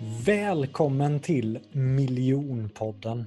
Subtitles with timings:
[0.00, 3.24] Välkommen till Miljonpodden.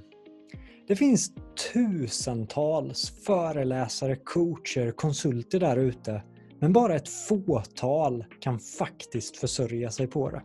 [0.87, 1.31] Det finns
[1.73, 6.23] tusentals föreläsare, coacher, konsulter där ute,
[6.59, 10.41] men bara ett fåtal kan faktiskt försörja sig på det.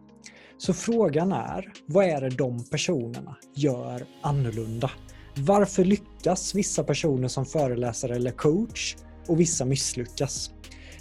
[0.59, 4.91] Så frågan är, vad är det de personerna gör annorlunda?
[5.37, 8.97] Varför lyckas vissa personer som föreläsare eller coach
[9.29, 10.51] och vissa misslyckas?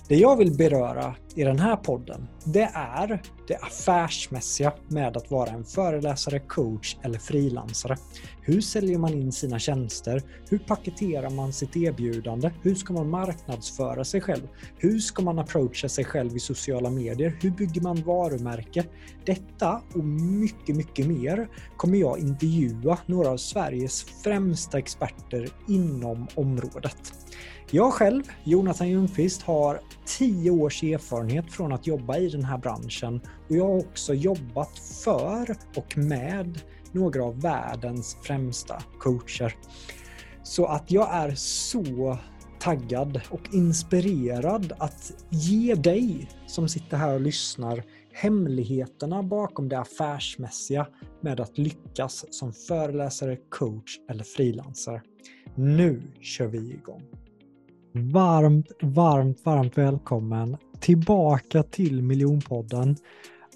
[0.08, 5.50] Det jag vill beröra i den här podden, det är det affärsmässiga med att vara
[5.50, 7.98] en föreläsare, coach eller frilansare.
[8.42, 10.22] Hur säljer man in sina tjänster?
[10.50, 12.52] Hur paketerar man sitt erbjudande?
[12.62, 14.48] Hur ska man marknadsföra sig själv?
[14.78, 17.38] Hur ska man approacha sig själv i sociala medier?
[17.42, 18.84] Hur bygger man varumärke?
[19.26, 27.14] Detta och mycket, mycket mer kommer jag intervjua några av Sveriges främsta experter inom området.
[27.72, 33.22] Jag själv, Jonathan Ljungqvist, har 10 års erfarenhet från att jobba i den här branschen
[33.50, 39.56] och jag har också jobbat för och med några av världens främsta coacher.
[40.44, 42.18] Så att jag är så
[42.60, 50.88] taggad och inspirerad att ge dig som sitter här och lyssnar hemligheterna bakom det affärsmässiga
[51.22, 55.02] med att lyckas som föreläsare, coach eller frilansare.
[55.56, 57.25] Nu kör vi igång!
[57.98, 62.96] Varmt, varmt, varmt välkommen tillbaka till Miljonpodden.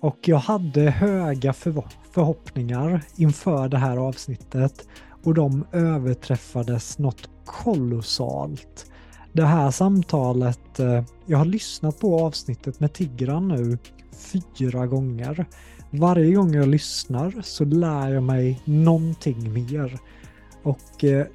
[0.02, 4.88] Och jag hade höga förhoppningar inför det här avsnittet
[5.24, 8.92] och de överträffades något kolossalt.
[9.34, 13.78] Det här samtalet, eh, jag har lyssnat på avsnittet med Tigran nu
[14.58, 15.46] fyra gånger.
[15.92, 20.00] Varje gång jag lyssnar så lär jag mig någonting mer.
[20.64, 21.26] Och eh,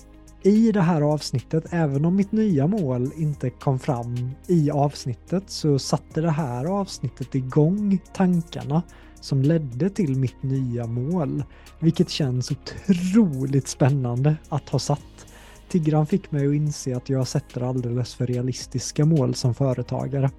[0.44, 5.78] i det här avsnittet, även om mitt nya mål inte kom fram i avsnittet, så
[5.78, 8.82] satte det här avsnittet igång tankarna
[9.20, 11.44] som ledde till mitt nya mål,
[11.80, 15.26] vilket känns otroligt spännande att ha satt.
[15.68, 20.30] Tigran fick mig att inse att jag sätter alldeles för realistiska mål som företagare.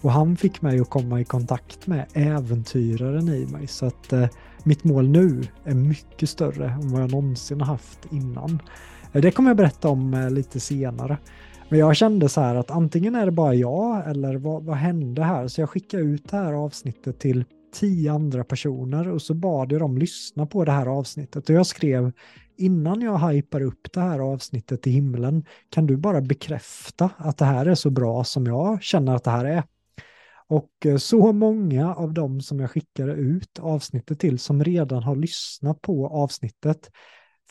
[0.00, 4.26] Och han fick mig att komma i kontakt med äventyraren i mig, så att eh,
[4.64, 8.62] mitt mål nu är mycket större än vad jag någonsin har haft innan.
[9.12, 11.18] Eh, det kommer jag berätta om eh, lite senare.
[11.68, 15.24] Men jag kände så här att antingen är det bara jag eller vad, vad hände
[15.24, 15.48] här?
[15.48, 19.80] Så jag skickade ut det här avsnittet till tio andra personer och så bad jag
[19.80, 21.48] dem lyssna på det här avsnittet.
[21.48, 22.12] Och jag skrev
[22.56, 27.44] innan jag hypar upp det här avsnittet i himlen, kan du bara bekräfta att det
[27.44, 29.62] här är så bra som jag känner att det här är?
[30.48, 35.16] Och eh, så många av dem som jag skickade ut avsnittet till som redan har
[35.16, 36.90] lyssnat på avsnittet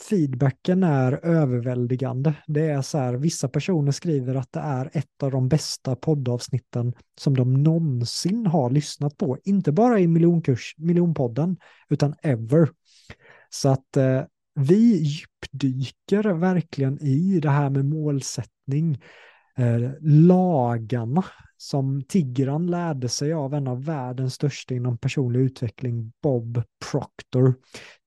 [0.02, 2.34] feedbacken är överväldigande.
[2.48, 6.94] Det är så här, vissa personer skriver att det är ett av de bästa poddavsnitten
[7.20, 9.38] som de någonsin har lyssnat på.
[9.44, 11.58] Inte bara i miljonkurs, miljonpodden,
[11.90, 12.70] utan ever.
[13.50, 14.22] Så att eh,
[14.56, 19.02] vi djupdyker verkligen i det här med målsättning,
[19.58, 21.24] eh, lagarna
[21.58, 27.56] som Tigran lärde sig av en av världens största inom personlig utveckling, Bob Proctor.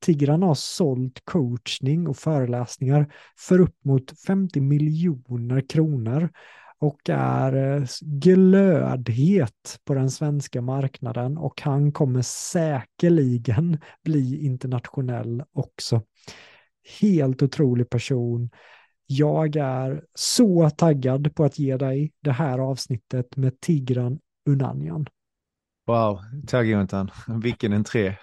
[0.00, 6.30] Tigran har sålt coachning och föreläsningar för upp mot 50 miljoner kronor
[6.78, 16.02] och är eh, glödhet på den svenska marknaden och han kommer säkerligen bli internationell också.
[17.00, 18.50] Helt otrolig person
[19.10, 25.06] jag är så taggad på att ge dig det här avsnittet med Tigran Unanjan.
[25.86, 27.10] Wow, tack Jonathan.
[27.42, 28.08] Vilken entré.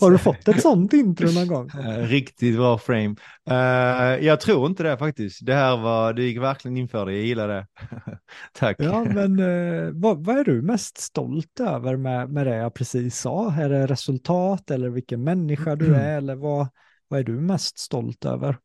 [0.00, 1.70] Har du fått ett sånt intro någon gång?
[1.84, 3.14] Eh, riktigt bra frame.
[3.50, 5.46] Uh, jag tror inte det faktiskt.
[5.46, 7.12] Det här var, det gick verkligen in för det.
[7.12, 7.66] Jag gillar det.
[8.52, 8.76] tack.
[8.78, 13.20] Ja, men uh, vad, vad, är du mest stolt över med, med det jag precis
[13.20, 13.52] sa?
[13.52, 16.68] Är det resultat eller vilken människa du är eller vad,
[17.08, 18.58] vad är du mest stolt över?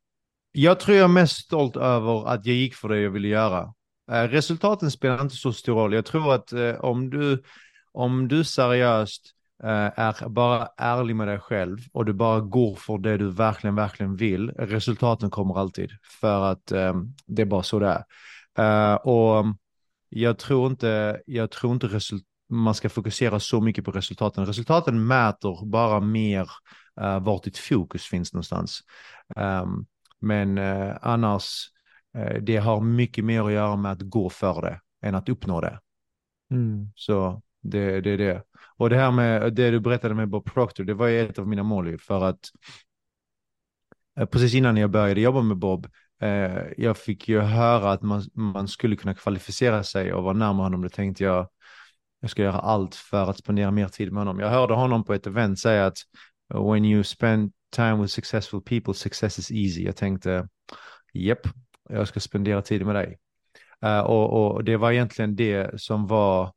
[0.62, 3.74] Jag tror jag är mest stolt över att jag gick för det jag ville göra.
[4.12, 5.94] Eh, resultaten spelar inte så stor roll.
[5.94, 7.44] Jag tror att eh, om du,
[7.92, 9.34] om du seriöst
[9.64, 13.75] eh, är bara ärlig med dig själv och du bara går för det du verkligen,
[13.75, 15.92] verkligen vill, resultaten kommer alltid.
[16.22, 16.94] För att eh,
[17.28, 18.04] det är bara så det
[18.57, 18.94] är.
[18.94, 19.45] Eh, och
[20.10, 24.45] jag tror inte, jag tror inte result man ska fokusera så mycket på resultaten.
[24.45, 26.48] Resultaten mäter bara mer
[27.01, 28.80] uh, vart ditt fokus finns någonstans.
[29.36, 29.86] Um,
[30.19, 31.71] men eh, annars,
[32.18, 35.62] eh, det har mycket mer att göra med att gå för det än att uppnå
[35.62, 35.80] det.
[36.51, 36.92] Mm.
[36.95, 38.44] Så det, det är det.
[38.77, 41.48] Och det här med det du berättade med Bob Proctor, det var ju ett av
[41.48, 42.39] mina mål för att
[44.19, 45.88] eh, precis innan jag började jobba med Bob,
[46.22, 50.63] eh, jag fick ju höra att man, man skulle kunna kvalificera sig och vara närmare
[50.63, 50.81] honom.
[50.81, 51.48] Då tänkte jag,
[52.19, 54.39] jag ska göra allt för att spendera mer tid med honom.
[54.39, 55.98] Jag hörde honom på ett event säga att
[56.54, 59.84] Uh, when you spend time with successful people, success is easy.
[59.84, 60.48] Jag tänkte,
[61.13, 61.48] japp,
[61.90, 63.18] jag ska spendera tid med dig.
[63.86, 66.54] Uh, och, och, det var egentligen det som var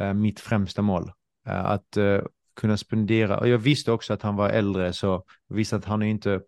[0.00, 1.02] uh, mitt främsta mål.
[1.48, 2.22] Uh, att uh,
[2.56, 6.02] kunna spendera, och jag visste också att han var äldre, så jag visste att han
[6.02, 6.40] är inte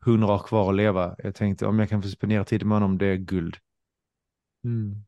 [0.00, 1.16] hundra år kvar att leva.
[1.18, 3.56] Jag tänkte om jag kan få spendera tid med honom, det är guld.
[4.64, 5.04] Mm.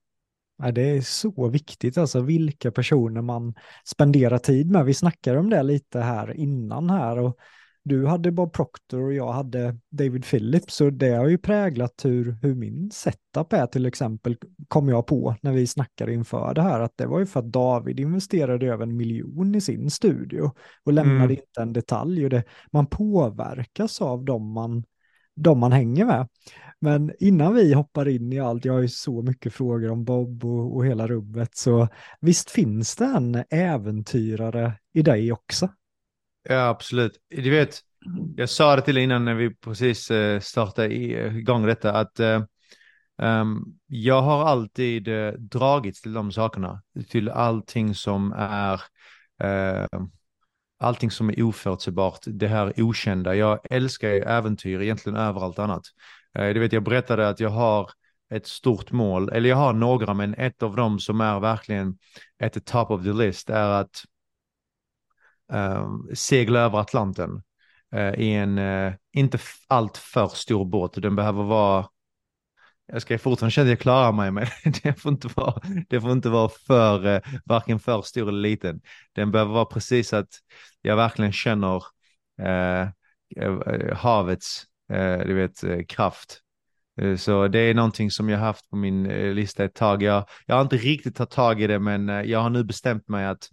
[0.59, 3.55] Ja, det är så viktigt, alltså vilka personer man
[3.85, 4.85] spenderar tid med.
[4.85, 7.39] Vi snackade om det lite här innan här och
[7.85, 12.37] du hade Bob Proctor och jag hade David Phillips och det har ju präglat hur,
[12.43, 14.37] hur min setup är till exempel,
[14.69, 17.53] kom jag på när vi snackade inför det här, att det var ju för att
[17.53, 20.51] David investerade över en miljon i sin studio
[20.85, 21.31] och lämnade mm.
[21.31, 24.85] inte en detalj och det, man påverkas av dem man,
[25.37, 26.29] dem man hänger med.
[26.83, 30.45] Men innan vi hoppar in i allt, jag har ju så mycket frågor om Bob
[30.45, 31.89] och, och hela rubbet, så
[32.21, 35.69] visst finns det en äventyrare i dig också?
[36.49, 37.13] Ja, absolut.
[37.29, 37.81] Du vet,
[38.37, 43.79] jag sa det till innan när vi precis eh, startade eh, igång detta, att um,
[43.87, 45.09] jag har alltid
[45.39, 48.81] dragits till de sakerna, till allting som är
[49.45, 50.07] uh,
[50.79, 53.35] allting som är oförutsägbart, det här okända.
[53.35, 55.83] Jag älskar äventyr egentligen över allt annat.
[56.39, 57.91] Eh, du vet, jag berättade att jag har
[58.35, 61.99] ett stort mål, eller jag har några, men ett av dem som är verkligen
[62.43, 64.05] at the top of the list är att
[65.53, 67.43] uh, segla över Atlanten
[67.95, 69.39] uh, i en uh, inte
[69.69, 71.03] allt för stor båt.
[71.03, 71.87] Den behöver vara,
[72.87, 74.47] jag ska fortfarande känna att jag klarar mig, men
[74.83, 78.81] det får inte vara, det får inte vara för, uh, varken för stor eller liten.
[79.13, 80.29] Den behöver vara precis att
[80.83, 81.83] jag verkligen känner
[83.95, 86.41] havets Eh, du vet, eh, kraft.
[87.01, 89.03] Eh, så det är någonting som jag haft på min
[89.35, 90.03] lista ett tag.
[90.03, 93.27] Jag, jag har inte riktigt tagit tag i det, men jag har nu bestämt mig
[93.27, 93.49] att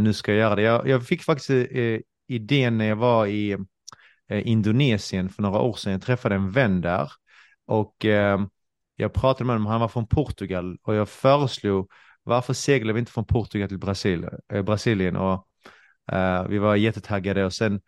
[0.00, 0.62] nu ska jag göra det.
[0.62, 1.50] Jag, jag fick faktiskt
[2.28, 3.58] idén när jag var i
[4.30, 5.92] Indonesien för några år sedan.
[5.92, 7.12] Jag träffade en vän där
[7.66, 7.96] och
[8.96, 9.66] jag pratade med honom.
[9.66, 11.90] Han var från Portugal och jag föreslog
[12.22, 14.28] varför seglar vi inte från Portugal till Brasil,
[14.64, 15.16] Brasilien?
[15.16, 15.46] Och
[16.48, 17.80] vi var jättetaggade och sen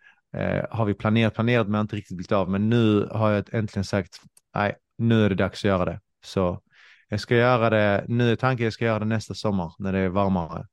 [0.69, 2.49] har vi planerat, planerat men inte riktigt blivit av.
[2.49, 4.19] Men nu har jag äntligen sagt
[4.55, 5.99] nej, nu är det dags att göra det.
[6.23, 6.61] Så
[7.09, 9.99] jag ska göra det, nu är tanken jag ska göra det nästa sommar när det
[9.99, 10.67] är varmare.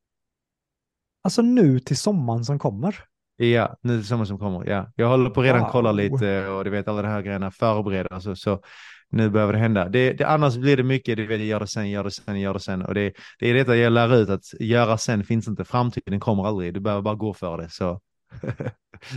[1.22, 2.96] Alltså nu till sommaren som kommer?
[3.37, 4.69] Ja, nu till sommaren som kommer.
[4.69, 4.93] Ja.
[4.96, 5.69] Jag håller på redan wow.
[5.70, 8.14] kolla lite och du vet alla de här grejerna förbereda.
[8.14, 8.62] Alltså, så
[9.11, 9.88] nu behöver det hända.
[9.88, 12.54] Det, det, annars blir det mycket, du vet, gör det sen, gör det sen, gör
[12.54, 12.82] det sen.
[12.82, 16.46] Och det, det är detta jag lär ut, att göra sen finns inte, framtiden kommer
[16.46, 16.75] aldrig.
[16.75, 17.69] Du behöver bara gå för det.
[17.70, 18.00] Så.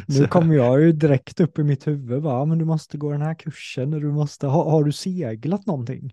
[0.07, 2.45] Nu kommer jag ju direkt upp i mitt huvud, va?
[2.45, 6.11] men du måste gå den här kursen, du måste, har, har du seglat någonting?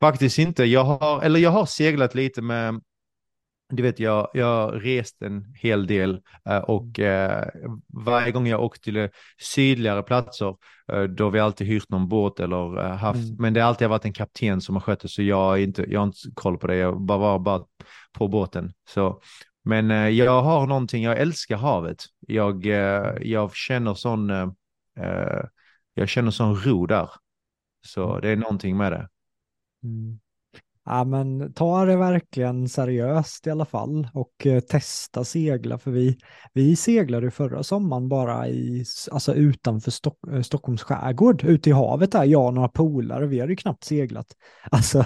[0.00, 0.64] Faktiskt inte.
[0.64, 2.80] Jag har, eller jag har seglat lite med
[3.70, 7.48] du vet, jag, jag rest en hel del eh, och eh,
[8.04, 9.08] varje gång jag åkt till
[9.40, 10.56] sydligare platser
[10.92, 13.36] eh, då har vi alltid hyrt någon båt eller haft, mm.
[13.38, 15.84] men det har alltid varit en kapten som har skött det så jag har inte,
[15.88, 17.64] jag har inte koll på det, jag bara var bara
[18.12, 18.72] på båten.
[18.88, 19.20] Så,
[19.68, 22.04] men jag har någonting, jag älskar havet.
[22.20, 22.66] Jag,
[23.20, 24.28] jag känner sån,
[25.94, 27.10] jag känner sån ro där.
[27.86, 28.20] Så mm.
[28.20, 29.08] det är någonting med det.
[29.82, 30.18] Mm.
[30.84, 36.18] Ja, men ta det verkligen seriöst i alla fall och eh, testa segla för vi,
[36.52, 42.12] vi seglade förra sommaren bara i, alltså utanför Stock, eh, Stockholms skärgård, ute i havet
[42.12, 44.26] där, jag och några polare, vi hade ju knappt seglat.
[44.70, 45.04] Alltså,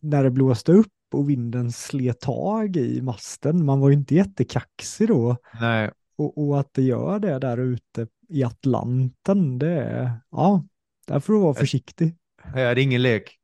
[0.00, 5.08] när det blåste upp och vinden slet tag i masten, man var ju inte jättekaxig
[5.08, 5.36] då.
[5.60, 5.90] Nej.
[6.16, 10.64] Och, och, att det gör det där ute i Atlanten, det är, ja,
[11.06, 12.16] där får du vara försiktig.
[12.44, 13.38] Ja, det är ingen lek.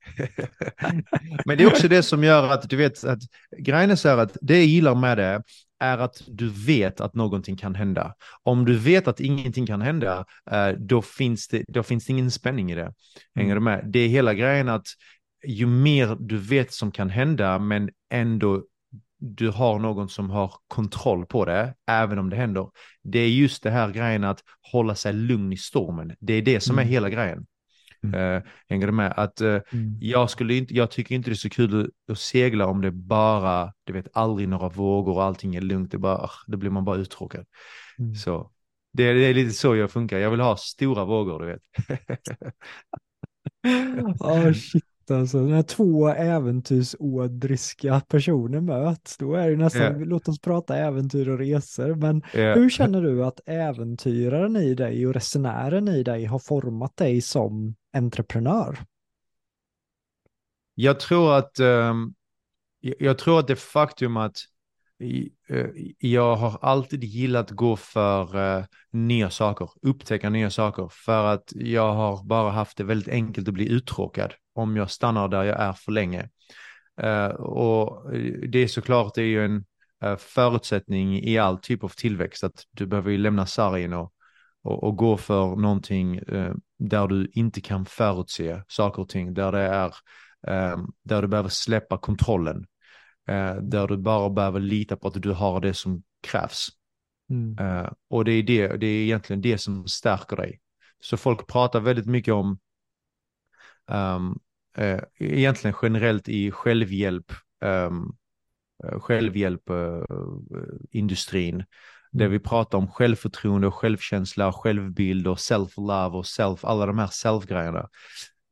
[1.45, 3.19] Men det är också det som gör att du vet att
[3.59, 5.43] grejen är så här att det jag gillar med det
[5.81, 8.15] är att du vet att någonting kan hända.
[8.43, 12.31] Om du vet att ingenting kan hända, eh, då finns det, då finns det ingen
[12.31, 12.93] spänning i det.
[13.35, 13.65] Hänger mm.
[13.65, 13.85] du med?
[13.93, 14.87] Det är hela grejen att
[15.47, 18.63] ju mer du vet som kan hända, men ändå
[19.19, 22.71] du har någon som har kontroll på det, även om det händer.
[23.03, 26.17] Det är just det här grejen att hålla sig lugn i stormen.
[26.21, 26.87] Det är det som mm.
[26.87, 27.47] är hela grejen.
[28.03, 28.43] Mm.
[28.69, 29.15] hänger du med?
[29.17, 29.99] Att uh, mm.
[30.01, 33.73] jag, skulle inte, jag tycker inte det är så kul att segla om det bara,
[33.85, 35.91] du vet, aldrig några vågor och allting är lugnt.
[35.91, 37.45] Det, bara, då blir man bara uttråkad.
[37.99, 38.15] Mm.
[38.15, 38.51] Så
[38.93, 40.19] det, det, är lite så jag funkar.
[40.19, 41.63] Jag vill ha stora vågor, du vet.
[44.21, 45.39] oh, shit alltså.
[45.39, 50.01] När två äventyrsådriska personer möts, då är det nästan, yeah.
[50.01, 51.95] låt oss prata äventyr och resor.
[51.95, 52.59] Men yeah.
[52.59, 57.75] hur känner du att äventyraren i dig och resenären i dig har format dig som
[57.93, 58.79] entreprenör?
[60.75, 62.15] Jag tror att um,
[62.81, 64.37] jag tror att det faktum att
[65.01, 65.67] Eh,
[65.99, 71.53] jag har alltid gillat att gå för uh, nya saker, upptäcka nya saker, för att
[71.55, 75.61] jag har bara haft det väldigt enkelt att bli uttråkad om jag stannar där jag
[75.61, 76.29] är för länge.
[77.03, 78.13] Uh, och
[78.49, 79.65] det är såklart det är ju en
[80.05, 84.13] uh, förutsättning i all typ av tillväxt att du behöver ju lämna sargen och,
[84.63, 86.21] och, och gå för någonting
[86.79, 89.93] där du inte kan förutse saker och ting, där det är
[91.05, 92.67] där du behöver släppa kontrollen
[93.63, 96.69] där du bara behöver lita på att du har det som krävs.
[97.31, 97.59] Mm.
[97.59, 100.61] Eh, och det är, det, det är egentligen det som stärker dig.
[101.01, 102.59] Så folk pratar väldigt mycket om,
[103.91, 104.39] um,
[104.79, 107.33] uh, egentligen generellt i självhjälp,
[107.65, 108.17] um,
[109.01, 111.67] självhjälpindustrin, uh, mm.
[112.11, 117.07] där vi pratar om självförtroende och självkänsla, självbild och self-love och self, alla de här
[117.07, 117.89] self-grejerna.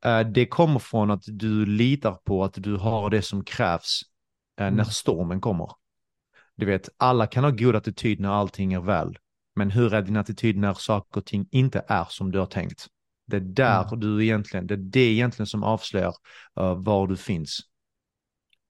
[0.05, 4.01] Uh, det kommer från att du litar på att du har det som krävs
[4.57, 4.77] Eh, mm.
[4.77, 5.71] när stormen kommer.
[6.55, 9.17] Du vet, alla kan ha god attityd när allting är väl.
[9.55, 12.87] Men hur är din attityd när saker och ting inte är som du har tänkt?
[13.27, 13.99] Det är där mm.
[13.99, 16.13] du egentligen, det är det egentligen som avslöjar
[16.59, 17.59] uh, var du finns.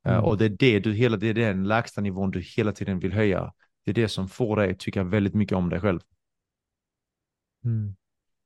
[0.08, 0.26] Uh, mm.
[0.26, 3.14] Och det är det du hela, det är den lägsta nivån du hela tiden vill
[3.14, 3.54] höja.
[3.86, 6.00] Det är det som får dig att tycka väldigt mycket om dig själv.
[7.66, 7.96] Mm.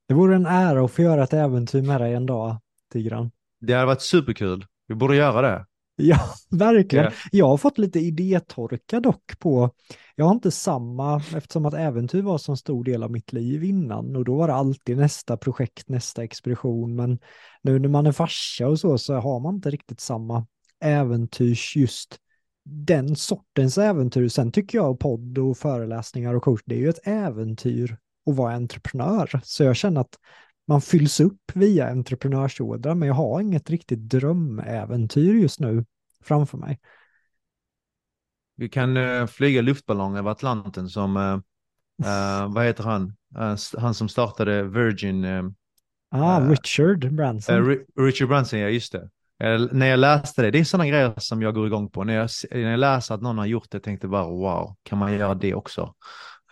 [0.07, 2.57] Det vore en ära att få göra ett äventyr med dig en dag,
[2.91, 3.31] Tigran.
[3.59, 4.65] Det hade varit superkul.
[4.87, 5.65] Vi borde göra det.
[5.99, 7.05] Ja, verkligen.
[7.05, 7.15] Yeah.
[7.31, 9.71] Jag har fått lite idétorka dock på,
[10.15, 14.15] jag har inte samma, eftersom att äventyr var så stor del av mitt liv innan
[14.15, 17.19] och då var det alltid nästa projekt, nästa expedition, men
[17.61, 20.45] nu när man är farsa och så, så har man inte riktigt samma
[20.81, 22.17] äventyrs just
[22.65, 24.27] den sortens äventyr.
[24.27, 27.97] Sen tycker jag podd och föreläsningar och coach, det är ju ett äventyr
[28.29, 29.41] att vara entreprenör.
[29.43, 30.15] Så jag känner att
[30.69, 35.85] man fylls upp via entreprenörsådra, men jag har inget riktigt drömäventyr just nu
[36.23, 36.79] framför mig.
[38.55, 41.33] Vi kan uh, flyga luftballong över Atlanten som, uh,
[42.05, 43.15] uh, vad heter han,
[43.77, 45.25] han som startade Virgin.
[46.11, 47.77] ah, Richard Branson.
[47.97, 49.09] Richard Branson, ja just det.
[49.71, 52.03] när jag läste det, det är sådana grejer som jag går igång på.
[52.03, 55.13] När jag, när jag läser att någon har gjort det tänkte bara wow, kan man
[55.13, 55.93] göra det också?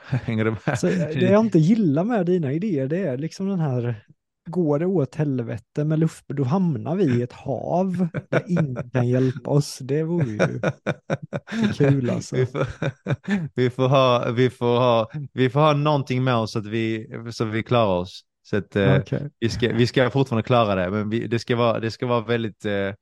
[0.10, 0.80] Hänger du med?
[0.80, 4.06] Så det jag inte gillar med dina idéer, det är liksom den här,
[4.48, 9.08] går det åt helvete med luft, då hamnar vi i ett hav där ingen kan
[9.08, 9.80] hjälpa oss.
[9.82, 10.62] Det vore ju
[11.74, 12.36] kul alltså.
[12.36, 12.68] Vi får,
[13.56, 17.10] vi får, ha, vi, får ha, vi får ha någonting med oss så att vi,
[17.32, 18.24] så att vi klarar oss.
[18.50, 19.30] Så att, eh, okay.
[19.39, 22.22] vi, ska, vi ska fortfarande klara det, men vi, det, ska vara, det ska vara
[22.22, 22.94] väldigt, eh,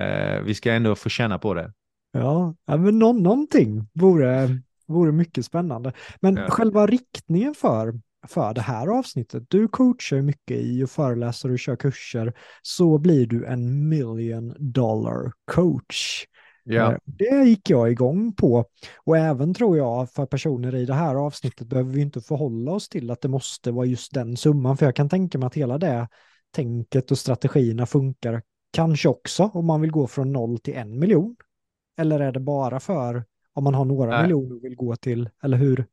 [0.00, 1.72] eh, vi ska ändå få känna på det.
[2.12, 4.48] Ja, men nå någonting vore,
[4.86, 5.92] vore mycket spännande.
[6.20, 6.48] Men ja.
[6.48, 11.76] själva riktningen för, för det här avsnittet, du coachar mycket i och föreläser och kör
[11.76, 16.24] kurser, så blir du en million dollar coach.
[16.92, 18.64] Eh, det gick jag igång på.
[19.04, 22.88] Och även tror jag för personer i det här avsnittet behöver vi inte förhålla oss
[22.88, 24.76] till att det måste vara just den summan.
[24.76, 26.08] För jag kan tänka mig att hela det
[26.54, 28.42] tänket och strategierna funkar
[28.72, 31.36] kanske också om man vill gå från noll till en miljon.
[31.98, 34.22] Eller är det bara för om man har några Nej.
[34.22, 35.86] miljoner och vill gå till, eller hur?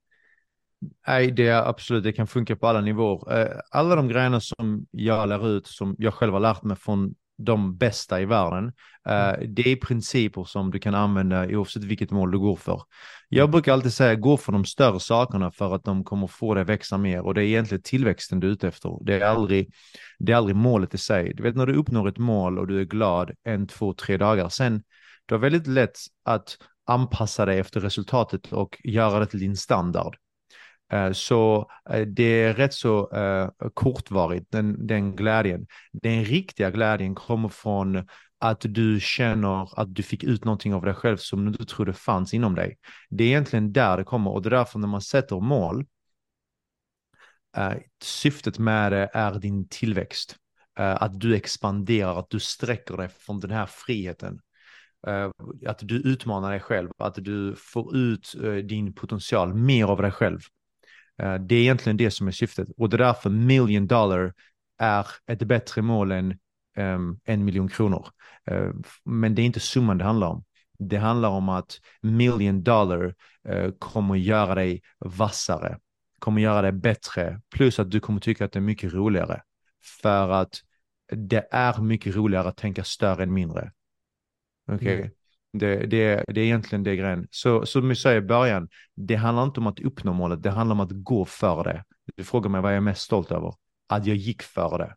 [1.07, 3.41] Nej, det är absolut, det kan funka på alla nivåer.
[3.41, 7.15] Eh, alla de grejerna som jag lär ut, som jag själv har lärt mig från
[7.37, 8.71] de bästa i världen,
[9.09, 9.55] eh, mm.
[9.55, 12.81] det är principer som du kan använda oavsett vilket mål du går för.
[13.29, 16.61] Jag brukar alltid säga, gå för de större sakerna för att de kommer få dig
[16.61, 18.99] att växa mer och det är egentligen tillväxten du är ute efter.
[19.05, 19.73] Det är aldrig,
[20.19, 21.33] det är aldrig målet i sig.
[21.33, 24.49] Du vet när du uppnår ett mål och du är glad en, två, tre dagar,
[24.49, 24.83] sen
[25.25, 30.15] du har väldigt lätt att anpassa dig efter resultatet och göra det till din standard.
[30.93, 35.67] Eh, så eh, det är rätt så eh, kortvarigt, den, den glädjen.
[35.91, 38.07] Den riktiga glädjen kommer från
[38.39, 41.93] att du känner att du fick ut någonting av dig själv som du inte trodde
[41.93, 42.77] fanns inom dig.
[43.09, 45.85] Det är egentligen där det kommer och det är därför när man sätter mål,
[48.03, 50.35] syftet med det är din tillväxt.
[50.75, 54.39] Att du expanderar, att du sträcker dig från den här friheten.
[55.67, 60.39] Att du utmanar dig själv, att du får ut din potential, mer av dig själv.
[61.21, 64.33] Eh, det är egentligen det som är syftet och det är därför million dollar
[64.77, 66.39] är ett bättre mål än
[66.77, 68.07] um, en miljon kronor.
[68.45, 68.69] Eh,
[69.05, 70.43] men det är inte summan det handlar om.
[70.79, 73.15] Det handlar om att million dollar
[73.47, 75.77] eh, kommer göra dig vassare,
[76.19, 79.41] kommer göra dig bättre, plus att du kommer tycka att det är mycket roligare.
[80.01, 80.61] För att
[81.11, 83.71] det är mycket roligare att tänka större än mindre.
[84.67, 84.75] Okej.
[84.75, 84.95] Okay.
[84.95, 85.11] Mm.
[85.53, 87.27] Det, det, det är egentligen det grejen.
[87.31, 90.73] Så som vi sa i början, det handlar inte om att uppnå målet, det handlar
[90.73, 91.83] om att gå för det.
[92.15, 93.53] Du frågar mig vad jag är mest stolt över.
[93.89, 94.95] Att jag gick för det.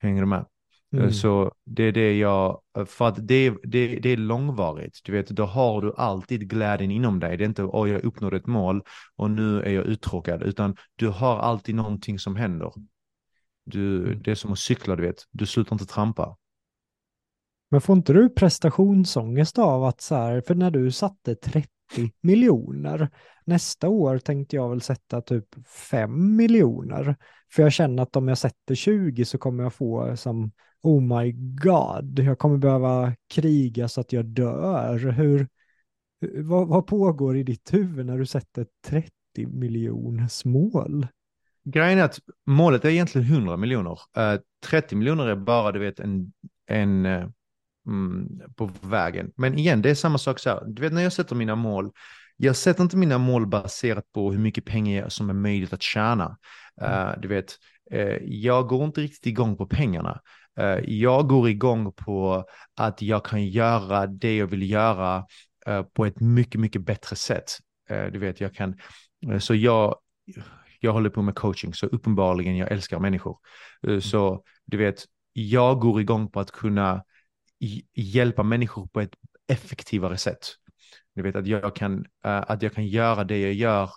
[0.00, 0.46] Hänger du med?
[0.92, 1.12] Mm.
[1.12, 5.00] Så det är det jag, för att det, det, det är långvarigt.
[5.04, 7.36] Du vet, då har du alltid glädjen inom dig.
[7.36, 8.82] Det är inte, oj, jag uppnådde ett mål
[9.16, 12.72] och nu är jag uttråkad, utan du har alltid någonting som händer.
[13.64, 14.22] Du, mm.
[14.22, 15.16] det är som att cykla, du vet.
[15.30, 16.36] Du slutar inte trampa.
[17.70, 21.68] Men får inte du prestationsångest av att så här, för när du satte 30
[22.20, 23.10] miljoner,
[23.44, 25.46] nästa år tänkte jag väl sätta typ
[25.90, 27.16] 5 miljoner.
[27.52, 30.52] För jag känner att om jag sätter 20 så kommer jag få som
[30.82, 34.98] oh my god, jag kommer behöva kriga så att jag dör.
[34.98, 35.48] Hur,
[36.42, 39.10] vad, vad pågår i ditt huvud när du sätter 30
[39.46, 41.06] miljoners mål?
[41.64, 43.98] Grejen är att målet är egentligen 100 miljoner.
[44.16, 46.32] Eh, 30 miljoner är bara, du vet, en,
[46.66, 47.28] en eh,
[47.86, 49.32] mm, på vägen.
[49.36, 50.62] Men igen, det är samma sak så här.
[50.66, 51.90] Du vet när jag sätter mina mål,
[52.36, 56.36] jag sätter inte mina mål baserat på hur mycket pengar som är möjligt att tjäna.
[56.82, 57.56] Uh, du vet,
[57.94, 60.20] uh, jag går inte riktigt igång på pengarna.
[60.60, 62.44] Uh, jag går igång på
[62.76, 65.24] att jag kan göra det jag vill göra
[65.96, 67.50] på ett mycket, mycket bättre sätt.
[67.88, 68.78] du vet, jag kan,
[69.40, 69.96] så jag,
[70.80, 73.38] jag håller på med coaching, så uppenbarligen jag älskar människor.
[73.86, 74.00] Mm.
[74.00, 77.02] Så du vet, jag går igång på att kunna
[77.94, 79.14] hjälpa människor på ett
[79.48, 80.46] effektivare sätt.
[81.14, 83.90] Du vet att jag kan, uh, att jag kan göra det jag gör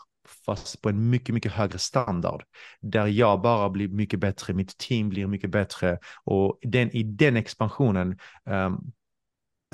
[0.46, 2.44] fast på en mycket, mycket högre standard.
[2.82, 7.38] Där jag bara blir mycket bättre, mitt team blir mycket bättre och den, i den
[7.38, 8.92] expansionen, um,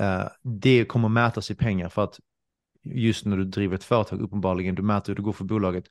[0.02, 2.20] uh, det kommer mätas i pengar för att
[2.84, 5.84] just när du driver ett företag, uppenbarligen, du mäter hur det går för bolaget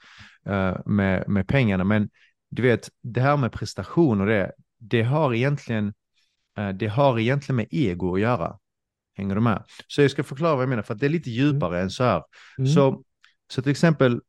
[0.50, 1.84] uh, med, med pengarna.
[1.84, 2.10] Men
[2.50, 5.94] du vet, det här med prestation och det, det har egentligen
[6.76, 8.60] det har egentligen med ego att göra.
[9.16, 9.64] Hänger du med?
[9.88, 11.84] Så jag ska förklara vad jag menar, för det är lite djupare mm.
[11.84, 12.24] än så här.
[12.58, 12.72] Mm.
[12.74, 13.04] Så,
[13.48, 14.22] så till exempel,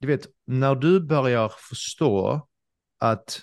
[0.00, 2.48] du vet, när du börjar förstå
[2.98, 3.40] att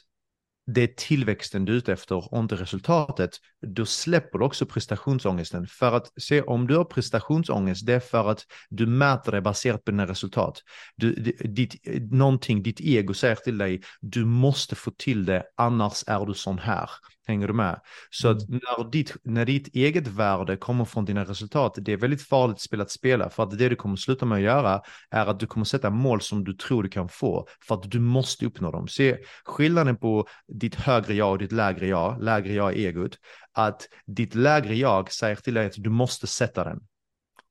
[0.68, 3.32] det är tillväxten du är ute efter och inte resultatet,
[3.68, 5.68] då släpper du också prestationsångesten.
[5.68, 9.86] För att se om du har prestationsångest, det är för att du mäter det baserat
[9.86, 10.62] på dina resultat.
[10.96, 11.76] Du, ditt,
[12.12, 16.60] någonting, ditt ego säger till dig, du måste få till det, annars är du sån
[16.60, 16.90] här.
[17.28, 17.80] Hänger du med?
[18.10, 18.62] Så att mm.
[18.64, 22.82] när ditt, när ditt eget värde kommer från dina resultat, det är väldigt farligt spel
[22.82, 23.30] att spela.
[23.30, 26.22] För att det du kommer sluta med att göra är att du kommer sätta mål
[26.22, 27.48] som du tror du kan få.
[27.68, 28.88] För att du måste uppnå dem.
[28.88, 33.18] Se skillnaden på ditt högre jag och ditt lägre jag, lägre jag är egot,
[33.54, 36.80] att ditt lägre jag säger till dig att du måste sätta den.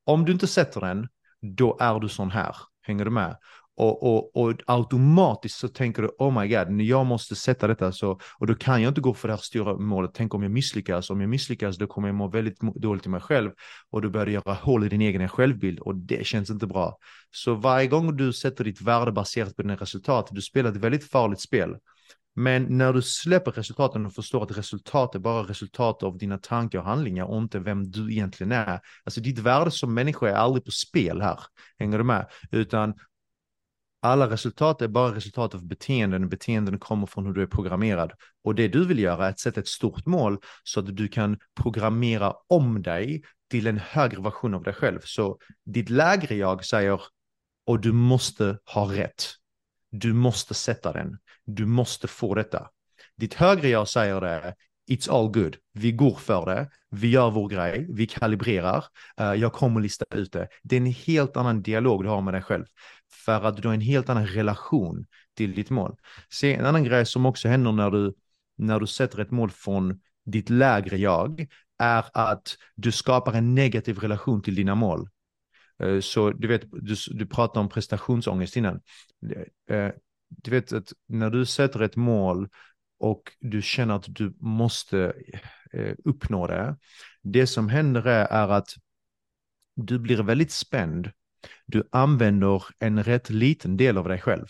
[0.07, 1.09] Om du inte sätter den,
[1.57, 2.57] då är du sån här.
[2.83, 3.37] Hänger du med?
[3.77, 8.21] Och, och, och automatiskt så tänker du, oh my god, jag måste sätta detta så,
[8.39, 10.11] och då kan jag inte gå för det här stora målet.
[10.15, 13.21] Tänk om jag misslyckas, om jag misslyckas då kommer jag må väldigt dåligt i mig
[13.21, 13.51] själv
[13.91, 16.99] och du börjar göra hål i din egen självbild och det känns inte bra.
[17.31, 21.11] Så varje gång du sätter ditt värde baserat på dina resultat, du spelar ett väldigt
[21.11, 21.77] farligt spel.
[22.37, 26.79] Men när du släpper resultaten och förstår att resultat är bara resultat av dina tankar
[26.79, 28.81] och handlingar och inte vem du egentligen är.
[29.05, 31.39] Alltså ditt värde som människa är aldrig på spel här.
[31.79, 32.27] Hänger du med?
[32.51, 32.95] Utan
[34.05, 36.29] alla resultat är bara resultat av beteenden.
[36.29, 38.13] Beteenden kommer från hur du är programmerad.
[38.45, 41.39] Och det du vill göra är att sätta ett stort mål så att du kan
[41.63, 45.01] programmera om dig till en högre version av dig själv.
[45.05, 47.01] Så ditt lägre jag säger,
[47.67, 49.25] och du måste ha rätt.
[49.91, 51.19] Du måste sätta den.
[51.45, 52.69] Du måste få detta.
[53.17, 54.55] Ditt högre jag säger det,
[54.91, 55.57] it's all good.
[55.73, 58.85] Vi går för det, vi gör vår grej, vi kalibrerar,
[59.21, 60.49] uh, jag kommer lista ut det.
[60.63, 62.65] Det är en helt annan dialog du har med dig själv.
[63.25, 65.97] För att du har en helt annan relation till ditt mål.
[66.29, 68.15] Se, en annan grej som också händer när du,
[68.57, 71.47] när du sätter ett mål från ditt lägre jag
[71.79, 75.09] är att du skapar en negativ relation till dina mål.
[75.83, 78.81] Eh, så du vet, du, du pratade om prestationsångest innan.
[79.71, 79.91] Eh,
[80.29, 82.49] du vet att när du sätter ett mål
[82.99, 85.13] och du känner att du måste
[85.73, 86.77] eh, uppnå det.
[87.23, 88.69] Det som händer är, att
[89.77, 91.11] du blir väldigt spänd.
[91.67, 94.47] Du använder en rätt liten del av dig själv.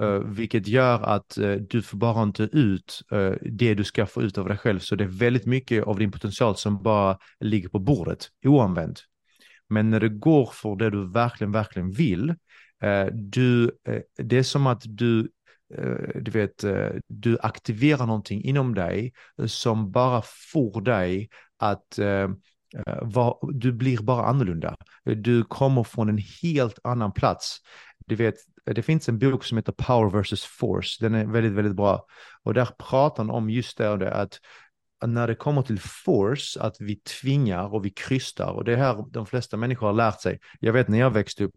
[0.00, 4.22] Uh, vilket gör att uh, du får bara inte ut uh, det du ska få
[4.22, 4.78] ut av dig själv.
[4.78, 9.04] Så det är väldigt mycket av din potential som bara ligger på bordet oanvänt.
[9.68, 12.34] Men när det går för det du verkligen, verkligen vill,
[13.12, 13.70] du,
[14.16, 15.28] det är som att du
[15.78, 21.28] Eh, du vet, eh, du aktiverar någonting inom dig eh, som bara får dig
[21.58, 21.98] att
[23.02, 24.76] var, du blir bara annorlunda.
[25.04, 27.58] Du kommer från en helt annan plats.
[28.06, 30.44] Du vet, det finns en bok som heter Power vs.
[30.44, 31.04] Force.
[31.04, 32.06] Den är väldigt, väldigt bra.
[32.42, 34.38] Och där pratar han om just det, att
[35.06, 38.52] när det kommer till force, att vi tvingar och vi krystar.
[38.52, 40.40] Och det är här de flesta människor har lärt sig.
[40.60, 41.54] Jag vet när jag växte upp,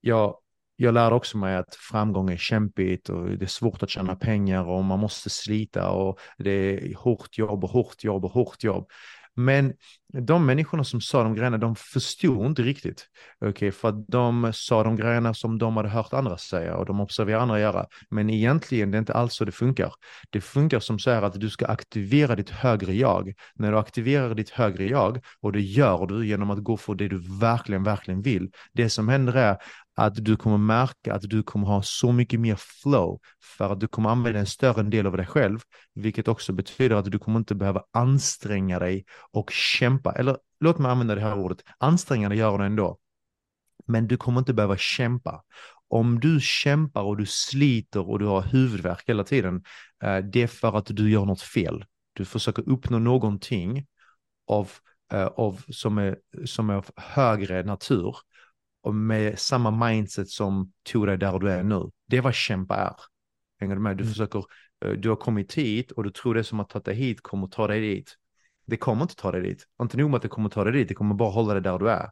[0.00, 0.36] jag
[0.82, 4.64] jag lärde också mig att framgång är kämpigt och det är svårt att tjäna pengar
[4.64, 8.90] och man måste slita och det är hårt jobb och hårt jobb och hårt jobb.
[9.36, 9.72] Men
[10.12, 13.06] de människorna som sa de grejerna, de förstod inte riktigt.
[13.40, 17.00] Okay, för att de sa de grejerna som de hade hört andra säga och de
[17.00, 17.86] observerade andra göra.
[18.10, 19.92] Men egentligen det är inte alls så det funkar.
[20.30, 23.32] Det funkar som så här att du ska aktivera ditt högre jag.
[23.54, 27.08] När du aktiverar ditt högre jag, och det gör du genom att gå för det
[27.08, 28.50] du verkligen, verkligen vill.
[28.72, 29.56] Det som händer är
[30.00, 33.88] att du kommer märka att du kommer ha så mycket mer flow för att du
[33.88, 35.60] kommer använda en större del av dig själv,
[35.94, 40.90] vilket också betyder att du kommer inte behöva anstränga dig och kämpa, eller låt mig
[40.90, 42.98] använda det här ordet, anstränga dig gör du ändå,
[43.86, 45.42] men du kommer inte behöva kämpa.
[45.88, 49.64] Om du kämpar och du sliter och du har huvudvärk hela tiden,
[50.02, 51.84] eh, det är för att du gör något fel.
[52.12, 53.86] Du försöker uppnå någonting
[54.46, 54.70] av,
[55.12, 58.16] eh, av, som, är, som är av högre natur
[58.82, 61.90] och med samma mindset som tog dig där du är nu.
[62.08, 62.96] Det vad kämpa är.
[63.60, 63.96] Hänger du med?
[63.96, 64.12] Du mm.
[64.12, 64.44] försöker,
[64.84, 67.46] eh, du har kommit hit och du tror det som att ta dig hit kommer
[67.46, 68.16] ta dig dit.
[68.66, 69.66] Det kommer inte ta dig dit.
[69.82, 71.78] Inte nog med att det kommer ta dig dit, det kommer bara hålla dig där
[71.78, 72.10] du är.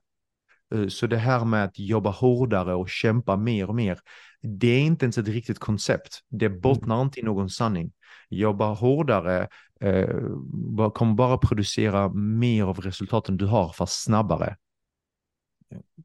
[0.75, 3.99] Eh, så det här med att jobba hårdare och kämpa mer och mer,
[4.43, 6.21] det är inte ens ett riktigt koncept.
[6.29, 6.61] Det mm.
[6.61, 7.05] bottnar mm.
[7.05, 7.93] inte i någon sanning.
[8.31, 9.49] Jobba hårdare
[9.81, 14.57] eh, kommer bara producera mer av resultaten du har, fast snabbare.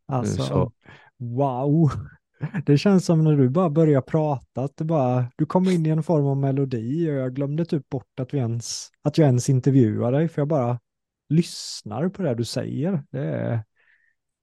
[0.05, 0.71] Alltså, så.
[1.17, 1.91] wow.
[2.65, 5.89] Det känns som när du bara börjar prata, att det bara, du kommer in i
[5.89, 9.49] en form av melodi och jag glömde typ bort att, vi ens, att jag ens
[9.49, 10.79] intervjuar dig, för jag bara
[11.29, 13.03] lyssnar på det du säger.
[13.11, 13.63] Det är,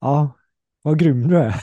[0.01, 0.31] ja,
[0.83, 1.55] vad grym du är.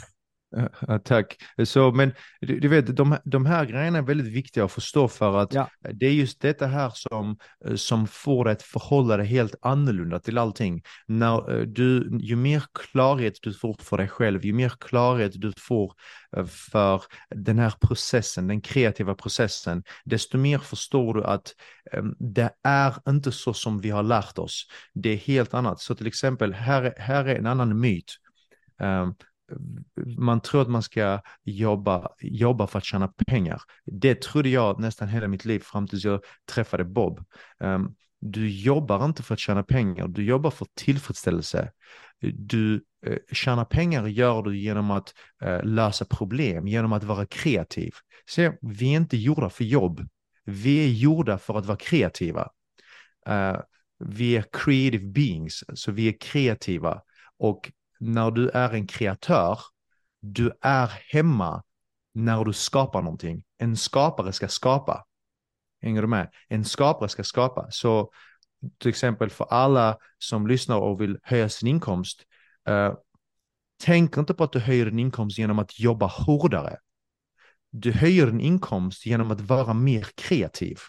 [0.88, 1.38] Ja, tack.
[1.66, 5.38] Så, men du, du, vet, de, de här grejerna är väldigt viktiga att förstå för
[5.38, 5.70] att ja.
[5.94, 7.38] det är just detta här som,
[7.76, 10.82] som får dig att förhålla dig helt annorlunda till allting.
[11.06, 15.54] När eh, du, ju mer klarhet du får för dig själv, ju mer klarhet du
[15.58, 15.94] får
[16.38, 21.54] eh, för den här processen, den kreativa processen, desto mer förstår du att
[21.94, 24.68] um, det är inte så som vi har lärt oss.
[24.94, 25.82] Det är helt annat.
[25.82, 28.16] Så till exempel, här, här är en annan myt.
[28.82, 29.16] Um,
[30.18, 33.62] man tror att man ska jobba, jobba för att tjäna pengar.
[33.86, 37.24] Det trodde jag nästan hela mitt liv fram tills jag träffade Bob.
[37.60, 41.72] Um, du jobbar inte för att tjäna pengar, du jobbar för tillfredsställelse.
[42.22, 47.92] Du eh, tjänar pengar gör du genom att eh, lösa problem, genom att vara kreativ.
[48.30, 50.08] Se, vi är inte gjorda för jobb.
[50.44, 52.50] Vi är gjorda för att vara kreativa.
[53.30, 53.60] Uh,
[54.00, 57.02] vi är creative beings, så vi är kreativa.
[57.38, 59.60] Och när du är en kreatör,
[60.22, 61.64] du är hemma
[62.14, 63.44] när du skapar någonting.
[63.58, 65.06] En skapare ska skapa.
[65.82, 66.30] Hänger du med?
[66.48, 67.68] En skapare ska skapa.
[67.72, 68.12] Så
[68.78, 72.24] till exempel för alla som lyssnar och vill höja sin inkomst,
[72.68, 72.94] eh,
[73.84, 76.78] tänk inte på att du höjer din inkomst genom att jobba hårdare.
[77.72, 80.80] Du höjer din inkomst genom att vara mer kreativ.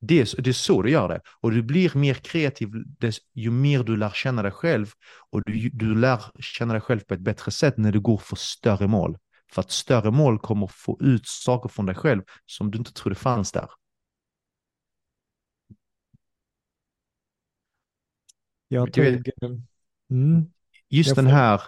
[0.00, 1.20] Det är, det är så du gör det.
[1.40, 4.86] Och du blir mer kreativ dess, ju mer du lär känna dig själv.
[5.30, 8.36] Och du, du lär känna dig själv på ett bättre sätt när du går för
[8.36, 9.18] större mål.
[9.52, 13.14] För att större mål kommer få ut saker från dig själv som du inte trodde
[13.14, 13.68] fanns där.
[18.68, 19.04] Jag tog...
[20.10, 20.46] Mm,
[20.88, 21.62] just jag den här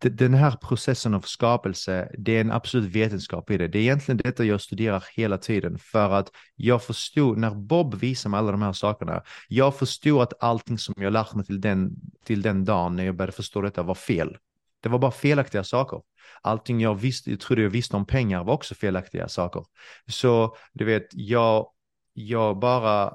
[0.00, 3.68] den här processen av skapelse, det är en absolut vetenskap i det.
[3.68, 8.30] Det är egentligen detta jag studerar hela tiden för att jag förstod, när Bob visade
[8.30, 11.90] mig alla de här sakerna, jag förstod att allting som jag lärt mig till den,
[12.24, 14.36] till den dagen när jag började förstå detta var fel.
[14.80, 16.02] Det var bara felaktiga saker.
[16.42, 19.64] Allting jag visste, jag trodde jag visste om pengar var också felaktiga saker.
[20.06, 21.66] Så du vet, jag,
[22.12, 23.14] jag bara,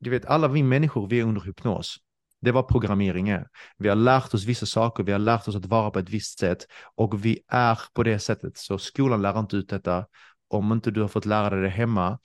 [0.00, 1.98] du vet, alla vi människor, vi är under hypnos.
[2.40, 3.44] Det var programmeringen.
[3.78, 6.38] Vi har lärt oss vissa saker, vi har lärt oss att vara på ett visst
[6.38, 8.56] sätt och vi är på det sättet.
[8.56, 10.06] Så skolan lär inte ut detta
[10.48, 12.18] om inte du har fått lära dig det hemma.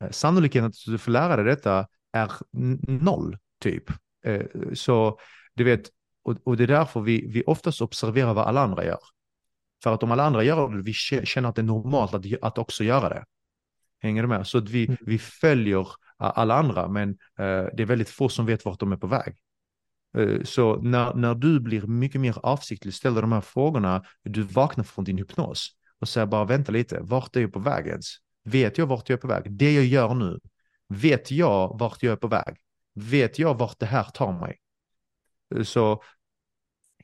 [0.00, 2.30] Eh, sannolikheten att du får lära dig detta är
[3.04, 3.84] noll, typ.
[4.24, 5.18] Eh, så
[5.54, 5.90] du vet,
[6.44, 9.00] och, det är därför vi, vi oftast observerar vad alla andra gör.
[9.82, 12.58] För att om alla andra gör det, vi känner att det är normalt att, att
[12.58, 13.24] också göra det.
[14.02, 14.46] Hänger du med?
[14.46, 14.98] Så att vi, mm.
[15.00, 17.16] vi följer alla andra, men uh,
[17.74, 19.36] det är väldigt få som vet vart de är på väg.
[20.18, 24.84] Eh, så när, när du blir mycket mer avsiktlig, ställer de här frågorna, du vaknar
[24.84, 25.70] från din hypnos
[26.00, 28.06] och säger bara vänta lite, vart är jag på väg ens?
[28.44, 29.52] Vet jag vart jag är på väg?
[29.52, 30.38] Det jag gör nu,
[30.88, 32.56] vet jag vart jag är på väg?
[32.94, 34.58] Vet jag vart det här tar mig?
[35.54, 36.02] Eh, så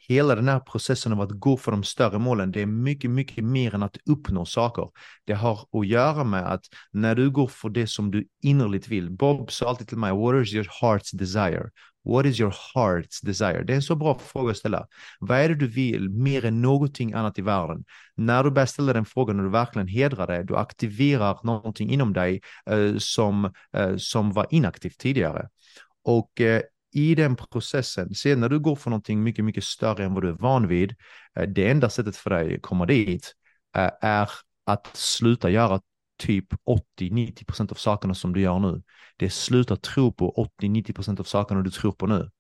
[0.08, 3.44] hela den här processen av att gå för de större målen, det är mycket, mycket
[3.44, 4.90] mer än att uppnå saker.
[5.24, 9.10] Det har att göra med att när du går för det som du innerligt vill,
[9.10, 11.70] Bob sa alltid till mig, what is your heart's desire?
[12.06, 13.64] What is your heart's desire?
[13.64, 14.86] Det är en så bra fråga att ställa.
[15.20, 17.84] Vad är det du vill mer än någonting annat i världen?
[18.14, 22.12] När du börjar ställa den frågan och du verkligen hedrar det, du aktiverar någonting inom
[22.12, 22.40] dig
[22.70, 25.48] eh, som, eh, som var inaktivt tidigare.
[26.04, 26.62] Och eh,
[26.94, 30.28] i den processen, sen när du går för någonting mycket, mycket större än vad du
[30.28, 30.94] är van vid,
[31.36, 33.34] eh, det enda sättet för dig att komma dit
[33.76, 34.30] eh, är
[34.66, 35.80] att sluta göra
[36.18, 36.46] typ
[37.00, 38.82] 80-90% av sakerna som du gör nu.
[39.16, 42.30] Det är sluta tro på 80-90% av sakerna du tror på nu.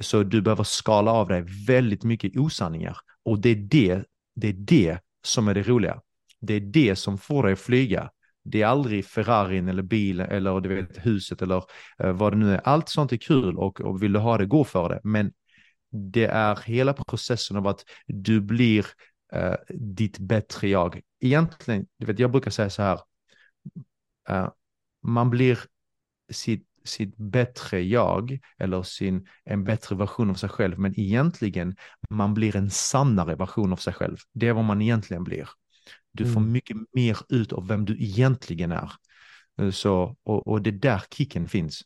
[0.00, 4.04] Så du behöver skala av dig väldigt mycket osanningar och det är det,
[4.36, 6.00] det är det som är det roliga.
[6.40, 8.10] Det är det som får dig att flyga.
[8.44, 11.64] Det är aldrig Ferrarin eller bilen eller du vet huset eller
[11.98, 12.60] eh, vad det nu är.
[12.64, 15.00] Allt sånt är kul och, och vill du ha det, gå för det.
[15.04, 15.32] Men
[15.90, 18.86] det är hela processen av att du blir
[19.36, 21.00] uh, ditt bättre jag.
[21.20, 23.00] Egentligen, du vet, jag brukar säga så här,
[24.30, 24.50] uh,
[25.02, 25.58] man blir
[26.30, 31.76] sitt, sitt bättre jag eller sin, en bättre version av sig själv, men egentligen
[32.10, 34.16] man blir en sannare version av sig själv.
[34.32, 35.48] Det är vad man egentligen blir.
[36.12, 36.34] Du mm.
[36.34, 38.92] får mycket mer ut av vem du egentligen är.
[39.58, 41.82] Eh, så, och, och det är där kicken finns.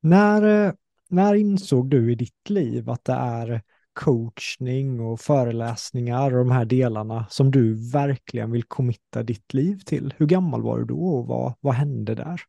[0.00, 0.72] När, eh,
[1.08, 3.62] när insåg du i ditt liv att det är
[3.98, 10.14] coachning och föreläsningar och de här delarna som du verkligen vill committa ditt liv till?
[10.16, 12.40] Hur gammal var du då och vad, vad hände där?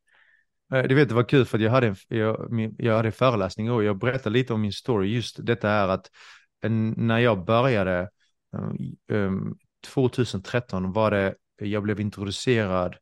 [0.74, 3.14] Eh, du vet, det var kul för att jag hade en, jag, jag hade en
[3.14, 5.08] föreläsning och jag berättade lite om min story.
[5.08, 6.10] Just detta är att
[6.64, 8.10] eh, när jag började
[9.12, 9.58] eh, um,
[9.94, 12.96] 2013 var det, jag blev introducerad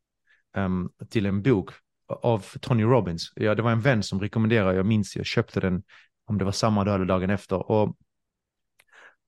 [0.56, 1.70] um, till en bok
[2.06, 3.32] av Tony Robbins.
[3.34, 5.82] Ja, det var en vän som rekommenderade, jag minns, jag köpte den
[6.26, 7.70] om det var samma dag eller dagen efter.
[7.70, 7.96] Och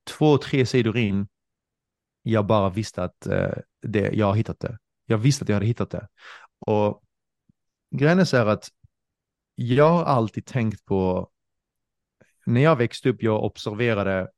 [0.03, 1.27] två, tre sidor in,
[2.23, 4.77] jag bara visste att eh, det, jag har hittat det.
[5.05, 6.07] Jag visste att jag hade hittat det.
[6.65, 7.03] Och
[7.95, 8.69] grejen är så här att
[9.55, 11.29] jag har alltid tänkt på,
[12.45, 14.31] när jag växte upp, jag observerade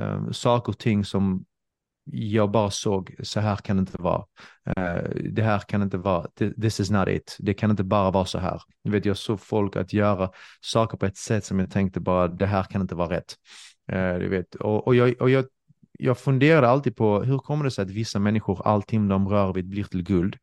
[0.00, 1.44] eh, saker och ting som
[2.12, 4.24] jag bara såg, så här kan det inte vara.
[4.78, 6.26] Uh, det här kan inte vara,
[6.60, 7.36] this is not it.
[7.38, 8.62] Det kan inte bara vara så här.
[8.82, 12.28] Jag, vet, jag såg folk att göra saker på ett sätt som jag tänkte bara,
[12.28, 13.34] det här kan inte vara rätt.
[13.92, 14.54] Eh, du vet.
[14.54, 15.44] Och, och, jag, och jag,
[15.98, 19.68] jag funderade alltid på hur kommer det sig att vissa människor, allting de rör vid
[19.68, 20.36] blir till guld.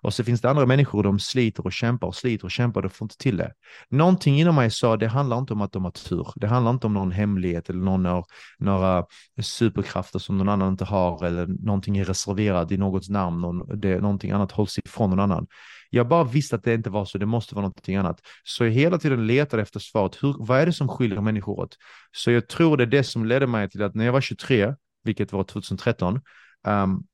[0.00, 2.92] Och så finns det andra människor, de sliter och kämpar och sliter och kämpar och
[2.92, 3.52] får inte till det.
[3.88, 6.28] Någonting inom mig sa, det handlar inte om att de har tur.
[6.36, 8.24] Det handlar inte om någon hemlighet eller någon har,
[8.58, 9.06] några
[9.42, 13.44] superkrafter som någon annan inte har eller någonting är reserverat i någons namn.
[13.44, 15.46] och det, någonting annat hålls ifrån någon annan.
[15.94, 18.20] Jag bara visste att det inte var så, det måste vara någonting annat.
[18.44, 21.76] Så jag hela tiden letade efter svaret, hur, vad är det som skiljer människor åt?
[22.12, 24.74] Så jag tror det är det som ledde mig till att när jag var 23,
[25.04, 26.20] vilket var 2013,
[26.66, 27.06] um,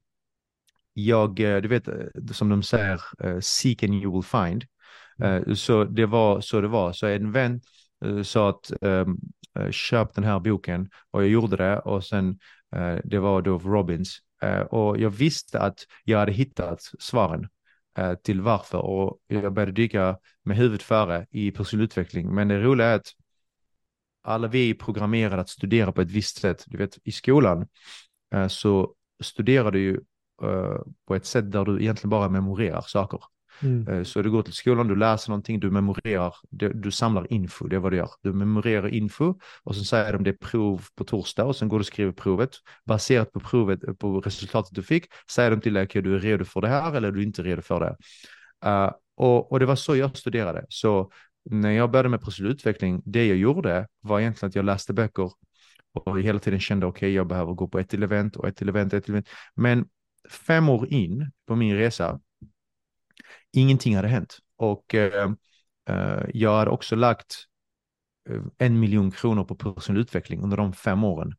[0.92, 1.94] jag, eh, du vet, eh,
[2.32, 4.64] som de säger, uh, seek and you will find.
[5.24, 6.92] Uh, så det var så det var.
[6.92, 7.60] Så en vän
[8.04, 9.20] uh, sa att um,
[9.70, 12.38] köp den här boken och jag gjorde det och sen
[13.04, 14.18] det var då Robins
[14.70, 17.48] och jag visste att jag hade hittat svaren
[17.98, 22.34] Eh, till varför och jag började dyka med huvudet före i personlig utveckling.
[22.34, 23.12] Men det roliga är att
[24.22, 26.64] alla vi är programmerade att studera på ett visst sätt.
[26.66, 27.66] Du vet, i skolan
[28.34, 30.00] eh, så studerar du ju
[30.42, 33.20] eh, på ett sätt där du egentligen bara memorerar saker.
[33.62, 33.88] Mm.
[33.88, 37.66] Eh, så du går till skolan, du läser någonting, du memorerar, du, du, samlar info,
[37.66, 38.10] det är vad du gör.
[38.22, 41.78] Du memorerar info och sen säger de det är prov på torsdag och sen går
[41.78, 42.50] du och skriver provet.
[42.84, 46.20] Baserat på provet, på resultatet du fick, säger de till dig, okej okay, du är
[46.20, 47.96] redo för det här eller är du inte redo för det.
[48.68, 50.66] Uh, och, och, det var så jag studerade.
[50.68, 51.10] Så
[51.50, 55.30] när jag började med personlig utveckling, det jag gjorde var egentligen att jag läste böcker
[55.92, 58.56] och hela tiden kände okej, okay, jag behöver gå på ett till event och ett
[58.56, 59.28] till event, ett till event.
[59.54, 59.86] Men
[60.30, 62.20] fem år in på min resa,
[63.52, 64.38] ingenting hade hänt.
[64.56, 65.30] Och eh,
[65.88, 67.34] eh jag hade också lagt
[68.30, 71.34] eh, en miljon kronor på personlig utveckling under de fem åren.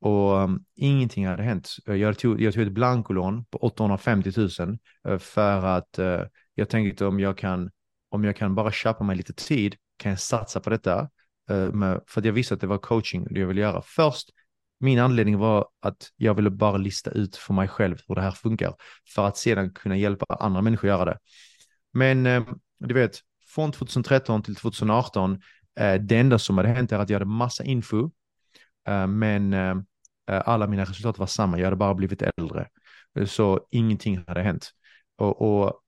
[0.00, 1.76] Och um, ingenting hade hänt.
[1.84, 4.78] Jag tog, jag tog ett blankolån på 850 000
[5.18, 6.20] för att uh,
[6.54, 7.70] jag tänkte om jag kan,
[8.10, 11.10] om jag kan bara köpa mig lite tid kan jag satsa på detta.
[11.50, 13.82] Uh, med, för att jag visste att det var coaching det jag ville göra.
[13.82, 14.30] Först
[14.80, 18.30] min anledning var att jag ville bara lista ut för mig själv hur det här
[18.30, 18.74] funkar
[19.14, 21.18] för att sedan kunna hjälpa andra människor att göra det.
[21.92, 22.44] Men eh,
[22.78, 25.40] du vet, från 2013 till 2018,
[25.80, 28.10] eh, det enda som hade hänt är att jag hade massa info,
[28.88, 29.76] eh, men eh,
[30.30, 31.58] eh, alla mina resultat var samma.
[31.58, 32.68] Jag hade bara blivit äldre,
[33.26, 34.70] så ingenting hade hänt.
[35.16, 35.80] Och, och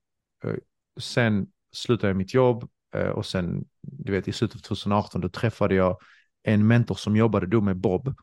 [0.45, 0.55] eh,
[1.01, 2.69] sen slutade jag mitt jobb
[3.15, 5.97] och sen, du vet, i slutet av 2018 då träffade jag
[6.43, 8.15] en mentor som jobbade då med Bob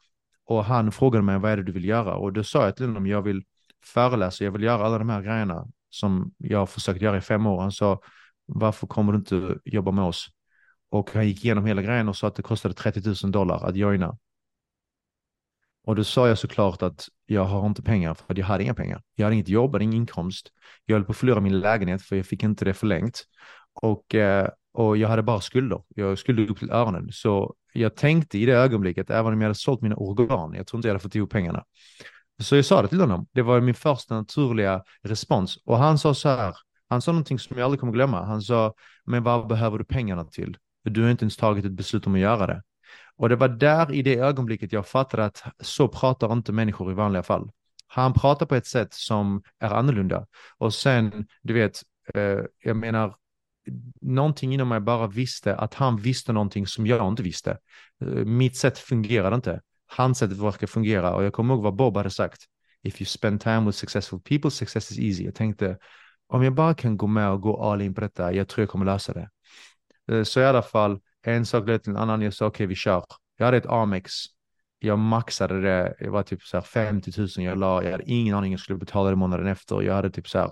[0.46, 2.86] och han frågade mig vad är det du vill göra och då sa jag till
[2.86, 3.44] honom jag vill
[3.84, 7.46] föreläsa, jag vill göra alla de här grejerna som jag har försökt göra i fem
[7.46, 7.62] år.
[7.62, 8.02] Han sa
[8.46, 10.28] varför kommer du inte jobba med oss?
[10.90, 13.76] Och han gick igenom hela grejen och sa att det kostade 30 000 dollar att
[13.76, 14.18] joina.
[15.84, 18.74] Och då sa jag såklart att jag har inte pengar för att jag hade inga
[18.74, 19.02] pengar.
[19.16, 20.52] Jag hade inget jobb, hade ingen inkomst.
[20.86, 23.24] Jag höll på att förlora min lägenhet för jag fick inte det förlängt.
[23.74, 25.84] Och, eh, och jag hade bara skulder.
[25.88, 27.10] Jag skulle upp till öronen.
[27.12, 30.78] Så jag tänkte i det ögonblicket, även om jag hade sålt mina organ, jag tror
[30.78, 31.64] inte jag hade fått ihop pengarna.
[32.40, 33.28] Så jag sa det till honom.
[33.32, 35.58] Det var min första naturliga respons.
[35.66, 36.56] Och han sa så här,
[36.90, 38.26] han sa någonting som jag aldrig kommer glömma.
[38.26, 38.74] Han sa,
[39.06, 40.58] men vad behöver du pengarna till?
[40.84, 42.62] Du har inte ens tagit ett beslut om att göra det.
[43.18, 46.94] Och det var där i det ögonblicket jag fattade att så pratar inte människor i
[46.94, 47.52] vanliga fall.
[47.88, 50.28] Han pratar på ett sätt som är annorlunda.
[50.58, 51.82] Och sen, du vet,
[52.14, 53.16] eh, jag menar,
[54.02, 57.58] någonting inom mig bara visste att han visste någonting som jag inte visste.
[58.02, 59.62] Eh, mitt sätt fungerade inte.
[59.88, 62.42] Hans sätt verkar fungera och jag kommer ihåg vad Bob hade sagt.
[62.84, 65.24] If you spend time with successful people, success is easy.
[65.24, 65.78] Jag tänkte,
[66.28, 68.70] om jag bara kan gå med och gå all in på detta, jag tror jag
[68.70, 69.30] kommer lösa det.
[70.12, 72.22] Eh, så i alla fall, en sak ledde till en annan.
[72.22, 73.06] Jag sa okej, okay, vi kör.
[73.38, 74.12] Jag hade ett Amex.
[74.80, 75.96] Jag maxade det.
[76.00, 77.84] Det var typ så här 50 000 jag la.
[77.84, 79.82] Jag hade ingen aning jag skulle betala det månaden efter.
[79.82, 80.52] Jag hade typ så här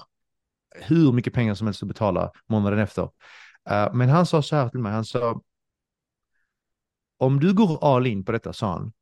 [0.76, 3.04] hur mycket pengar som helst att betala månaden efter.
[3.72, 4.92] Uh, men han sa så här till mig.
[4.92, 5.42] Han sa.
[7.18, 8.94] Om du går all in på detta, sa han.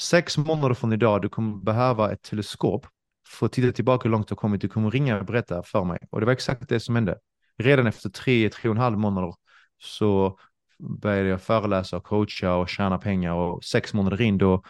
[0.00, 2.86] Sex månader från idag, du kommer behöva ett teleskop
[3.28, 4.60] för att titta tillbaka hur långt du har kommit.
[4.60, 5.98] Du kommer ringa och berätta för mig.
[6.10, 7.18] Och det var exakt det som hände.
[7.58, 9.34] Redan efter tre, tre och en halv månader
[9.78, 10.38] så
[10.78, 14.62] började jag föreläsa och coacha och tjäna pengar och sex månader in då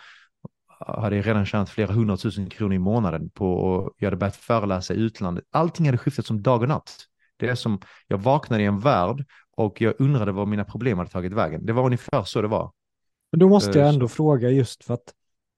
[0.80, 4.94] hade jag redan tjänat flera hundratusen kronor i månaden på och jag hade börjat föreläsa
[4.94, 5.44] i utlandet.
[5.50, 6.96] Allting hade skiftat som dag och natt.
[7.36, 9.24] Det är som jag vaknade i en värld
[9.56, 11.66] och jag undrade var mina problem hade tagit vägen.
[11.66, 12.72] Det var ungefär så det var.
[13.32, 15.14] Men då måste jag eh, ändå fråga just för att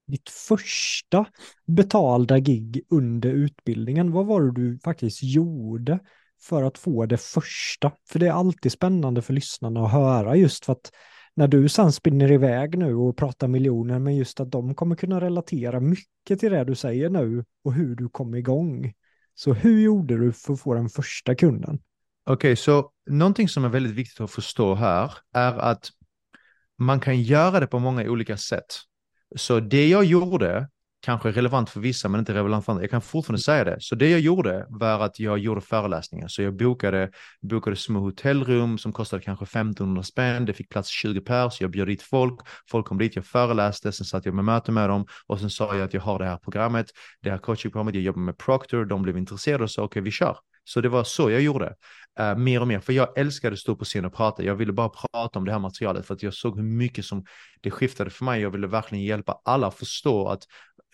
[0.07, 1.25] ditt första
[1.67, 5.99] betalda gig under utbildningen, vad var det du faktiskt gjorde
[6.41, 7.91] för att få det första.
[8.09, 10.91] För det är alltid spännande för lyssnarna att höra just för att
[11.37, 15.21] när du sen spinner iväg nu och pratar miljoner, men just att de kommer kunna
[15.21, 18.93] relatera mycket till det du säger nu och hur du kom igång.
[19.35, 21.79] Så hur gjorde du för att få den första kunden?
[22.25, 25.89] Okej, okay, så någonting som är väldigt viktigt att förstå här är att
[26.77, 28.75] man kan göra det på många olika sätt.
[29.35, 30.69] Så det jag gjorde
[31.07, 32.83] kanske relevant för vissa men inte relevant för andra.
[32.83, 33.77] Jag kan fortfarande säga det.
[33.79, 36.27] Så det jag gjorde var att jag gjorde föreläsningar.
[36.27, 40.45] Så jag bokade, bokade små hotellrum som kostade kanske 1500 spänn.
[40.45, 41.61] Det fick plats 20 pers.
[41.61, 42.39] Jag bjöd dit folk.
[42.71, 43.91] Folk kom dit, jag föreläste.
[43.91, 46.25] Sen satt jag med möte med dem och sen sa jag att jag har det
[46.25, 46.87] här programmet,
[47.21, 47.95] det här coachingprogrammet.
[47.95, 48.85] Jag jobbar med Proctor.
[48.85, 50.37] De blev intresserade och sa okej, okay, vi kör.
[50.67, 51.75] Så det var så jag gjorde.
[52.19, 54.43] Uh, mer och mer, för jag älskade att stå på scen och prata.
[54.43, 57.25] Jag ville bara prata om det här materialet för att jag såg hur mycket som
[57.61, 58.41] det skiftade för mig.
[58.41, 60.43] Jag ville verkligen hjälpa alla att förstå att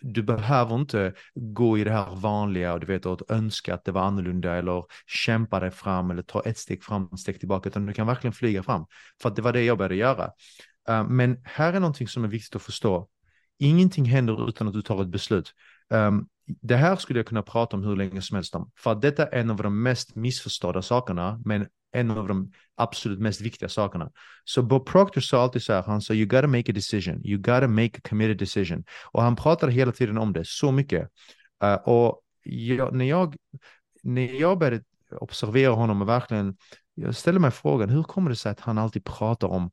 [0.02, 3.92] du behöver inte gå i det här vanliga och du vet att önska att det
[3.92, 7.86] var annorlunda eller kämpa dig fram eller ta ett steg fram, ett steg tillbaka, utan
[7.86, 8.86] du kan verkligen flyga fram.
[9.22, 10.30] För att det var det jag började göra.
[10.90, 13.10] Uh, men här är någonting som är viktigt att förstå.
[13.60, 15.54] Ingenting händer utan att du tar ett beslut.
[15.90, 19.02] Um, det här skulle jag kunna prata om hur länge som helst om, för att
[19.02, 23.70] detta är en av de mest missförstådda sakerna, men en av de absolut mest viktiga
[23.70, 24.12] sakerna.
[24.44, 27.38] Så Bob Proctor sa alltid så här, han sa you gotta make a decision, you
[27.38, 28.84] gotta make a committed decision.
[29.12, 31.10] Och han pratade hela tiden om det så mycket.
[31.64, 33.36] Uh, och jag, när, jag,
[34.04, 36.58] när jag började observera honom och verkligen,
[36.94, 39.72] jag ställde mig frågan, hur kommer det sig att han alltid pratar om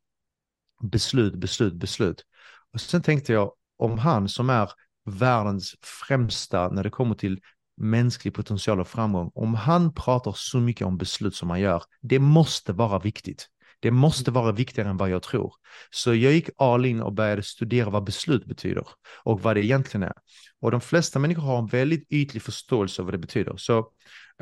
[0.83, 2.25] beslut, beslut, beslut?
[2.73, 4.71] Och sen tänkte jag, om han som är
[5.11, 7.41] världens främsta när det kommer till
[7.77, 12.19] mänsklig potential och framgång, om han pratar så mycket om beslut som han gör, det
[12.19, 13.49] måste vara viktigt.
[13.81, 15.55] Det måste vara viktigare än vad jag tror.
[15.91, 18.87] Så jag gick all in och började studera vad beslut betyder
[19.25, 20.13] och vad det egentligen är.
[20.61, 23.57] Och de flesta människor har en väldigt ytlig förståelse av vad det betyder.
[23.57, 23.79] Så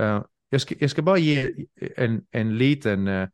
[0.01, 1.55] uh, jag, ska, jag ska bara ge
[1.97, 3.29] en, en liten uh,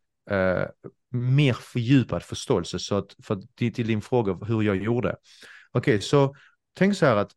[1.10, 5.16] mer fördjupad förståelse så att, för, till, till din fråga hur jag gjorde.
[5.72, 6.34] Okej, okay, så
[6.74, 7.32] tänk så här att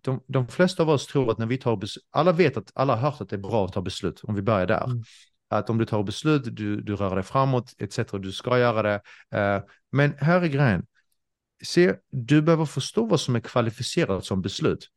[0.00, 2.96] de, de flesta av oss tror att när vi tar beslut, alla vet att alla
[2.96, 4.84] har hört att det är bra att ta beslut, om vi börjar där.
[4.84, 5.02] Mm.
[5.50, 7.98] Att om du tar beslut, du, du rör dig framåt, etc.
[8.12, 9.00] Du ska göra det.
[9.36, 10.86] Uh, men här är grejen.
[11.64, 14.88] Se, du behöver förstå vad som är kvalificerat som beslut.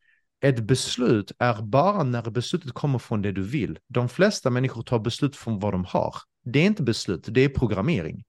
[0.42, 3.80] Ett beslut är bara när beslutet kommer från det du vill.
[3.88, 6.16] De flesta människor tar beslut från vad de har.
[6.46, 8.24] Det är inte beslut, det är programmering.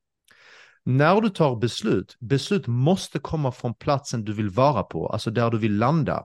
[0.84, 5.50] När du tar beslut, beslut måste komma från platsen du vill vara på, alltså där
[5.50, 6.24] du vill landa.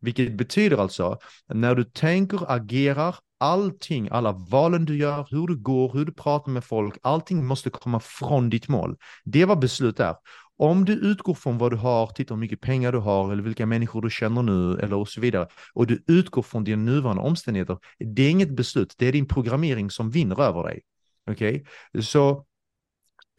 [0.00, 5.92] Vilket betyder alltså, när du tänker, agerar, allting, alla valen du gör, hur du går,
[5.92, 8.96] hur du pratar med folk, allting måste komma från ditt mål.
[9.24, 10.14] Det är vad beslut är.
[10.56, 13.66] Om du utgår från vad du har, tittar hur mycket pengar du har eller vilka
[13.66, 17.78] människor du känner nu eller och så vidare och du utgår från dina nuvarande omständigheter,
[17.98, 20.82] det är inget beslut, det är din programmering som vinner över dig.
[21.30, 22.02] Okej, okay?
[22.02, 22.46] så,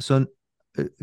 [0.02, 0.26] så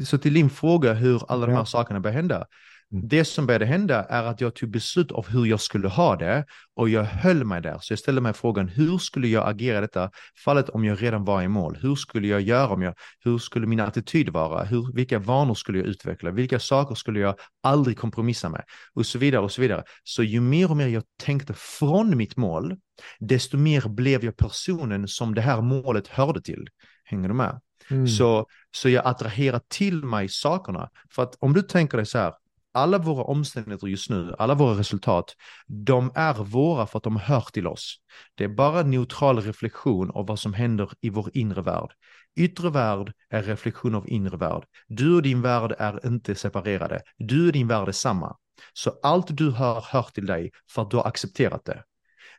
[0.05, 2.47] så till din fråga hur alla de här sakerna började hända.
[2.93, 3.09] Mm.
[3.09, 6.45] Det som började hända är att jag tog beslut av hur jag skulle ha det
[6.77, 7.79] och jag höll mig där.
[7.81, 10.11] Så jag ställde mig frågan, hur skulle jag agera i detta
[10.45, 11.79] fallet om jag redan var i mål?
[11.83, 12.95] Hur skulle jag göra om jag,
[13.25, 14.65] hur skulle min attityd vara?
[14.65, 16.31] Hur, vilka vanor skulle jag utveckla?
[16.31, 18.65] Vilka saker skulle jag aldrig kompromissa med?
[18.95, 19.85] Och så vidare och så vidare.
[20.05, 22.77] Så ju mer och mer jag tänkte från mitt mål,
[23.19, 26.69] desto mer blev jag personen som det här målet hörde till.
[27.05, 27.61] Hänger du med?
[27.91, 28.09] Mm.
[28.09, 30.91] Så, så jag attraherar till mig sakerna.
[31.15, 32.33] För att om du tänker dig så här,
[32.73, 35.35] alla våra omständigheter just nu, alla våra resultat,
[35.67, 37.97] de är våra för att de hör till oss.
[38.35, 41.91] Det är bara neutral reflektion av vad som händer i vår inre värld.
[42.37, 44.65] Yttre värld är reflektion av inre värld.
[44.89, 47.03] Du och din värld är inte separerade.
[47.19, 48.37] Du och din värld är samma.
[48.73, 51.85] Så allt du hör, hör till dig för att du har accepterat det.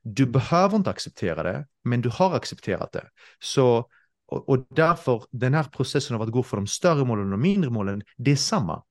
[0.04, 3.04] Du behöver inte acceptera det, men du har accepterat det.
[3.40, 3.86] Så,
[4.32, 7.42] och, och därför, den här processen av att gå för de större målen och de
[7.42, 8.84] mindre målen, det är samma.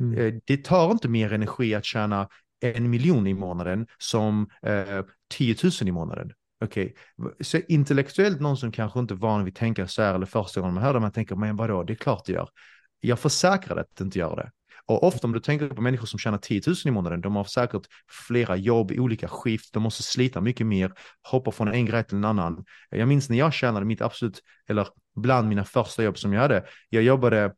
[0.00, 0.18] Mm.
[0.18, 2.28] Eh, Det tar inte mer energi att tjäna
[2.60, 6.32] en miljon i månaden som eh, 10 000 i månaden.
[6.64, 6.94] Okej,
[7.40, 10.60] så intellektuellt någon som kanske inte är van vid att tänka så här eller första
[10.60, 12.48] gången man hör det, man tänker, men vadå, det är klart det gör.
[13.00, 14.50] Jag försäkrar att det inte gör det.
[14.86, 17.44] Och ofta om du tänker på människor som tjänar 10 000 i månaden, de har
[17.44, 17.82] säkert
[18.26, 22.24] flera jobb, olika skift, de måste slita mycket mer, hoppa från en grej till en
[22.24, 22.64] annan.
[22.90, 26.64] Jag minns när jag tjänade mitt absolut, eller bland mina första jobb som jag hade,
[26.88, 27.54] jag jobbade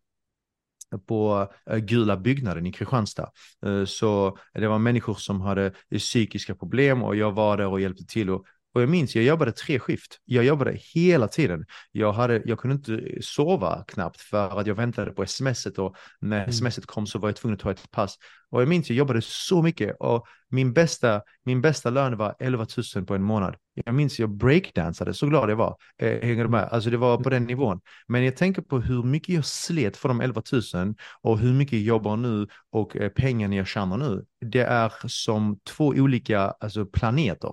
[1.07, 3.31] på eh, Gula byggnaden i Kristianstad.
[3.67, 8.07] Eh, så det var människor som hade psykiska problem och jag var där och hjälpte
[8.07, 8.31] till.
[8.31, 10.19] Och, och jag minns, jag jobbade tre skift.
[10.25, 11.65] Jag jobbade hela tiden.
[11.93, 16.39] Jag, hade, jag kunde inte sova knappt för att jag väntade på smset och när
[16.43, 16.53] Mm.
[16.53, 18.17] smset kom så var jag tvungen att ta ett pass.
[18.51, 22.67] Och jag minns, jag jobbade så mycket och min bästa, min bästa lön var 11
[22.97, 23.57] 000 på en månad.
[23.75, 25.77] Jag minns, jag breakdansade, så glad jag var.
[25.99, 26.69] Eh, hänger du med?
[26.73, 27.81] Alltså det var på den nivån.
[28.09, 30.43] Men jag tänker på hur mycket jag slet för de 11
[30.75, 34.25] 000 och hur mycket jag jobbar nu och eh, pengarna jag tjänar nu.
[34.41, 37.53] Det är som två olika alltså, planeter.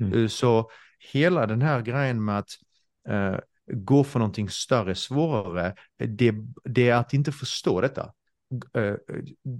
[0.00, 0.22] Mm.
[0.22, 0.70] Eh, så
[1.12, 2.50] hela den här grejen med att
[3.08, 3.38] eh,
[3.72, 6.34] gå för någonting större, svårare, eh, det,
[6.64, 8.12] det är att inte förstå detta.
[8.74, 8.94] Eh,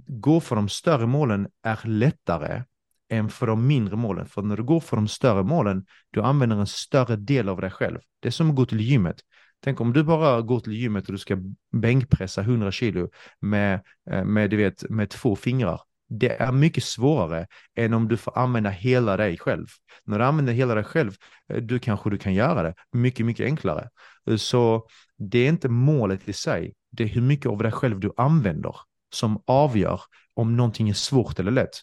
[0.07, 2.63] gå för de större målen är lättare
[3.09, 4.25] än för de mindre målen.
[4.25, 7.71] För när du går för de större målen, du använder en större del av dig
[7.71, 7.99] själv.
[8.19, 9.21] Det är som att gå till gymmet.
[9.63, 11.37] Tänk om du bara går till gymmet och du ska
[11.71, 13.09] bänkpressa 100 kilo
[13.39, 15.81] med, eh, med, du vet, med två fingrar.
[16.13, 19.67] Det är mycket svårare än om du får använda hela dig själv.
[20.03, 21.15] När du använder hela dig själv,
[21.49, 23.89] eh, du kanske du kan göra det mycket, mycket enklare.
[24.29, 24.87] Eh, så
[25.17, 28.75] det är inte målet i sig, det är hur mycket av dig själv du använder
[29.13, 30.01] som avgör
[30.33, 31.81] om någonting är svårt eller lätt.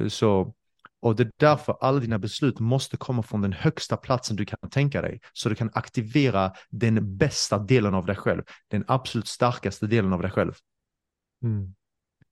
[0.00, 0.54] Eh, så,
[1.00, 4.70] och det är därför alla dina beslut måste komma från den högsta platsen du kan
[4.70, 5.20] tänka dig.
[5.32, 8.42] Så du kan aktivera den bästa delen av dig själv.
[8.68, 10.52] Den absolut starkaste delen av dig själv.
[11.42, 11.74] Mm.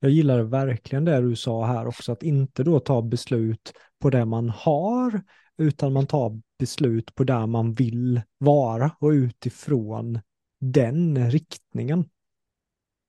[0.04, 4.24] Jag gillar verkligen det du sa här också, att inte då ta beslut på det
[4.24, 5.22] man har,
[5.58, 10.20] utan man tar beslut på där man vill vara och utifrån
[10.60, 12.08] den riktningen.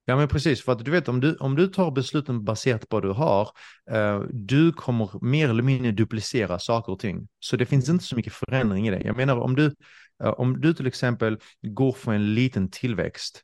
[0.05, 2.95] Ja men precis, för att du vet om du, om du tar besluten baserat på
[2.95, 3.49] vad du har,
[3.91, 7.27] eh, du kommer mer eller mindre duplicera saker och ting.
[7.39, 9.01] Så det finns inte så mycket förändring i det.
[9.05, 9.75] Jag menar om du,
[10.23, 13.41] eh, om du till exempel går för en liten tillväxt,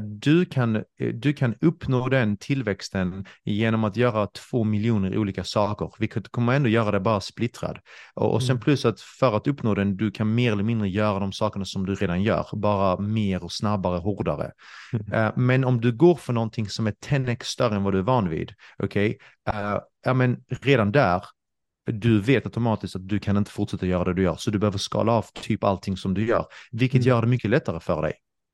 [0.00, 0.82] du kan, eh,
[1.14, 6.68] du kan uppnå den tillväxten genom att göra två miljoner olika saker, vilket kommer ändå
[6.68, 7.78] göra det bara splittrad.
[8.14, 8.62] Och, och sen Mm.
[8.62, 11.86] plus att för att uppnå den, du kan mer eller mindre göra de sakerna som
[11.86, 14.50] du redan gör, bara mer och snabbare, hårdare.
[14.92, 15.12] Mm.
[15.12, 18.02] Eh, men om du går för någonting som är 10x större än vad du är
[18.02, 19.18] van vid, okej,
[19.48, 21.24] eh, ja men redan där,
[21.86, 24.78] du vet automatiskt att du kan inte fortsätta göra det du gör, så du behöver
[24.78, 27.08] skala av typ allting som du gör, vilket Mm.
[27.08, 28.12] gör det mycket lättare för dig.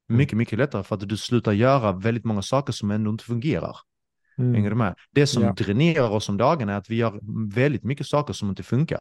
[0.09, 3.77] Mycket, mycket lättare för att du slutar göra väldigt många saker som ändå inte fungerar.
[4.39, 4.55] Mm.
[4.55, 4.95] Hänger du med?
[5.11, 5.53] Det som Ja.
[5.53, 7.21] dränerar oss om dagen är att vi gör
[7.55, 9.01] väldigt mycket saker som inte funkar.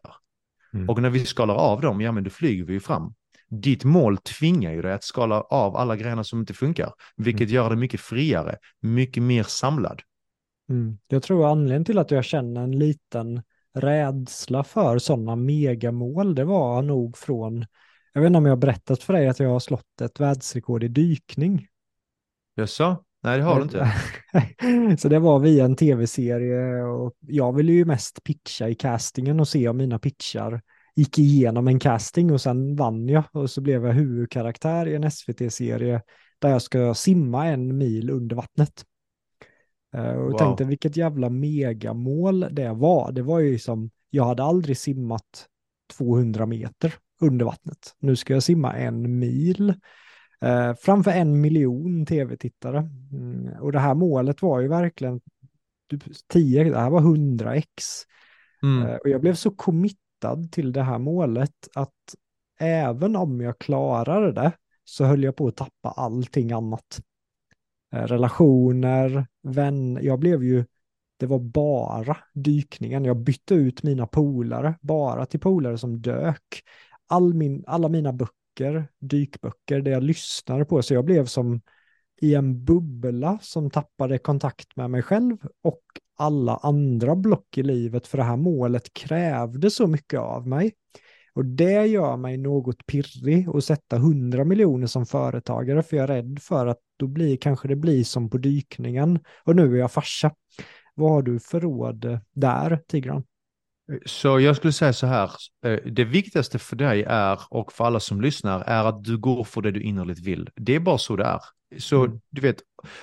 [0.74, 0.88] Mm.
[0.88, 3.14] Och när vi skalar av dem, ja men då flyger vi ju fram.
[3.50, 7.70] Ditt mål tvingar ju dig att skala av alla grejerna som inte funkar, vilket gör
[7.70, 10.02] det mycket friare, mycket mer samlad.
[10.70, 10.98] Mm.
[11.08, 13.42] Jag tror anledningen till att jag känner en liten
[13.74, 17.66] rädsla för sådana megamål, det var nog från,
[18.12, 20.84] jag vet inte om jag har berättat för dig att jag har slått ett världsrekord
[20.84, 21.66] i dykning.
[22.56, 23.04] Jaså?
[23.22, 23.92] Nej, det har du inte.
[24.98, 29.48] Så det var via en tv-serie och jag ville ju mest pitcha i castingen och
[29.48, 30.62] se om mina pitchar
[30.96, 35.10] gick igenom en casting och sen vann jag och så blev jag huvudkaraktär i en
[35.10, 36.02] SVT-serie
[36.38, 38.84] där jag ska simma en mil under vattnet.
[39.94, 40.38] Eh, Och Wow.
[40.38, 43.12] tänkte vilket jävla megamål det var.
[43.12, 45.46] Det var ju som, jag hade aldrig simmat
[45.96, 47.94] 200 meter under vattnet.
[47.98, 49.74] Nu ska jag simma en mil.
[50.40, 52.78] Eh, framför en miljon tv-tittare.
[53.12, 55.20] Mm, och det här målet var ju verkligen
[56.28, 58.04] 10, det här var 100x.
[58.62, 58.86] Mm.
[58.86, 62.14] Eh, och jag blev så committad till det här målet att
[62.58, 64.52] även om jag klarade det
[64.84, 67.00] så höll jag på att tappa allting annat.
[67.94, 70.64] Eh, relationer, vän, jag blev ju,
[71.16, 73.04] det var bara dykningen.
[73.04, 76.62] Jag bytte ut mina polare bara till polare som dök.
[77.08, 81.60] All min, alla mina böcker, dykböcker, det jag lyssnade på, så jag blev som
[82.20, 85.82] i en bubbla som tappade kontakt med mig själv och
[86.16, 90.72] alla andra block i livet för det här målet krävde så mycket av mig.
[91.34, 96.08] Och det gör mig något pirrig att sätta 100 miljoner som företagare för jag är
[96.08, 99.92] rädd för att då blir kanske det blir som på dykningen och nu är jag
[99.92, 100.34] farsa.
[100.94, 103.24] Vad har du för råd där, Tigran?
[104.06, 105.30] Så jag skulle säga så här,
[105.64, 109.44] eh, det viktigaste för dig är, och för alla som lyssnar, är att du går
[109.44, 110.50] för det du innerligt vill.
[110.56, 111.40] Det är bara så det är.
[111.78, 112.20] Så mm.
[112.30, 112.56] du vet,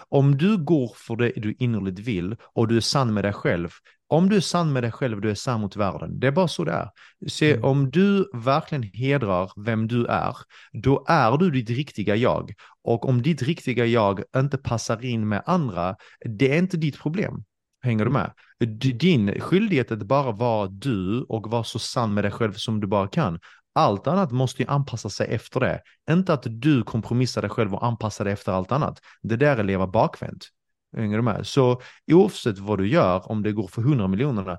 [0.09, 3.69] om du går för det du innerligt vill och du är sann med dig själv,
[4.07, 6.19] om du är sann med dig själv, du är sann mot världen.
[6.19, 6.89] Det är bara så det är.
[7.27, 7.63] Se, mm.
[7.63, 10.35] om du verkligen hedrar vem du är,
[10.71, 12.53] då är du ditt riktiga jag.
[12.83, 17.43] Och om ditt riktiga jag inte passar in med andra, det är inte ditt problem.
[17.81, 18.21] Hänger du mm.
[18.21, 18.31] med?
[18.79, 22.81] Din skyldighet är att bara vara du och vara så sann med dig själv som
[22.81, 23.39] du bara kan.
[23.75, 25.81] Allt annat måste ju anpassa sig efter det.
[26.11, 28.99] Inte att du kompromissar dig själv och anpassar dig efter allt annat.
[29.21, 30.45] Det där är att leva bakvänt.
[30.97, 31.47] Hänger du med?
[31.47, 31.81] Så
[32.11, 34.57] oavsett vad du gör, om det går för 100 miljonerna,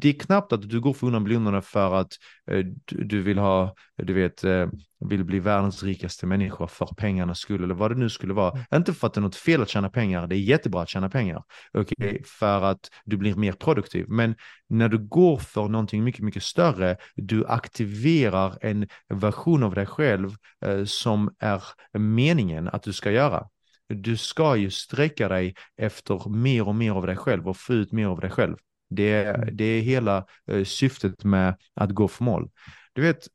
[0.00, 2.12] det är knappt att du går för 100 miljonerna för att
[2.50, 4.66] eh, du, du, vill ha, du vet, eh,
[5.00, 8.50] vill bli världens rikaste människa för pengarnas skull eller vad det nu skulle vara.
[8.50, 8.64] Mm.
[8.74, 11.08] Inte för att det är något fel att tjäna pengar, det är jättebra att tjäna
[11.08, 12.08] pengar, okay?
[12.10, 12.22] Mm.
[12.26, 14.04] för att du blir mer produktiv.
[14.08, 14.34] Men
[14.68, 20.30] när du går för någonting mycket, mycket större, du aktiverar en version av dig själv
[20.66, 21.62] eh, som är
[21.98, 23.48] meningen att du ska göra.
[23.88, 27.92] Du ska ju sträcka dig efter mer och mer av dig själv och få ut
[27.92, 28.56] mer av dig själv.
[28.90, 29.56] Det är, mm.
[29.56, 32.50] det är hela uh, syftet med att gå för mål.
[32.92, 33.28] Du vet,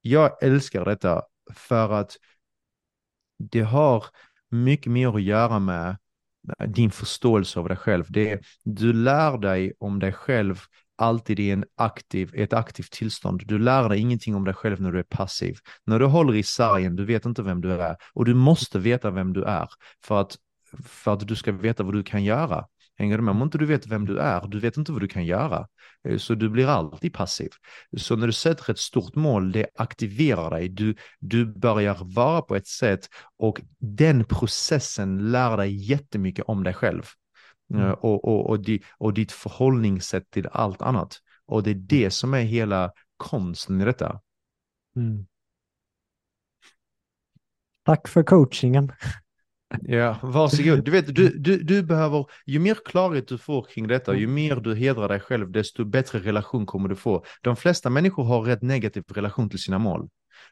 [0.00, 1.22] jag älskar detta
[1.54, 2.16] för att
[3.38, 4.04] det har
[4.50, 5.96] mycket mer att göra med
[6.66, 8.04] din förståelse av dig själv.
[8.08, 10.60] Det du lär dig om dig själv
[10.96, 13.42] alltid i en aktiv, ett aktivt tillstånd.
[13.46, 15.56] Du lär dig ingenting om dig själv när du är passiv.
[15.86, 19.10] När du håller i sargen, du vet inte vem du är och du måste veta
[19.10, 19.68] vem du är
[20.04, 20.36] för att,
[20.84, 22.64] för att du ska veta vad du kan göra.
[22.96, 23.32] Hänger du med?
[23.32, 25.68] Om inte du vet vem du är, du vet inte vad du kan göra.
[26.08, 27.48] Eh, så du blir alltid passiv.
[27.96, 30.68] Så när du sätter ett stort mål, det aktiverar dig.
[30.68, 36.74] Du, du börjar vara på ett sätt och den processen lär dig jättemycket om dig
[36.74, 37.02] själv.
[37.70, 37.86] Mm.
[37.86, 41.18] Eh, och, och, och, di, och ditt förhållningssätt till allt annat.
[41.46, 44.20] Och det är det som är hela konsten i detta.
[44.96, 45.26] Mm.
[47.84, 48.92] Tack för coachingen.
[49.82, 50.84] Ja, varsågod.
[50.84, 54.56] Du vet, du, du, du behöver, ju mer klarhet du får kring detta, ju mer
[54.56, 57.24] du hedrar dig själv, desto bättre relation kommer du få.
[57.42, 60.08] De flesta människor har rätt negativ relation till sina mål.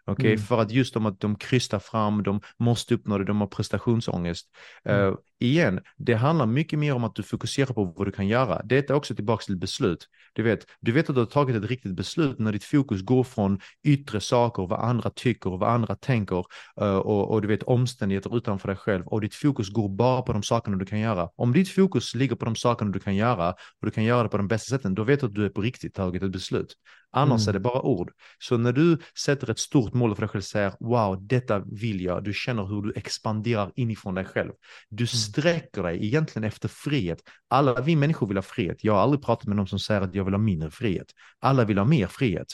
[0.06, 0.32] Okay?
[0.32, 0.38] Mm.
[0.38, 4.48] För att just om att de krystar fram, de måste uppnå det, de har prestationsångest.
[4.84, 5.00] Mm.
[5.00, 8.62] Uh, igen, det handlar mycket mer om att du fokuserar på vad du kan göra.
[8.64, 10.08] Det är också tillbaka till beslut.
[10.32, 13.24] Du vet, du vet att du har tagit ett riktigt beslut när ditt fokus går
[13.24, 16.44] från yttre saker, vad andra tycker och vad andra tänker
[16.82, 20.32] uh, och, och, du vet omständigheter utanför dig själv och ditt fokus går bara på
[20.32, 21.28] de sakerna du kan göra.
[21.36, 24.28] Om ditt fokus ligger på de sakerna du kan göra och du kan göra det
[24.28, 26.76] på de bästa sätten, då vet du att du är på riktigt tagit ett beslut.
[27.12, 27.48] Annars mm.
[27.48, 28.12] är det bara ord.
[28.38, 32.00] Så när du sätter ett stort mål för dig själv och säger wow, detta vill
[32.00, 34.52] jag, du känner hur du expanderar inifrån dig själv.
[34.88, 35.08] Du mm.
[35.08, 37.22] sträcker dig egentligen efter frihet.
[37.48, 38.84] Alla vi människor vill ha frihet.
[38.84, 41.06] Jag har aldrig pratat med någon som säger att jag vill ha mindre frihet.
[41.38, 42.48] Alla vill ha mer frihet.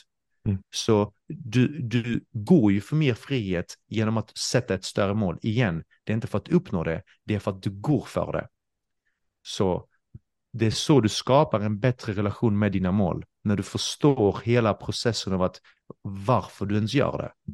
[0.47, 0.59] Mm.
[0.71, 5.39] Så du, du går ju för mer frihet genom att sätta ett större mål.
[5.43, 8.33] Igen, det är inte för att uppnå det, det är för att du går för
[8.33, 8.49] det.
[9.43, 9.89] Så
[10.53, 13.25] det är så du skapar en bättre relation med dina mål.
[13.49, 15.61] När du förstår hela processen av att
[16.03, 17.53] varför du ens gör det.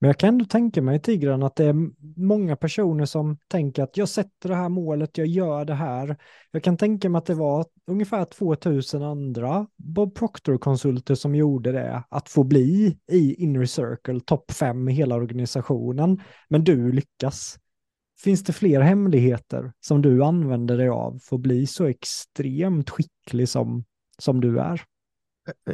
[0.00, 1.90] Men jag kan ändå tänka mig Tigran att det är
[2.20, 6.16] många personer som tänker att jag sätter det här målet, jag gör det här.
[6.50, 12.04] Jag kan tänka mig att det var ungefär 2000 andra Bob Proctor-konsulter som gjorde det,
[12.08, 16.20] att få bli i Inner Circle, topp fem i hela organisationen.
[16.48, 17.58] Men du lyckas.
[18.24, 23.48] Finns det fler hemligheter som du använder dig av för att bli så extremt skicklig
[23.48, 23.84] som,
[24.18, 24.82] som du är?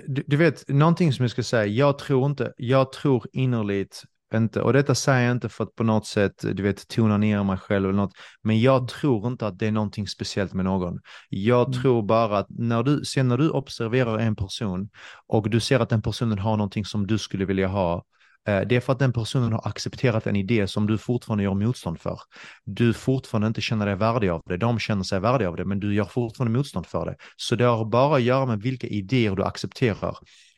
[0.07, 4.03] Du, du, vet, någonting som jag ska säga, jag tror inte, jag tror innerligt
[4.35, 7.45] inte, och detta säger jag inte för att på något sätt, du vet, tona ner
[7.45, 8.13] mig själv eller något,
[8.43, 8.87] men jag mm.
[8.87, 10.99] tror inte att det är någonting speciellt med någon.
[11.29, 11.83] Jag mm.
[11.83, 14.89] tror bara att när du, sen när du observerar en person
[15.27, 18.16] och du ser att den personen har någonting som du skulle vilja ha, Eh,
[18.47, 21.55] Eh, det är för att den personen har accepterat en idé som du fortfarande gör
[21.55, 22.21] motstånd för.
[22.65, 24.57] Du fortfarande inte känner dig värdig av det.
[24.57, 27.17] De känner sig värdiga av det, men du gör fortfarande motstånd för det.
[27.37, 30.17] Så det har bara att göra med vilka idéer du accepterar.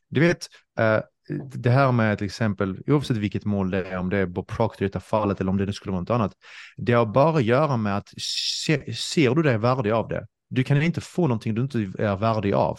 [0.08, 0.46] Du vet,
[0.78, 1.00] eh,
[1.54, 4.82] det här med till exempel, oavsett vilket mål det är, om det är Bob Proctor
[4.82, 6.32] i detta fallet eller om det nu skulle vara något annat,
[6.76, 8.08] det har bara att göra med att
[8.66, 10.26] se, ser du dig värdig av det?
[10.50, 12.78] Du kan inte få någonting du inte är värdig av.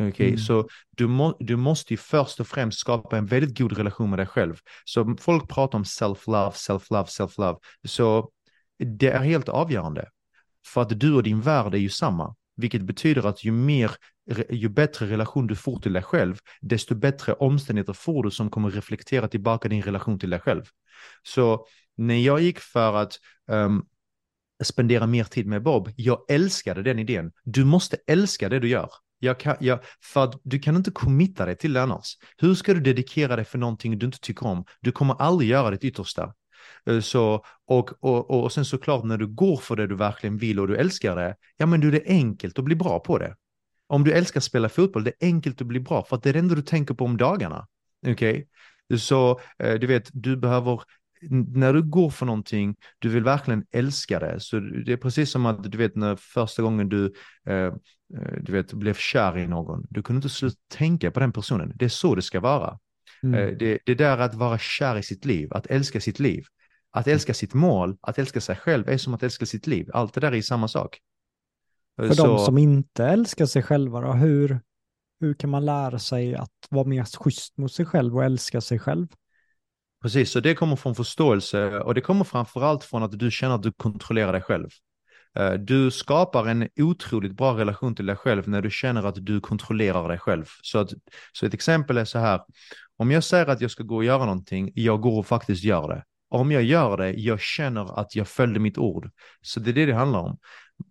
[0.00, 0.28] Okay?
[0.28, 0.38] Mm.
[0.38, 4.18] Så du, må, du måste ju först och främst skapa en väldigt god relation med
[4.18, 4.56] dig själv.
[4.84, 7.58] Så folk pratar om self-love, self-love, self-love.
[7.84, 8.30] Så
[8.78, 10.08] det är helt avgörande.
[10.66, 12.34] För att du och din värld är ju samma.
[12.56, 13.90] Vilket betyder att ju mer,
[14.50, 18.70] ju bättre relation du får till dig själv, desto bättre omständigheter får du som kommer
[18.70, 20.64] reflektera tillbaka din relation till dig själv.
[21.22, 21.66] Så
[21.96, 23.12] när jag gick för att
[23.50, 23.86] um,
[24.62, 27.32] spendera mer tid med Bob, jag älskade den idén.
[27.44, 28.90] Du måste älska det du gör.
[29.26, 32.16] Jag kan, jag, för att du kan inte committa dig till det annars.
[32.36, 34.64] Hur ska du dedikera dig för någonting du inte tycker om?
[34.80, 36.34] Du kommer aldrig göra ditt yttersta.
[36.86, 40.60] Eh, så, och, och, och sen såklart när du går för det du verkligen vill
[40.60, 43.36] och du älskar det, ja men du det är enkelt att bli bra på det.
[43.88, 46.28] Om du älskar att spela fotboll, det är enkelt att bli bra för att det
[46.28, 47.66] är det enda du tänker på om dagarna.
[48.06, 48.46] Okej?
[48.90, 48.98] Okay?
[48.98, 50.82] Så eh, du vet, du behöver
[51.30, 54.40] när du går för någonting, du vill verkligen älska det.
[54.40, 57.12] Så det är precis som att du vet när första gången du,
[57.46, 57.72] eh, eh,
[58.40, 61.72] du vet, blev kär i någon, du kunde inte sluta tänka på den personen.
[61.74, 62.78] Det är så det ska vara.
[63.22, 63.34] Mm.
[63.34, 66.44] Eh, det, det där att vara kär i sitt liv, att älska sitt liv.
[66.90, 69.90] Att älska sitt mål, att älska sig själv är som att älska sitt liv.
[69.92, 70.98] Allt det där är samma sak.
[71.96, 72.26] För så...
[72.26, 74.60] de som inte älskar sig själva då, hur,
[75.20, 78.78] hur kan man lära sig att vara mer schysst mot sig själv och älska sig
[78.78, 79.06] själv?
[80.02, 83.62] Precis, så det kommer från förståelse och det kommer framförallt från att du känner att
[83.62, 84.68] du kontrollerar dig själv.
[85.38, 89.40] Eh, du skapar en otroligt bra relation till dig själv när du känner att du
[89.40, 90.44] kontrollerar dig själv.
[90.62, 90.90] Så, att,
[91.32, 92.40] så ett exempel är så här,
[92.96, 95.88] om jag säger att jag ska gå och göra någonting, jag går och faktiskt gör
[95.88, 96.04] det.
[96.28, 99.10] Om jag gör det, jag känner att jag följde mitt ord.
[99.40, 100.38] Så det är det det handlar om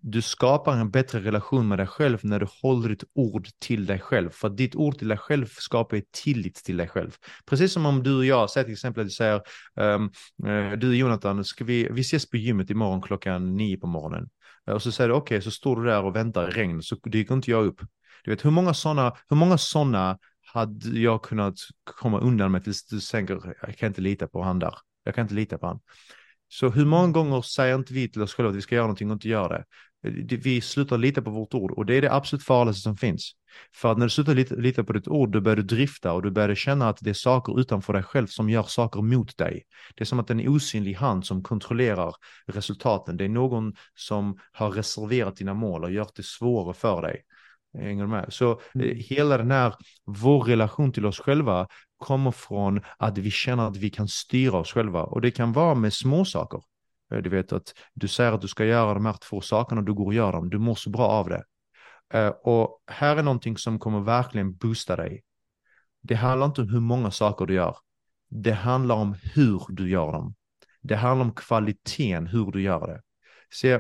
[0.02, 4.00] du skapar en bättre relation med dig själv när du håller ditt ord till dig
[4.00, 4.30] själv.
[4.30, 7.12] För ditt ord till dig själv skapar tillit till dig själv.
[7.46, 9.42] Precis som om du och jag, säg till exempel att du säger,
[9.76, 10.12] um,
[10.80, 14.30] du Jonathan, ska vi, vi ses på gymmet imorgon klockan nio på morgonen.
[14.72, 17.34] Och så säger du okej, okay, så står du där och väntar regn, så dyker
[17.34, 17.82] inte jag upp.
[18.24, 20.18] Du vet, hur många sådana, hur många sådana
[20.54, 24.60] hade jag kunnat komma undan med tills du tänker, jag kan inte lita på han
[24.60, 24.76] där.
[25.06, 25.80] Jag kan inte lita på han.
[26.48, 29.10] Så hur många gånger säger inte vi till oss själva att vi ska göra någonting
[29.10, 29.66] och inte gör det?
[30.38, 33.32] Vi slutar lita på vårt ord och det är det absolut farligaste som finns.
[33.76, 36.22] För att när du slutar lita, lita på ditt ord, då börjar du drifta och
[36.22, 39.64] du börjar känna att det är saker utanför dig själv som gör saker mot dig.
[39.96, 42.14] Det är som att det är en osynlig hand som kontrollerar
[42.48, 43.18] resultaten.
[43.18, 47.22] Det är någon som har reserverat dina mål och gjort det svårare för dig.
[47.78, 48.26] Hänger med?
[48.30, 48.90] Så mm.
[48.90, 51.68] Eh, hela den här, vår relation till oss själva
[51.98, 55.76] kommer från att vi känner att vi kan styra oss själva och det kan vara
[55.76, 56.62] med små saker.
[57.12, 59.86] Eh, du vet att du säger att du ska göra de här två sakerna och
[59.86, 60.50] du går och gör dem.
[60.50, 61.44] Du mår så bra av det.
[62.14, 65.24] Eh, och här är någonting som kommer verkligen boosta dig.
[66.02, 67.78] Det handlar inte om hur många saker du gör.
[68.30, 70.36] Det handlar om hur du gör dem.
[70.82, 73.02] Det handlar om kvaliteten, hur du gör det.
[73.54, 73.80] Se,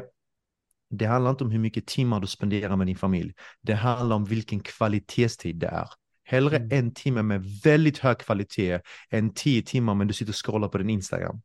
[0.98, 3.34] det handlar inte om hur mycket timmar du spenderar med din familj.
[3.62, 5.88] Det handlar om vilken kvalitetstid det är.
[6.24, 6.70] Hellre mm.
[6.72, 8.80] en timme med väldigt hög kvalitet
[9.10, 11.42] än tio timmar men du sitter och scrollar på din Instagram.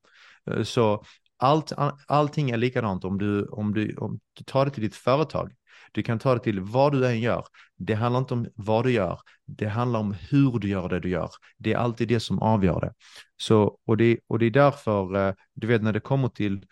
[0.50, 1.04] Eh, så
[1.36, 1.72] allt,
[2.06, 5.52] allting är likadant om du, om, du, om du tar det till ditt företag.
[5.92, 7.44] Du kan ta det till vad du än gör.
[7.76, 9.20] Det handlar inte om vad du gör.
[9.46, 11.30] Det handlar om hur du gör det du gör.
[11.58, 12.92] Det är alltid det som avgör det.
[13.36, 16.66] Så, och, det och det är därför, eh, du vet när det kommer till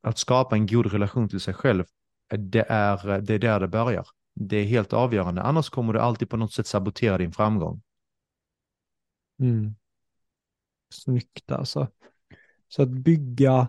[0.00, 1.84] att skapa en god relation till sig själv,
[2.32, 4.06] eh, det är, eh, det är där det börjar.
[4.34, 7.82] Det är helt avgörande, annars kommer du alltid på något sätt sabotera din framgång.
[9.40, 9.74] Mm.
[10.90, 11.88] Snyggt alltså.
[12.68, 13.68] Så att bygga,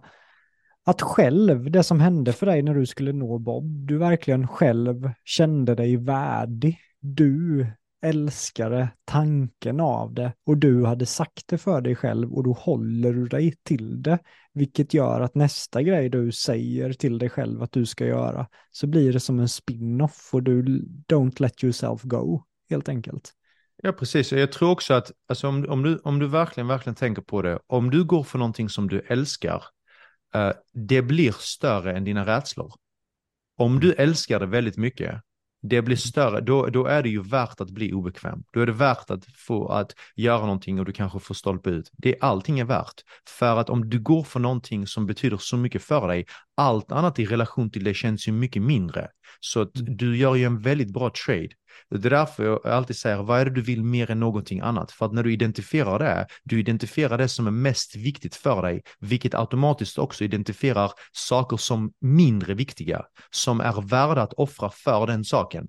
[0.83, 5.11] att själv, det som hände för dig när du skulle nå Bob, du verkligen själv
[5.23, 6.79] kände dig värdig.
[6.99, 7.67] Du
[8.05, 13.13] älskade tanken av det och du hade sagt det för dig själv och då håller
[13.13, 14.19] du dig till det.
[14.53, 18.87] Vilket gör att nästa grej du säger till dig själv att du ska göra så
[18.87, 20.63] blir det som en spin-off och du
[21.11, 23.31] don't let yourself go helt enkelt.
[23.83, 24.31] Ja, precis.
[24.31, 27.59] Jag tror också att alltså, om, om, du, om du verkligen, verkligen tänker på det,
[27.67, 29.63] om du går för någonting som du älskar,
[30.35, 32.73] uh, det blir större än dina rädslor.
[33.57, 35.21] Om du älskar det väldigt mycket,
[35.69, 38.43] det blir större, då, då är det ju värt att bli obekväm.
[38.53, 41.91] Då är det värt att få att göra någonting och du kanske får stolpe ut.
[41.97, 43.01] Det, allting är värt.
[43.39, 46.25] För att om du går för någonting som betyder så mycket för dig,
[46.57, 49.07] allt annat i relation till det känns ju mycket mindre.
[49.39, 49.97] Så att Mm.
[49.97, 51.49] du gör ju en väldigt bra trade.
[51.89, 54.91] Det är därför jag alltid säger, vad är det du vill mer än någonting annat?
[54.91, 58.81] För att när du identifierar det, du identifierar det som är mest viktigt för dig,
[58.99, 65.23] vilket automatiskt också identifierar saker som mindre viktiga, som är värda att offra för den
[65.23, 65.67] saken.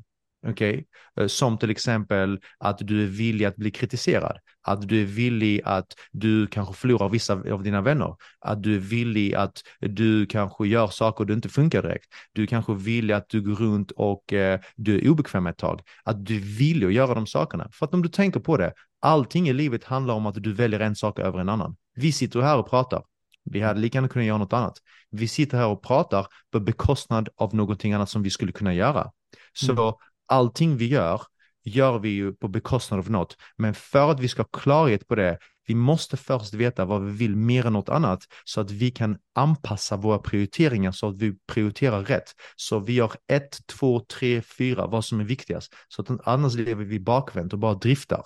[0.48, 0.86] Okej?
[1.20, 5.60] Eh, som till exempel att du är villig att bli kritiserad, att du är villig
[5.64, 10.66] att du kanske förlorar vissa av dina vänner, att du är villig att du kanske
[10.66, 12.06] gör saker du inte funkar direkt.
[12.32, 15.80] Du kanske vill att du går runt och eh, du är obekväm ett tag.
[16.04, 17.68] Att du vill att göra de sakerna.
[17.72, 20.80] För att om du tänker på det, allting i livet handlar om att du väljer
[20.80, 21.76] en sak över en annan.
[21.94, 23.02] Vi sitter här och pratar.
[23.44, 24.78] Vi hade lika gärna kunnat göra något annat.
[25.10, 29.10] Vi sitter här och pratar på bekostnad av någonting annat som vi skulle kunna göra.
[29.52, 29.94] Så Mm
[30.26, 31.22] allting vi gör,
[31.64, 33.36] gör vi ju på bekostnad av något.
[33.56, 37.12] Men för att vi ska ha klarhet på det, vi måste först veta vad vi
[37.12, 41.34] vill mer än något annat så att vi kan anpassa våra prioriteringar så att vi
[41.46, 42.34] prioriterar rätt.
[42.56, 45.74] Så vi gör ett, två, tre, fyra, vad som är viktigast.
[45.88, 48.22] Så att annars lever vi bakvänt och bara driftar.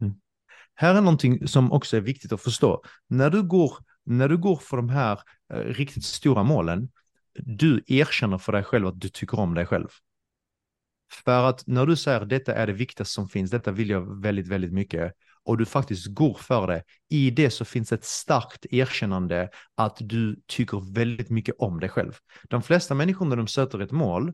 [0.00, 0.14] Mm.
[0.74, 2.82] Här är någonting som också är viktigt att förstå.
[3.08, 5.20] När du går, när du går för de här
[5.52, 6.88] eh, riktigt stora målen,
[7.34, 9.88] du erkänner för dig själv att du tycker om dig själv.
[11.12, 14.48] För att när du säger detta är det viktigaste som finns, detta vill jag väldigt,
[14.48, 15.12] väldigt mycket
[15.44, 20.40] och du faktiskt går för det, i det så finns ett starkt erkännande att du
[20.46, 22.16] tycker väldigt mycket om dig själv.
[22.48, 24.32] De flesta människor när de sätter ett mål,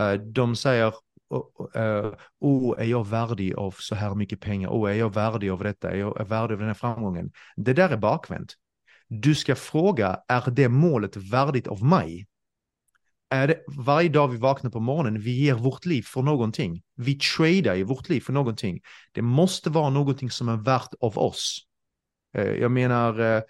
[0.00, 0.94] eh, de säger
[1.30, 4.68] oh, oh, är jag värdig av så här mycket pengar?
[4.68, 5.90] Oh, är jag värdig av detta?
[5.90, 7.30] Är jag värdig av den här framgången?
[7.56, 8.54] Det där är bakvänt.
[9.08, 12.26] Du ska fråga, är det målet värdigt av mig?
[13.32, 16.82] Är det varje dag vi vaknar på morgonen, vi ger vårt liv för någonting.
[16.96, 18.80] Vi tradar i vårt liv för någonting.
[19.12, 21.66] Det måste vara någonting som är värt av oss.
[22.36, 23.42] Eh, jag menar, eh,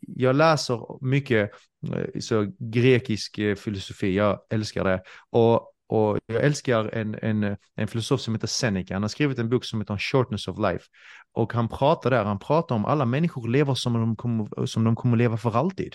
[0.00, 1.50] jag läser mycket
[1.92, 5.02] eh, så grekisk filosofi, jag älskar det.
[5.30, 5.54] Och,
[5.86, 9.64] och jag älskar en, en, en filosof som heter Seneca, han har skrivit en bok
[9.64, 10.84] som heter Shortness of Life.
[11.32, 14.96] Och han pratar där, han pratar om alla människor lever som de kommer, som de
[14.96, 15.94] kommer leva för alltid.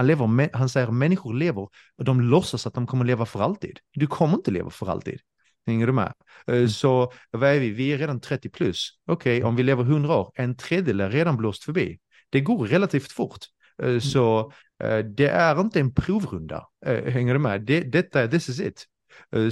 [0.00, 3.40] Han, lever, med- han säger människor lever och de låtsas att de kommer leva för
[3.40, 3.78] alltid.
[3.92, 5.20] Du kommer inte leva för alltid.
[5.66, 6.12] Hänger du med?
[6.46, 7.70] Eh, Så vad är vi?
[7.70, 8.90] Vi är redan 30 plus.
[9.06, 11.98] Okej, om vi lever 100 år, en tredjedel är redan blåst förbi.
[12.30, 13.38] Det går relativt fort.
[13.82, 14.52] Eh, Så
[14.84, 16.66] eh, det är inte en provrunda.
[16.86, 17.62] Hänger du med?
[17.62, 18.86] Det, detta, this is it.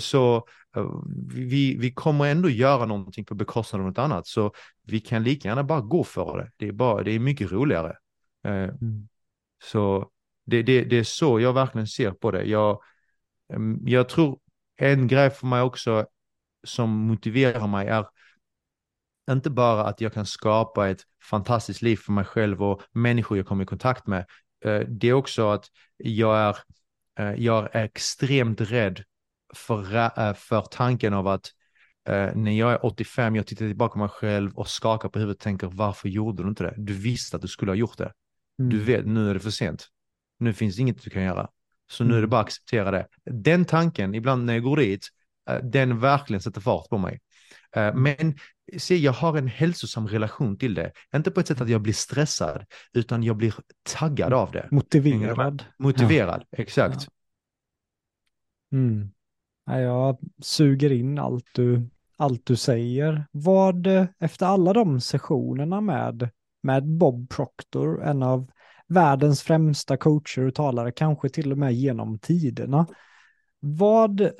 [0.00, 0.46] Så
[1.34, 4.26] vi, vi kommer ändå göra någonting på bekostnad av något annat.
[4.26, 4.52] Så
[4.86, 6.50] vi kan lika gärna bara gå för det.
[6.56, 7.96] Det är, bara, det är mycket roligare.
[8.44, 9.08] Mm.
[9.64, 10.10] så
[10.48, 12.44] det, det, det är så jag verkligen ser på det.
[12.44, 12.80] Jag,
[13.84, 14.38] jag tror
[14.76, 16.06] en grej för mig också
[16.64, 18.06] som motiverar mig är
[19.30, 23.46] inte bara att jag kan skapa ett fantastiskt liv för mig själv och människor jag
[23.46, 24.26] kommer i kontakt med.
[24.64, 26.56] Eh, Det är också att jag är,
[27.18, 29.04] eh, jag är extremt rädd
[29.54, 31.52] för, eh, för tanken av att
[32.34, 35.42] när jag är 85, jag tittar tillbaka på mig själv och skakar på huvudet och
[35.42, 36.74] tänker varför gjorde du inte det?
[36.76, 38.12] Du visste att du skulle ha gjort det.
[38.58, 38.70] Mm.
[38.70, 39.88] Du vet, nu är det för sent.
[40.38, 41.48] Nu finns det inget du kan göra.
[41.90, 42.30] Så nu är det Mm.
[42.30, 43.06] bara att acceptera det.
[43.24, 45.08] Den tanken, ibland när jag går dit,
[45.50, 47.20] eh, den verkligen sätter fart på mig.
[47.76, 48.34] Eh, Men
[48.76, 50.92] se, jag har en hälsosam relation till det.
[51.16, 54.68] Inte på ett sätt att jag blir stressad, utan jag blir taggad av det.
[54.70, 55.64] Motiverad.
[55.78, 57.08] Motiverad, exakt.
[58.72, 59.10] Mm.
[59.66, 63.26] Ja, jag suger in allt du, allt du säger.
[63.30, 66.30] Vad, eh, efter alla de sessionerna med,
[66.62, 68.50] med Bob Proctor, en av
[68.88, 72.86] världens främsta coacher och talare, kanske till och med genom tiderna.
[73.60, 74.30] Vad,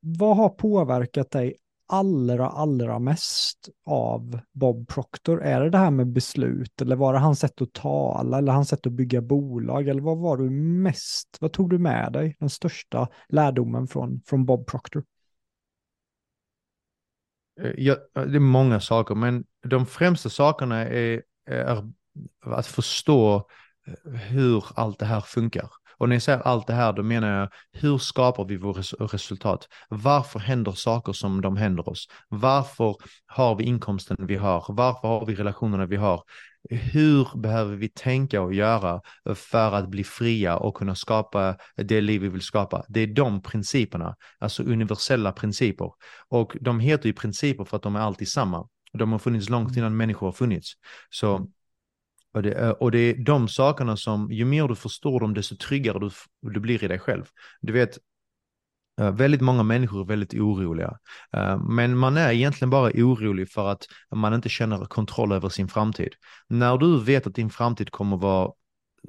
[0.00, 1.56] vad har påverkat dig
[1.88, 5.42] allra, allra mest av Bob Proctor?
[5.42, 8.68] Är det det här med beslut eller var det hans sätt att tala eller hans
[8.68, 12.50] sätt att bygga bolag eller vad var du mest, vad tog du med dig, den
[12.50, 15.04] största lärdomen från, från Bob Proctor?
[17.60, 21.92] Eh, ja, eh, det är många saker, men de främsta sakerna är, är
[22.40, 23.48] att förstå
[24.28, 25.68] hur allt det här funkar.
[25.98, 28.94] Och när jag säger allt det här, då menar jag hur skapar vi våra res-
[28.94, 29.68] resultat?
[29.88, 32.08] Varför händer saker som de händer oss?
[32.28, 34.64] Varför har vi inkomsten vi har?
[34.68, 36.22] Varför har vi relationerna vi har?
[36.70, 39.00] Hur behöver vi tänka och göra
[39.34, 42.84] för att bli fria och kunna skapa det liv vi vill skapa?
[42.88, 45.90] Det är de principerna, alltså universella principer.
[46.28, 48.68] Och de heter ju principer för att de är alltid samma.
[48.92, 50.72] De har funnits långt innan människor har funnits.
[51.10, 51.48] Så,
[52.32, 55.56] och, det, är- och det är de sakerna som, ju mer du förstår dem, desto
[55.56, 56.10] tryggare du,
[56.52, 57.24] du blir i dig själv.
[57.60, 57.98] Du vet,
[59.00, 60.98] eh, väldigt många människor är väldigt oroliga.
[61.36, 65.68] Eh, men man är egentligen bara orolig för att man inte känner kontroll över sin
[65.68, 66.12] framtid.
[66.48, 68.52] När du vet att din framtid kommer vara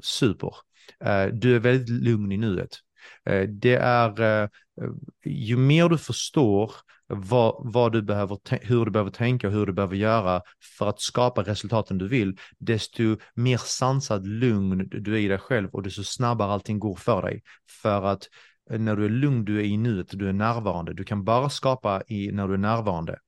[0.04, 0.56] super,
[1.32, 2.70] du är väldigt lugn i nuet.
[3.50, 4.50] Det är,
[5.26, 6.72] ju mer du förstår
[7.08, 10.41] vad, vad du behöver, hur du behöver tänka och hur du behöver göra
[10.78, 15.70] för att skapa resultaten du vill, desto mer sansad, lugn du är i dig själv
[15.70, 17.41] och desto snabbare allting går för dig.
[17.82, 18.28] För att
[18.70, 20.93] när du är lugn, du är i nuet, du är närvarande.
[20.93, 23.20] Du kan bara skapa i, när du är närvarande.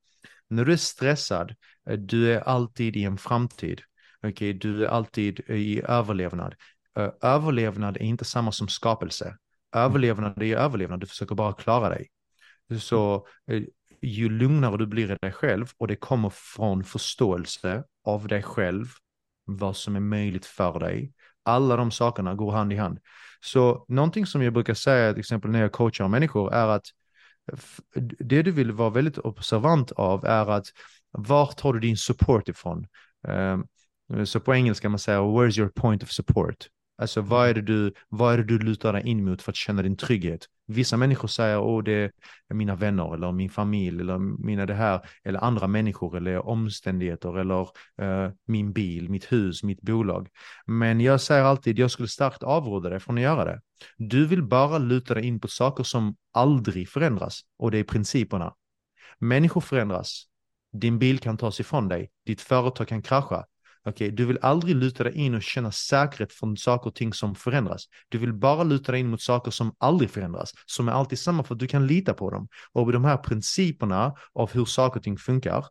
[0.48, 1.54] När du är stressad,
[1.98, 3.80] du är alltid i en framtid.
[4.26, 4.52] Okay?
[4.52, 6.54] Du är alltid i överlevnad.
[7.22, 9.36] Överlevnad är inte samma som skapelse.
[9.74, 12.08] Överlevnad är överlevnad, du försöker bara klara dig.
[12.80, 13.62] Så eh,
[14.02, 18.86] ju lugnare du blir i dig själv och det kommer från förståelse av dig själv,
[19.44, 21.12] vad som är möjligt för dig.
[21.42, 22.98] Alla de sakerna går hand i hand.
[23.40, 26.86] Så någonting som jag brukar säga till exempel när jag coachar människor är att
[28.18, 30.66] det du vill vara väldigt observant av är att
[31.10, 32.86] var tar du din support ifrån?
[33.28, 33.66] Ehm,
[34.26, 36.68] så på engelska man säger where's your point of support?
[36.98, 39.56] Alltså vad är, det du, vad är det du lutar dig in mot för att
[39.56, 40.46] känna din trygghet?
[40.66, 42.12] Vissa människor säger åh det
[42.48, 47.38] är mina vänner eller min familj eller mina det här eller andra människor eller omständigheter
[47.38, 47.60] eller
[48.02, 50.28] uh, min bil, mitt hus, mitt bolag.
[50.66, 53.60] Men jag säger alltid jag skulle starkt avråda dig från att göra det.
[53.96, 58.54] Du vill bara luta dig in på saker som aldrig förändras och det är principerna.
[59.18, 60.24] Människor förändras.
[60.72, 62.10] Din bil kan tas ifrån dig.
[62.26, 63.44] Ditt företag kan krascha.
[63.86, 67.34] Okay, du vill aldrig luta dig in och känna säkerhet från saker och ting som
[67.34, 67.84] förändras.
[68.08, 71.44] Du vill bara luta dig in mot saker som aldrig förändras, som är alltid samma
[71.44, 72.48] för att du kan lita på dem.
[72.72, 75.64] Och de här principerna av hur saker och ting funkar,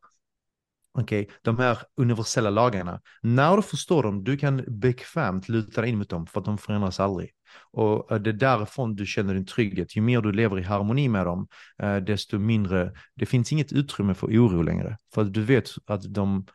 [0.98, 5.90] okej, okay, de här universella lagarna, när du förstår dem, du kan bekvämt luta dig
[5.90, 7.32] in mot dem för att de förändras aldrig.
[7.72, 9.96] Och eh, det är därifrån du känner din trygghet.
[9.96, 11.48] Ju mer du lever i harmoni med dem,
[11.82, 14.98] eh, desto mindre, det finns inget utrymme för oro längre.
[15.14, 16.46] För du vet att de,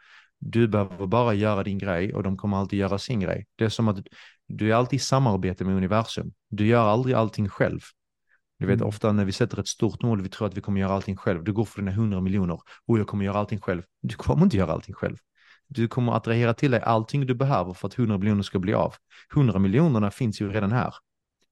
[0.41, 3.47] du behöver bara göra din grej och de kommer alltid göra sin grej.
[3.57, 4.07] Det är som att
[4.49, 6.33] du är alltid i samarbete med universum.
[6.49, 7.81] Du gör aldrig allting själv.
[8.59, 8.89] Du vet mm.
[8.89, 11.45] ofta när vi sätter ett stort mål, vi tror att vi kommer göra allting själv.
[11.45, 13.83] Du går för dina hundra miljoner och jag kommer göra allting själv.
[14.03, 15.17] Du kommer inte göra allting själv.
[15.69, 18.95] Du kommer attrahera till dig allting du behöver för att hundra miljoner ska bli av.
[19.35, 20.95] Hundra miljonerna finns ju redan här.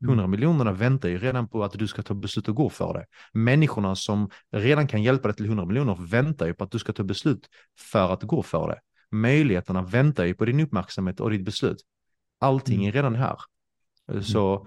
[0.06, 0.30] Hundra mm.
[0.30, 3.06] miljonerna väntar ju redan på att du ska ta beslut och gå för det.
[3.32, 6.92] Människorna som redan kan hjälpa dig till hundra miljoner väntar ju på att du ska
[6.92, 8.80] ta beslut för att gå för det.
[9.16, 11.76] Möjligheterna väntar ju på din uppmärksamhet och ditt beslut.
[12.40, 12.88] Allting mm.
[12.88, 13.36] är redan här.
[14.10, 14.22] Mm.
[14.22, 14.66] Så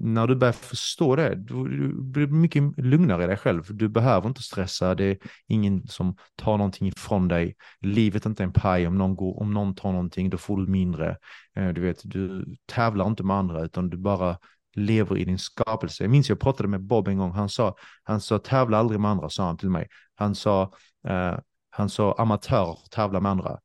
[0.00, 3.76] när du börjar förstå det, du blir mycket lugnare i dig själv.
[3.76, 5.18] Du behöver inte stressa, det är
[5.48, 7.54] ingen som tar någonting ifrån dig.
[7.80, 10.66] Livet är inte en paj, om någon, går, om någon tar någonting då får du
[10.66, 11.16] mindre.
[11.56, 14.38] Eh, du vet, du tävlar inte med andra utan du bara
[14.74, 16.04] lever i din skapelse.
[16.04, 19.10] Jag minns jag pratade med Bob en gång, han sa, han sa tävla aldrig med
[19.10, 19.88] andra, sa han till mig.
[20.14, 20.72] Han sa,
[21.08, 21.38] uh,
[21.70, 23.58] han sa amatörer tävla med andra.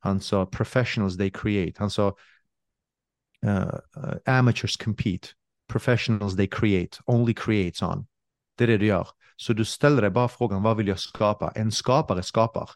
[0.00, 1.72] Han sa professionals they create.
[1.78, 2.14] Han sa
[3.46, 3.74] uh,
[4.26, 5.28] amateurs compete.
[5.68, 6.98] Professionals they create.
[7.06, 8.06] Only creates on.
[8.58, 9.08] Det är det du gör.
[9.36, 11.52] Så du ställer dig bara frågan, vad vill jag skapa?
[11.54, 12.70] En skapare skapar.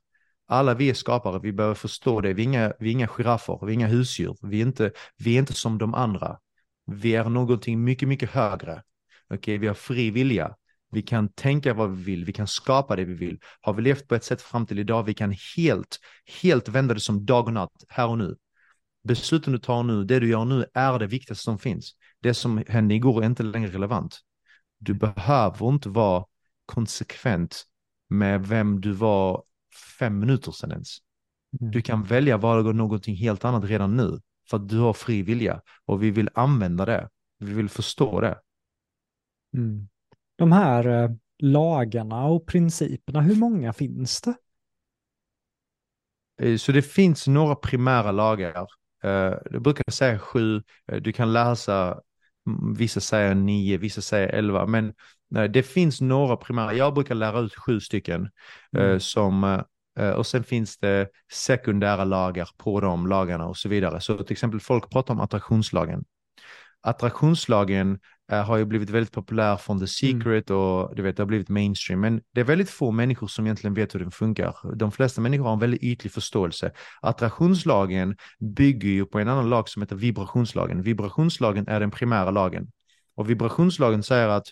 [0.46, 2.34] Alla vi är skapare, vi behöver förstå det.
[2.34, 4.36] Vi är inga, vi är inga giraffer, vi är inga husdjur.
[4.42, 6.38] Vi är, inte, vi är inte som de andra.
[6.90, 8.82] Vi är någonting mycket, mycket högre.
[9.30, 9.58] Okay?
[9.58, 10.54] Vi har fri vilja.
[10.90, 13.38] Vi kan tänka vad vi vill, vi kan skapa det vi vill.
[13.60, 15.98] Har vi levt på ett sätt fram till idag, vi kan helt,
[16.42, 18.36] helt vända det som dag och natt, här och nu.
[19.04, 21.92] Besluten du tar nu, det du gör nu är det viktigaste som finns.
[22.20, 24.18] Det som hände igår är inte längre relevant.
[24.78, 26.24] Du behöver inte vara
[26.66, 27.64] konsekvent
[28.10, 29.42] med vem du var
[29.98, 30.88] fem minuter sedan ens.
[31.60, 31.70] Mm.
[31.70, 34.20] Du kan välja att vara någonting helt annat redan nu
[34.50, 37.08] för att du har fri vilja och vi vill använda det.
[37.38, 38.40] Vi vill förstå det.
[39.56, 39.88] Mm.
[40.36, 44.34] De här eh, lagarna och principerna, hur många finns det?
[46.40, 48.66] Eh, så det finns några primära lagar.
[49.02, 50.62] Eh, jag brukar säga sju,
[51.00, 52.00] du kan läsa,
[52.46, 54.94] mm, vissa säger nio, vissa säger elva, men
[55.50, 58.30] det finns några primära, jag brukar lära ut sju stycken
[58.76, 59.00] mm.
[59.00, 59.62] som
[59.98, 64.00] och sen finns det sekundära lagar på de lagarna och så vidare.
[64.00, 66.04] Så till exempel folk pratar om attraktionslagen.
[66.80, 67.98] Attraktionslagen
[68.32, 70.20] uh, har ju blivit väldigt populär från The mm.
[70.20, 72.00] Secret och du vet, det har blivit mainstream.
[72.00, 74.76] Men det är väldigt få människor som egentligen vet hur den funkar.
[74.76, 76.72] De flesta människor har en väldigt ytlig förståelse.
[77.02, 78.16] Attraktionslagen
[78.56, 80.82] bygger ju på en annan lag som heter vibrationslagen.
[80.82, 82.70] Vibrationslagen är den primära lagen.
[83.14, 84.46] Och vibrationslagen säger att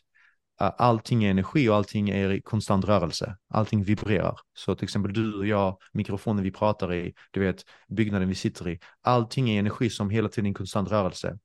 [0.61, 3.37] Eh, allting är energi och allting är i konstant rörelse.
[3.49, 4.39] Allting vibrerar.
[4.55, 8.69] Så till exempel du och jag, mikrofonen vi pratar i, du vet, byggnaden vi sitter
[8.69, 8.79] i.
[9.03, 11.39] Allting är energi som hela tiden är i konstant rörelse.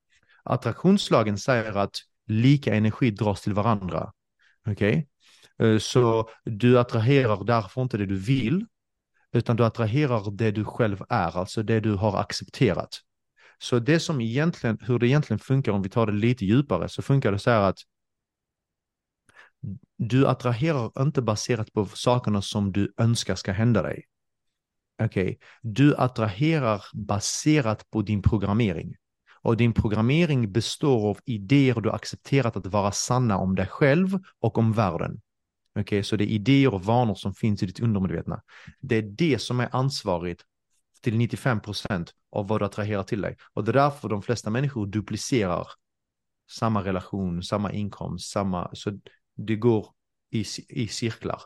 [0.43, 1.95] Attraktionslagen säger att
[2.27, 4.11] lika energi dras till varandra.
[4.67, 5.07] Okej?
[5.59, 5.79] Okay?
[5.79, 8.65] Så du attraherar därför inte det du vill,
[9.33, 12.99] utan du attraherar det du själv är, alltså det du har accepterat.
[13.57, 17.01] Så det som egentligen, hur det egentligen funkar om vi tar det lite djupare så
[17.01, 17.77] funkar det så här att
[19.97, 24.03] du attraherar inte baserat på sakerna som du önskar ska hända dig.
[25.03, 25.37] Okej, okay.
[25.61, 28.95] du attraherar baserat på din programmering.
[29.43, 34.57] Och din programmering består av idéer du accepterat att vara sanna om dig själv och
[34.57, 35.21] om världen.
[35.71, 36.03] Okej, okay?
[36.03, 38.41] så det är idéer och vanor som finns i ditt undermedvetna.
[38.79, 40.41] Det är det som är ansvarigt
[41.01, 43.37] till 95 procent av vad du attraherar till dig.
[43.53, 45.67] Och det är därför de flesta människor duplicerar
[46.51, 48.99] samma relation, samma inkomst, samma, så
[49.45, 49.87] det går
[50.31, 51.41] i, i cirklar.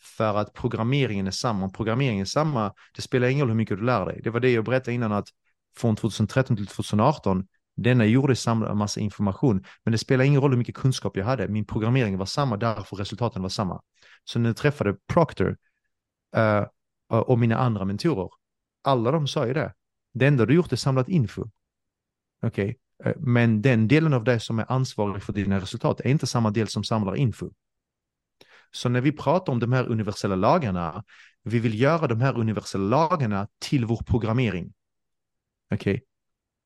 [0.00, 3.78] För att programmeringen är samma, om programmeringen är samma, det spelar ingen roll hur mycket
[3.78, 4.20] du lär dig.
[4.24, 5.28] Det var det jag berättade innan att
[5.76, 7.46] från 2013 till 2018,
[7.76, 11.48] denna gjorde samma massa information, men det spelar ingen roll hur mycket kunskap jag hade.
[11.48, 13.82] Min programmering var samma, därför resultaten var samma.
[14.24, 15.56] Så när jag träffade Proctor
[16.36, 16.66] uh,
[17.08, 18.28] och mina andra mentorer,
[18.82, 19.74] alla de sa ju det.
[20.14, 21.42] Det enda du gjort är samlat info.
[22.42, 22.74] Okej, okay.
[23.04, 26.50] Eh, men den delen av dig som är ansvarig för dina resultat är inte samma
[26.50, 27.50] del som samlar info.
[28.70, 31.04] Så när vi pratar om de här universella lagarna,
[31.42, 34.72] vi vill göra de här universella lagarna till vår programmering.
[35.74, 35.94] Okej?
[35.94, 36.04] Okay?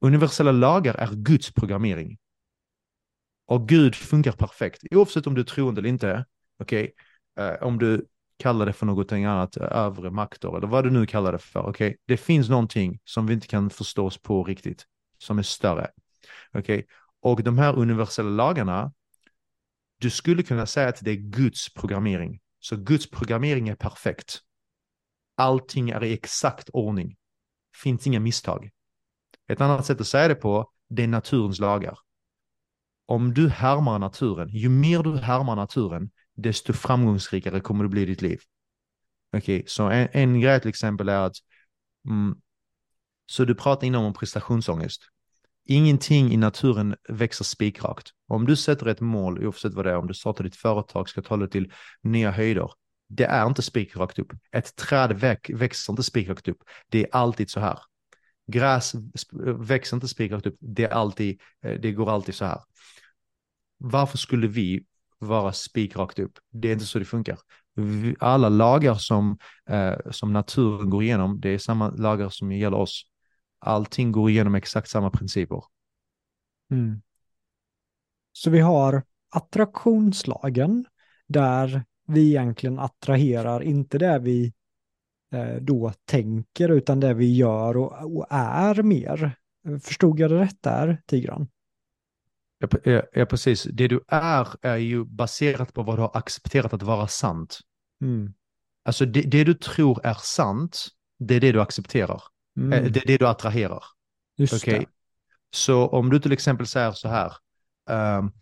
[0.01, 2.19] Universella lagar är Guds programmering.
[3.47, 6.25] Och Gud funkar perfekt, oavsett om du är troende eller inte.
[6.59, 6.93] Okej?
[7.37, 7.53] Okay?
[7.53, 8.07] Uh, om du
[8.39, 11.61] kallar det för någonting annat, eh, övre makter eller vad du nu kallar det för.
[11.61, 11.89] Okej?
[11.89, 11.97] Okay?
[12.07, 14.87] Det finns någonting som vi inte kan förstå oss på riktigt,
[15.19, 15.91] som är större.
[16.53, 16.87] Okej?
[17.21, 18.93] Och de här universella lagarna,
[19.99, 22.41] du skulle kunna säga att det är Guds programmering.
[22.61, 24.41] Så Guds programmering är perfekt.
[25.37, 27.17] Allting är i exakt ordning.
[27.83, 28.71] Finns inga misstag.
[29.49, 31.99] Ett annat sätt att säga det på, det är naturens lagar.
[33.07, 38.07] Om du härmar naturen, ju mer du härmar naturen, desto framgångsrikare kommer du bli i
[38.07, 38.41] ditt liv.
[39.37, 41.37] Okej, okay, så en, en grej till exempel är att,
[42.09, 42.37] mm,
[43.27, 45.03] så du pratar innan om prestationsångest.
[45.65, 48.09] Ingenting i naturen växer spikrakt.
[48.29, 51.23] Om du sätter ett mål, oavsett vad det är, om du startar ditt företag, ska
[51.23, 52.71] ta det till nya höjder,
[53.09, 54.33] det är inte spikrakt upp.
[54.53, 55.13] Ett träd
[55.49, 56.59] växer inte spikrakt upp.
[56.89, 57.79] Det är alltid så här.
[58.47, 58.93] Gräs
[59.59, 60.57] växer inte spikrakt upp.
[60.61, 62.61] Det, är alltid, eh, det går alltid så här.
[63.79, 64.85] Varför skulle vi
[65.19, 66.39] vara spikrakt upp?
[66.53, 67.39] Det är inte så det funkar.
[68.19, 69.39] Alla lagar som,
[69.69, 73.12] eh, som naturen går igenom, det är samma lagar som gäller oss.
[73.63, 75.65] Allting går igenom exakt samma principer.
[76.71, 77.03] Mm.
[78.33, 80.87] Så vi har attraktionslagen
[81.27, 84.53] där vi egentligen attraherar, inte det vi
[85.33, 89.37] Eh, då tänker utan det vi gör och, och är mer.
[89.83, 91.49] Förstod jag det rätt där, Tigran?
[92.59, 93.63] Ja, ja, precis.
[93.63, 97.59] Det du är är ju baserat på vad du har accepterat att vara sant.
[98.03, 98.33] Mm.
[98.85, 100.87] Alltså det, det, du tror är sant,
[101.19, 102.23] det är det du accepterar.
[102.57, 102.73] Mm.
[102.73, 103.85] Eh, det är det du attraherar.
[104.37, 104.79] Just okay?
[104.79, 104.87] det.
[105.51, 107.33] Så om du till exempel säger så här,
[107.91, 108.33] um,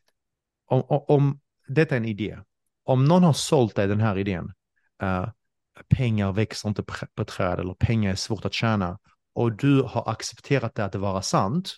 [0.66, 2.38] om, om, om, detta är en idé,
[2.84, 4.52] om någon har sålt dig den här idén,
[5.02, 5.28] uh,
[5.88, 6.84] pengar växer inte
[7.14, 8.98] på träd eller pengar är svårt att tjäna
[9.34, 11.76] och du har accepterat det att det vara sant,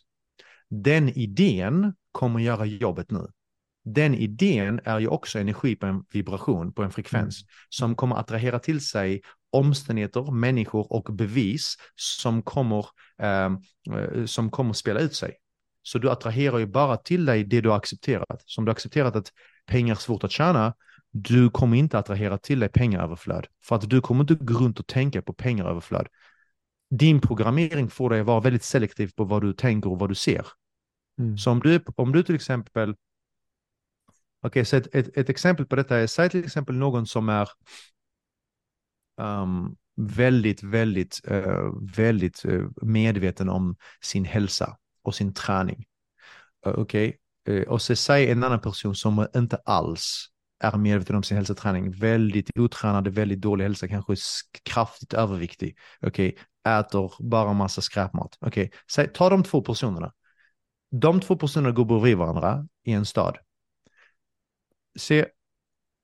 [0.69, 3.27] den idén kommer göra jobbet nu.
[3.85, 7.49] Den idén är ju också energi på en vibration, på en frekvens, mm.
[7.69, 9.23] som kommer attrahera till sig
[9.53, 12.87] omständigheter, människor och bevis som kommer,
[13.19, 13.59] ehm,
[13.91, 15.37] eh, som kommer spela ut sig.
[15.83, 18.43] Så du attraherar ju bara till dig det du har accepterat.
[18.47, 19.33] Som du har accepterat att
[19.67, 20.75] pengar är svårt att tjäna,
[21.11, 23.47] du kommer inte attrahera till dig pengaöverflöd.
[23.63, 26.09] För att du kommer inte gå runt och tänka på pengaöverflöd.
[26.91, 30.15] Din programmering får dig att vara väldigt selektiv på vad du tänker och vad du
[30.15, 30.47] ser.
[31.19, 31.39] Mm.
[31.39, 32.91] Så om du, om du till exempel,
[34.43, 37.29] okej, okay, så ett, ett, ett, exempel på detta är, säg till exempel någon som
[37.29, 37.49] är
[39.23, 45.85] um, väldigt, väldigt, uh, väldigt uh, medveten om sin hälsa och sin träning.
[46.67, 47.17] Uh, okej,
[47.47, 47.65] okay?
[47.65, 50.29] och så säg en annan person som inte alls
[50.63, 54.15] är medveten om sin hälsoträning, väldigt otränad, väldigt dålig hälsa, kanske
[54.63, 59.07] kraftigt överviktig, okej, okay, äter bara massa skräpmat, okej, okay.
[59.15, 60.13] ta de två personerna.
[60.91, 63.39] De två personerna går bredvid varandra i en stad.
[64.99, 65.27] Se,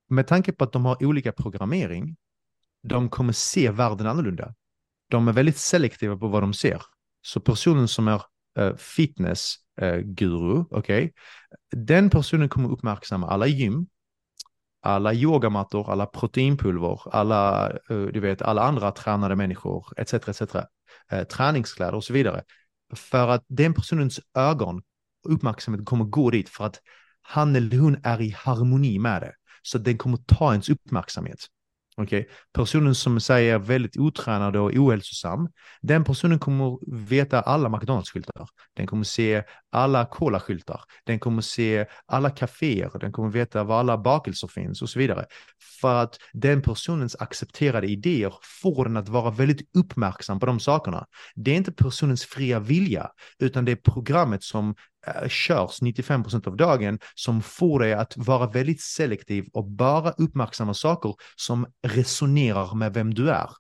[0.09, 2.17] med tanke på att de har olika programmering,
[2.89, 4.55] de kommer se världen annorlunda.
[5.11, 6.83] De är väldigt selektiva på vad de ser.
[7.23, 8.23] Så personen som är
[8.61, 11.11] uh, fitness uh, guru, okej, okay,
[11.71, 13.87] den personen kommer uppmärksamma alla gym,
[14.83, 20.15] alla yogamattor, alla proteinpulver, alla, uh, du vet, alla andra tränade människor, etc.
[20.15, 20.41] etc.
[21.13, 22.43] Uh, träningskläder och så vidare.
[22.95, 24.83] För att den personens ögon,
[25.29, 26.81] uppmärksamhet kommer gå dit för att
[27.23, 29.33] han eller hon är i harmoni med det.
[29.63, 31.39] Så den kommer ta ens uppmärksamhet.
[31.99, 32.25] Okay?
[32.53, 35.49] Personen som säger är väldigt otränad och ohälsosam,
[35.83, 36.79] den personen kommer
[37.09, 38.49] veta alla McDonalds-skyltar.
[38.77, 39.43] Den kommer se
[39.73, 40.81] alla Cola-skyltar.
[41.05, 42.99] Den kommer se alla kaféer.
[43.01, 45.27] Den kommer veta var alla bakelser finns och så vidare.
[45.81, 51.07] För att den personens accepterade idéer får den att vara väldigt uppmärksam på de sakerna.
[51.35, 54.75] Det är inte personens fria vilja, utan det är programmet som
[55.29, 61.15] körs 95% av dagen som får dig att vara väldigt selektiv och bara uppmärksamma saker
[61.37, 63.51] som resonerar med vem du är.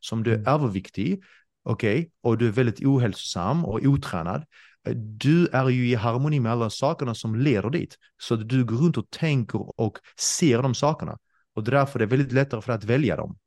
[0.00, 0.54] Som du är mm.
[0.54, 1.22] överviktig,
[1.64, 4.44] okej, okay, och du är väldigt ohälsosam och otränad.
[4.86, 7.96] Eh, du är ju i harmoni med alla sakerna som leder dit.
[8.18, 11.18] Så att du går runt och tänker och ser de sakerna.
[11.54, 13.38] Och därför är det väldigt lättare för dig att välja dem.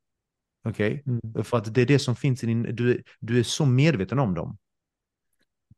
[0.65, 1.03] Okej?
[1.05, 1.19] Okay?
[1.35, 1.43] Mm.
[1.43, 4.33] För att det är det som finns i din, du, du är så medveten om
[4.33, 4.57] dem.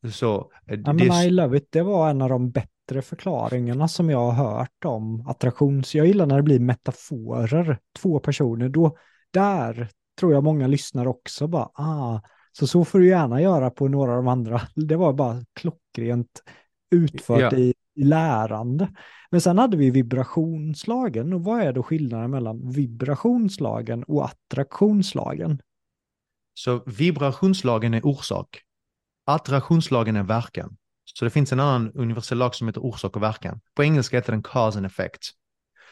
[0.10, 4.10] Så, eh, ja, men I love it, det var en av de bättre förklaringarna som
[4.10, 5.96] jag har hört om attraktions...
[5.96, 8.70] Jag gillar när det blir metaforer, två personer.
[8.70, 8.98] Då,
[9.34, 9.90] där
[10.20, 12.22] tror jag många lyssnar också bara, ah,
[12.52, 14.62] så så får du gärna göra på några av de andra.
[14.76, 16.44] Det var bara klockrent
[16.92, 17.58] utfört ja.
[17.58, 18.90] i, i lärande.
[19.32, 25.62] Men sen hade vi vibrationslagen och vad är då skillnaden mellan vibrationslagen och attraktionslagen?
[26.54, 28.64] Så vibrationslagen är orsak
[29.26, 30.78] Attraktionslagen är verkan.
[31.04, 33.60] Så det finns en annan universell lag som heter orsak och verkan.
[33.76, 35.30] På engelska heter den cause and effect.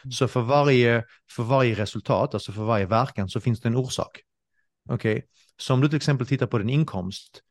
[0.04, 0.12] Mm.
[0.12, 4.20] Så för varje, för varje resultat, alltså för varje verkan, så finns det en orsak.
[4.88, 5.28] Okej, okay?
[5.56, 7.42] så om du till exempel tittar på din inkomst,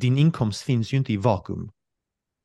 [0.00, 1.70] din inkomst finns ju inte i vakuum.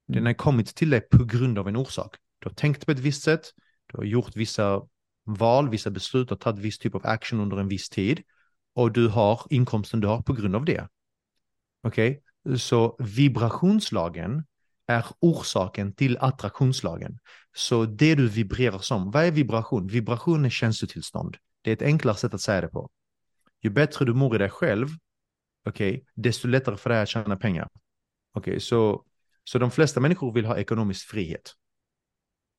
[0.08, 0.26] Den mm.
[0.26, 2.16] har kommit till dig på grund av en orsak.
[2.40, 3.52] Du har tänkt på ett visst sätt,
[3.92, 4.82] du har gjort vissa
[5.26, 8.24] val, vissa beslut, och tagit viss typ av action under en viss tid
[8.76, 10.88] och du har inkomsten du har på grund av det.
[11.84, 12.22] Okej, okay?
[12.58, 14.44] Så vibrationslagen
[14.88, 17.18] är orsaken till attraktionslagen.
[17.56, 19.88] Så det du vibrerar som, vad är vibration?
[19.88, 21.38] Vibration är känslotillstånd.
[21.62, 22.90] Det är ett enklare sätt att säga det på.
[23.62, 24.88] Ju bättre du mår i dig själv,
[25.70, 27.68] okay, desto lättare för dig att tjäna pengar.
[28.34, 29.06] Okay, så,
[29.44, 31.54] så de flesta människor vill ha ekonomisk frihet.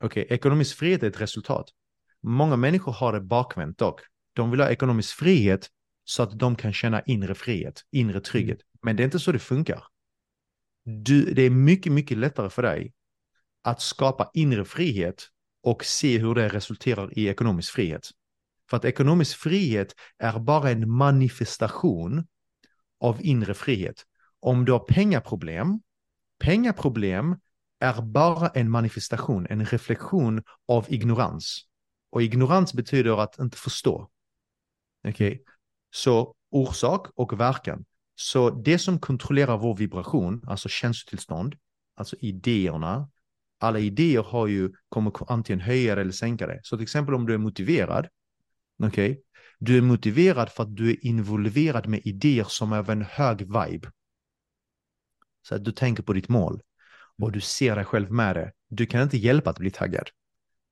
[0.05, 1.71] Okay, ekonomisk frihet är ett resultat.
[2.23, 4.01] Många människor har det bakvänt dock.
[4.33, 5.69] De vill ha ekonomisk frihet
[6.05, 8.59] så att de kan känna inre frihet, inre trygghet.
[8.85, 9.85] Men det är inte så det funkar.
[10.85, 12.93] Du, det är mycket, mycket lättare för dig
[13.63, 15.29] att skapa inre frihet
[15.63, 18.11] och se hur det resulterar i ekonomisk frihet.
[18.71, 22.27] För att ekonomisk frihet är bara en manifestation
[23.01, 24.05] av inre frihet.
[24.41, 25.81] Om du har pengaproblem,
[26.39, 27.37] pengaproblem
[27.81, 31.61] är bara en manifestation, en reflektion av ignorans.
[32.11, 34.11] Och ignorans betyder att inte förstå.
[35.09, 35.33] Okej?
[35.33, 35.45] Okay?
[35.91, 37.85] Så orsak och verkan.
[38.15, 41.55] Så det som kontrollerar vår vibration, alltså känslotillstånd,
[41.97, 43.11] alltså idéerna,
[43.59, 46.61] alla idéer har ju, kommer antingen höja eller sänka det.
[46.63, 48.09] Så till exempel om du är motiverad,
[48.83, 49.23] okej, okay,
[49.59, 53.39] du är motiverad för att du är involverad med idéer som är av en hög
[53.39, 53.91] vibe.
[55.43, 56.63] Så att du tänker på ditt mål
[57.19, 58.53] och du ser dig själv med det.
[58.69, 60.09] Du kan inte hjälpa att bli taggad.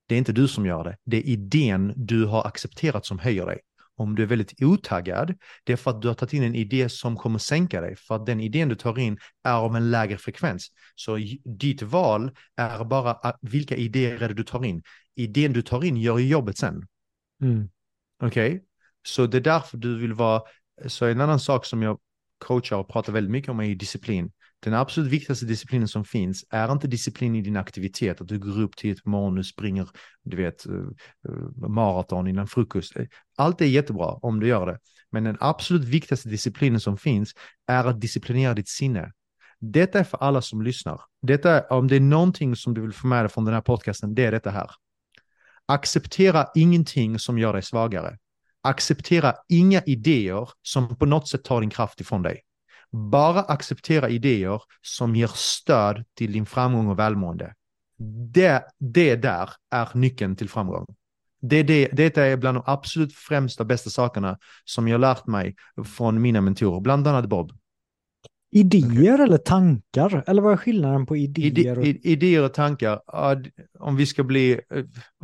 [0.06, 0.96] Det är inte du som gör det.
[1.04, 3.60] Det är idén du har accepterat som höjer dig
[3.96, 5.34] om du är väldigt otaggad,
[5.64, 8.16] det är för att du har tagit in en idé som kommer sänka dig, för
[8.16, 10.68] att den idén du tar in är av en lägre frekvens.
[10.94, 14.82] Så ditt val är bara vilka idéer du tar in.
[15.14, 16.86] Idén du tar in gör jobbet sen.
[17.42, 17.68] Mm.
[18.22, 18.50] Okej?
[18.54, 18.60] Okay?
[19.06, 20.42] Så det är därför du vill vara,
[20.86, 21.98] så en annan sak som jag
[22.38, 24.32] coachar och pratar väldigt mycket om är disciplin.
[24.64, 28.60] Den absolut viktigaste disciplinen som finns är inte disciplin i din aktivitet, att du går
[28.60, 29.88] upp tidigt på morgonen och springer,
[30.22, 30.74] du vet, eh,
[31.28, 32.92] eh, maraton innan frukost.
[33.36, 34.78] Allt är jättebra om du gör det,
[35.10, 37.32] men den absolut viktigaste disciplinen som finns
[37.66, 39.12] är att disciplinera ditt sinne.
[39.58, 41.00] Detta är för alla som lyssnar.
[41.22, 44.14] Detta, om det är någonting som du vill få med dig från den här podcasten,
[44.14, 44.70] det är detta här.
[45.66, 48.18] Acceptera ingenting som gör dig svagare.
[48.62, 52.40] Acceptera inga idéer som på något sätt tar din kraft ifrån dig.
[52.92, 57.54] Bara acceptera idéer som ger stöd till din framgång och välmående.
[58.32, 60.86] Det, det där är nyckeln till framgång.
[61.40, 65.54] Det, det, det är bland de absolut främsta bästa sakerna som jag lärt mig
[65.84, 67.52] från mina mentorer, bland annat Bob.
[68.54, 70.24] Idéer eller tankar?
[70.26, 71.78] Eller vad är skillnaden på idéer?
[71.78, 71.84] Och...
[71.84, 73.00] idéer och tankar.
[73.78, 74.60] Om vi ska bli,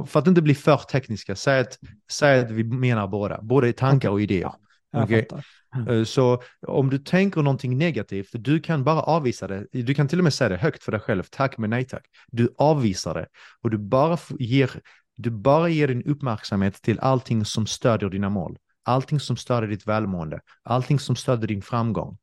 [0.06, 1.78] för att inte bli för tekniska, säg att,
[2.10, 3.42] säg att vi menar båda.
[3.42, 4.52] Både tankar och idéer.
[4.92, 5.26] Okay.
[5.74, 6.06] Mm.
[6.06, 9.66] Så om du tänker någonting negativt, du kan bara avvisa det.
[9.72, 12.06] Du kan till och med säga det högt för dig själv, tack men nej tack.
[12.26, 13.26] Du avvisar det
[13.62, 14.70] och du bara ger,
[15.16, 18.58] du bara ger din uppmärksamhet till allting som stödjer dina mål.
[18.82, 22.18] Allting som stödjer ditt välmående, allting som stödjer din framgång.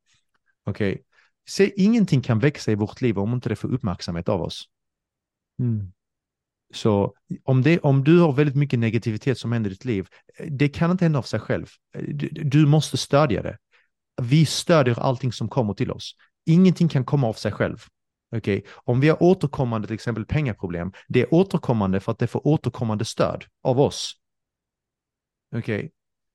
[0.64, 1.02] Okej, okay.
[1.48, 4.64] se ingenting kan växa i vårt liv om inte det får uppmärksamhet av oss.
[5.58, 5.92] Mm.
[6.74, 7.14] Så
[7.44, 10.68] om, det, om du har väldigt mycket negativitet som händer i ditt liv, eh, det
[10.68, 11.66] kan inte hända av sig själv.
[11.96, 13.58] Eh, du, du måste stödja det.
[14.22, 16.14] Vi stödjer allting som kommer till oss.
[16.46, 17.78] Ingenting kan komma av sig själv.
[18.36, 18.62] Okay?
[18.74, 23.04] Om vi har återkommande till exempel pengaproblem, det är återkommande för att det får återkommande
[23.04, 24.14] stöd av oss.
[25.56, 25.90] Okej,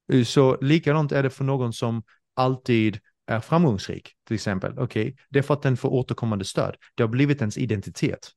[0.08, 0.26] okay?
[0.26, 2.03] så likadant är det för någon som
[2.34, 4.80] alltid är framgångsrik, till exempel.
[4.80, 5.16] Okej, okay?
[5.30, 6.76] det är för att den får återkommande stöd.
[6.95, 8.32] Det har blivit ens identitet.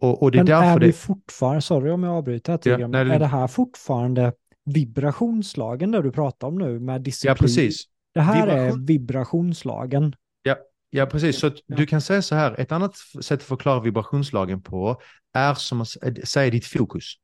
[0.00, 0.92] Och, och det är Men därför är det...
[0.92, 4.32] fortfarande, sorry om jag avbryter här ja, nej, är det här fortfarande
[4.64, 7.30] vibrationslagen där du pratar om nu med disciplin?
[7.30, 7.84] Ja, precis.
[8.14, 8.80] Det här Vibration...
[8.80, 10.14] är vibrationslagen.
[10.42, 10.56] Ja,
[10.90, 11.38] ja precis.
[11.38, 11.76] Så ja.
[11.76, 15.00] du kan säga så här, ett annat sätt att förklara vibrationslagen på
[15.34, 15.88] är som att
[16.24, 17.14] säga ditt fokus.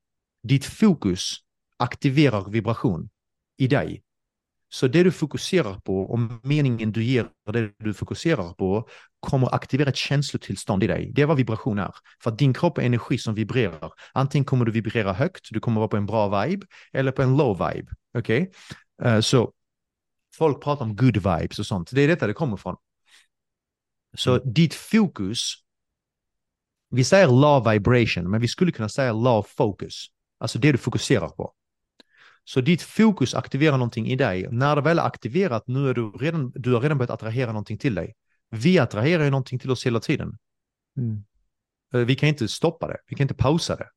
[0.43, 1.37] Ditt fokus
[1.77, 3.09] aktiverar vibration
[3.59, 4.03] i dig.
[4.73, 8.89] Så det du fokuserar på och meningen du ger det du fokuserar på
[9.21, 11.11] kommer aktivera ett känslotillstånd i dig.
[11.15, 11.95] Det är vad vibration är.
[12.23, 13.93] För att din kropp är energi som vibrerar.
[14.13, 17.37] Antingen kommer du vibrera högt, du kommer vara på en bra vibe, eller på en
[17.37, 17.91] low vibe.
[18.19, 18.51] Okej?
[18.99, 19.13] Okay?
[19.13, 19.53] Uh, så
[20.35, 21.91] folk pratar om good vibes och sånt.
[21.91, 22.77] Det är detta det kommer från.
[24.17, 24.53] Så mm.
[24.53, 25.55] ditt fokus,
[26.91, 30.07] vi säger law vibration, men vi skulle kunna säga law focus.
[30.39, 31.55] Alltså det du fokuserar på.
[32.45, 34.49] Så ditt fokus aktiverar någonting i dig.
[34.51, 37.79] När det väl är aktiverat, nu är du redan, du har redan börjat attrahera någonting
[37.79, 38.15] till dig.
[38.51, 40.39] Vi attraherar ju någonting till oss hela tiden.
[40.97, 41.25] Mm.
[41.95, 43.89] Eh, vi kan inte stoppa det, vi kan inte pausa det.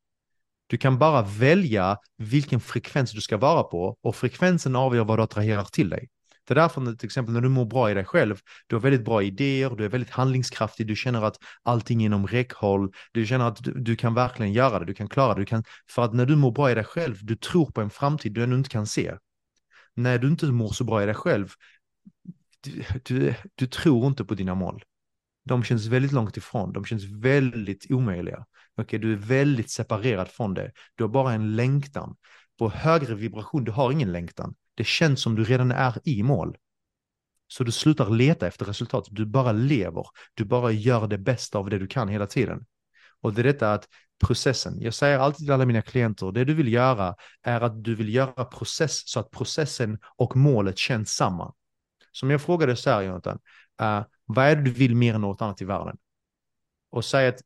[0.68, 5.24] Du kan bara välja vilken frekvens du ska vara på och frekvensen avgör vad du
[5.24, 6.08] attraherar till dig.
[6.48, 9.06] Det är därför till exempel när du mår bra i dig själv, du har väldigt
[9.06, 13.48] bra idéer, du är väldigt handlingskraftig, du känner att allting är inom räckhåll, du känner
[13.48, 16.14] att du, du, kan verkligen göra det, du kan klara det, du kan, för att
[16.14, 18.70] när du mår bra i dig själv, du tror på en framtid du ännu inte
[18.70, 19.14] kan se.
[19.94, 21.50] När du inte mår så bra i dig själv,
[22.62, 24.84] du, du, du tror inte på dina mål.
[25.46, 28.46] De känns väldigt långt ifrån, de känns väldigt omöjliga.
[28.78, 30.72] Okay, du är väldigt separerad från det.
[30.96, 32.16] Du har bara en längtan.
[32.58, 34.56] På högre vibration, du har ingen längtan.
[34.76, 36.58] Det känns som du redan är i mål.
[37.48, 40.06] Så du slutar leta efter resultat, du bara lever.
[40.34, 42.66] Du bara gör det bästa av det du kan hela tiden.
[43.22, 43.88] Och det är detta att
[44.24, 47.96] processen, jag säger alltid till alla mina klienter, det du vill göra är att du
[47.96, 51.54] vill göra process så att processen och målet känns samma.
[52.12, 53.40] Som jag frågade så här, Jonathan,
[53.82, 55.98] uh, vad är det du vill mer än något annat i världen?
[56.90, 57.42] Och säg ett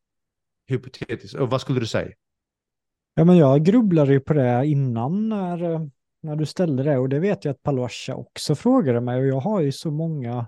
[0.68, 2.11] hypotetiskt, och vad skulle du säga?
[3.14, 5.81] Ja, men jag grubblade ju på det innan när eh,
[6.21, 9.39] när du ställde det och det vet jag att Palosha också frågade mig och jag
[9.39, 10.47] har ju så många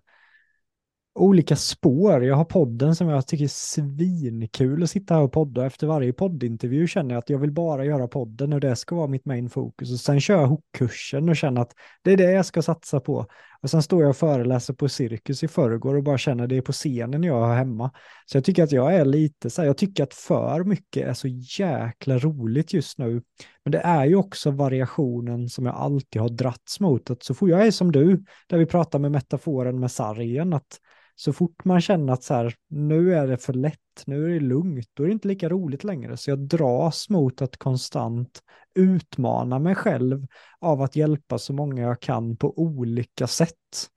[1.13, 2.23] olika spår.
[2.23, 5.65] Jag har podden som jag tycker är svinkul att sitta här och podda.
[5.65, 9.07] Efter varje poddintervju känner jag att jag vill bara göra podden och det ska vara
[9.07, 9.91] mitt main fokus.
[9.91, 13.25] Och sen kör jag hookkursen och känner att det är det jag ska satsa på.
[13.61, 16.57] Och sen står jag och föreläser på Cirkus i förrgår och bara känner att det
[16.57, 17.91] är på scenen jag har hemma.
[18.25, 21.13] Så jag tycker att jag är lite så här, jag tycker att för mycket är
[21.13, 21.27] så
[21.59, 23.21] jäkla roligt just nu.
[23.65, 27.09] Men det är ju också variationen som jag alltid har dratts mot.
[27.09, 30.79] Att så får jag är som du, där vi pratar med metaforen med sargen, att
[31.21, 34.39] så fort man känner att så här, nu är det för lätt, nu är det
[34.39, 36.17] lugnt, då är det inte lika roligt längre.
[36.17, 38.41] Så jag dras mot att konstant
[38.75, 40.27] utmana mig själv
[40.59, 43.89] av att hjälpa så många jag kan på olika sätt.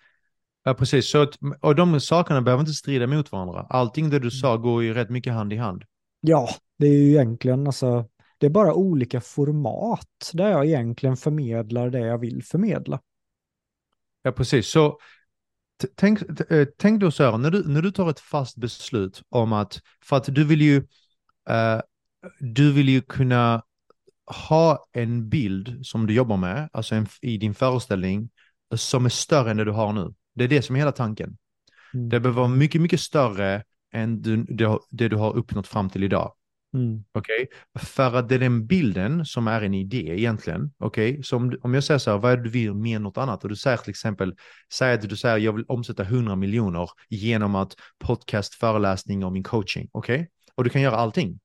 [0.65, 1.11] Ja, precis.
[1.11, 3.67] Så att, och de sakerna behöver inte strida mot varandra.
[3.69, 5.85] Allting det du sa går ju rätt mycket hand i hand.
[6.21, 6.49] Ja,
[6.79, 11.99] det är ju egentligen alltså, det är bara olika format där jag egentligen förmedlar det
[11.99, 13.01] jag vill förmedla.
[14.23, 14.69] Ja, precis.
[14.69, 14.99] Så
[15.97, 19.53] tänk, eh, tänk då så här, när du, när du tar ett fast beslut om
[19.53, 20.77] att, för att du vill ju,
[21.51, 21.81] uh,
[22.41, 23.63] du vill ju kunna
[24.47, 28.31] ha en bild som du jobbar med, alltså en, i din föreställning,
[28.75, 30.15] som är större än det du har nu.
[30.35, 31.37] Det är det som är hela tanken.
[31.95, 32.09] Mm.
[32.09, 36.05] Det behöver vara mycket, mycket större än du, det, det du har uppnått fram till
[36.05, 36.33] idag.
[36.75, 37.05] Mm.
[37.13, 37.87] Okej, okay?
[37.87, 40.73] för att det är den bilden som är en idé egentligen.
[40.79, 41.23] Okej, okay?
[41.23, 43.19] så om, om jag säger så här, vad är det du vill mer än något
[43.19, 43.43] annat?
[43.43, 44.35] Och du säger till exempel,
[44.73, 49.43] säg att du säger jag vill omsätta 100 miljoner genom att podcast, föreläsning och min
[49.43, 49.89] coaching.
[49.93, 50.27] Okej, okay?
[50.55, 51.41] och du kan göra allting.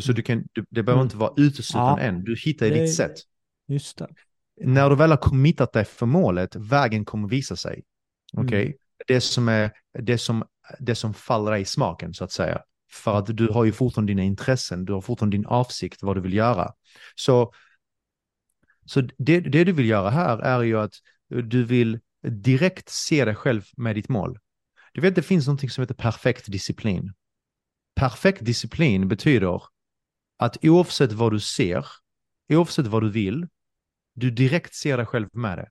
[0.00, 1.06] Så du kan, du, det behöver mm.
[1.06, 2.08] inte vara uteslutande ja.
[2.08, 3.14] än, du hittar det, ditt sätt.
[3.68, 4.08] Just det.
[4.60, 7.82] När du väl har committat dig för målet, vägen kommer visa sig.
[8.32, 8.64] Okej, okay?
[8.64, 8.74] mm.
[9.06, 10.44] det som är det som,
[10.78, 12.62] det som faller dig i smaken så att säga.
[12.94, 16.20] För att du har ju fortfarande dina intressen, du har fortfarande din avsikt, vad du
[16.20, 16.72] vill göra.
[17.14, 17.52] Så,
[18.84, 20.94] så det, det du vill göra här är ju att
[21.28, 24.38] du vill direkt se dig själv med ditt mål.
[24.92, 27.12] Du vet, det finns någonting som heter perfekt disciplin.
[27.94, 29.60] Perfekt disciplin betyder
[30.38, 31.86] att oavsett vad du ser,
[32.48, 33.46] oavsett vad du vill,
[34.14, 35.68] du direkt ser dig själv med det.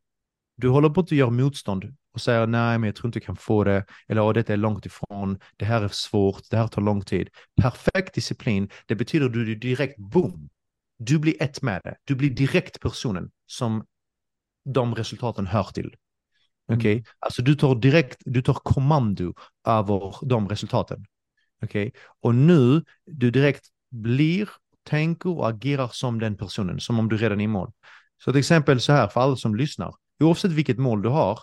[0.56, 3.36] Du håller på att göra motstånd och säger nej, men jag tror inte jag kan
[3.36, 3.86] få det.
[4.08, 5.40] Eller oh, detta är långt ifrån.
[5.58, 6.50] Det här är svårt.
[6.50, 7.30] Det här tar lång tid.
[7.62, 8.70] Perfekt disciplin.
[8.86, 10.50] Det betyder att du direkt boom.
[10.98, 11.96] Du blir ett med det.
[12.04, 13.86] Du blir direkt personen som
[14.66, 15.96] de resultaten hör till.
[16.68, 16.92] Okej, okay?
[16.92, 17.04] mm.
[17.20, 19.34] alltså du tar direkt, du tar kommando
[19.68, 21.06] över de resultaten.
[21.64, 22.02] Okej, okay?
[22.22, 24.50] och nu du direkt blir,
[24.84, 27.72] tänker och agerar som den personen, som om du redan är i mål.
[28.24, 31.40] Så till exempel så här för alla som lyssnar, oavsett vilket mål du har,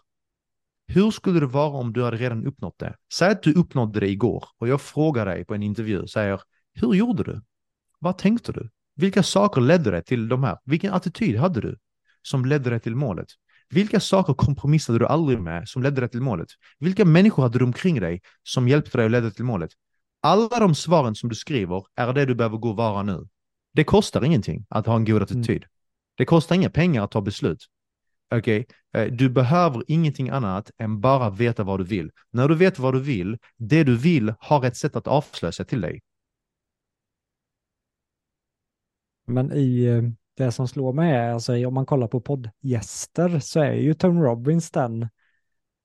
[0.87, 2.97] hur skulle det vara om du hade redan uppnått det?
[3.13, 6.41] Säg att du uppnådde det igår och jag frågar dig på en intervju, säger,
[6.75, 7.43] hur gjorde du?
[7.99, 8.71] Vad tänkte du?
[8.95, 10.59] Vilka saker ledde dig till de här?
[10.65, 11.79] Vilken attityd hade du
[12.23, 13.29] som ledde dig till målet?
[13.69, 16.49] Vilka saker kompromissade du aldrig med som ledde dig till målet?
[16.79, 19.71] Vilka människor hade du omkring dig som hjälpte dig att leda till målet?
[20.23, 23.29] Alla de svaren som du skriver är det du behöver gå och vara nu.
[23.75, 25.63] Det kostar ingenting att ha en god attityd.
[25.63, 25.69] Mm.
[26.17, 27.67] Det kostar inga pengar att ta beslut.
[28.31, 29.03] Okej, okay?
[29.03, 32.11] Eh, du behöver ingenting annat än bara veta vad du vill.
[32.31, 35.67] När du vet vad du vill, det du vill har ett sätt att avslöja sig
[35.67, 36.01] till dig.
[39.27, 40.03] Men i eh,
[40.37, 44.21] det som slår mig är, alltså om man kollar på poddgäster så är ju Tony
[44.21, 45.09] Robbins den,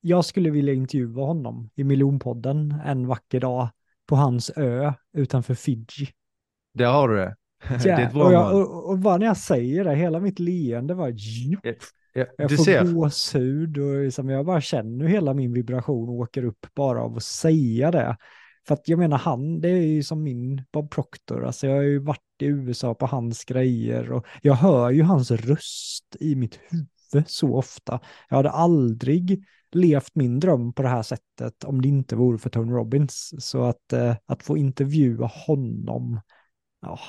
[0.02, 3.70] jag skulle vilja intervjua honom i miljonpodden en vacker dag
[4.06, 6.10] på hans ö utanför Fiji.
[6.74, 7.36] Där har du det.
[7.70, 10.40] Ja, det är ett och, jag, och, och, bara när jag säger det, hela mitt
[10.40, 11.74] leende var ja,
[12.16, 12.94] ja, Jag får ser.
[12.94, 17.92] gåshud och liksom, jag bara känner hela min vibration åker upp bara av att säga
[17.92, 18.18] det.
[18.68, 21.82] För att jag menar han, det är ju som min Bob Proctor, alltså jag har
[21.82, 26.60] ju varit i USA på hans grejer och jag hör ju hans röst i mitt
[26.70, 28.00] huvud så ofta.
[28.30, 32.50] Jag hade aldrig levt min dröm på det här sättet om det inte vore för
[32.50, 33.34] Tony Robbins.
[33.40, 36.22] Så att, eh, att få intervjua honom,
[36.82, 37.00] ja,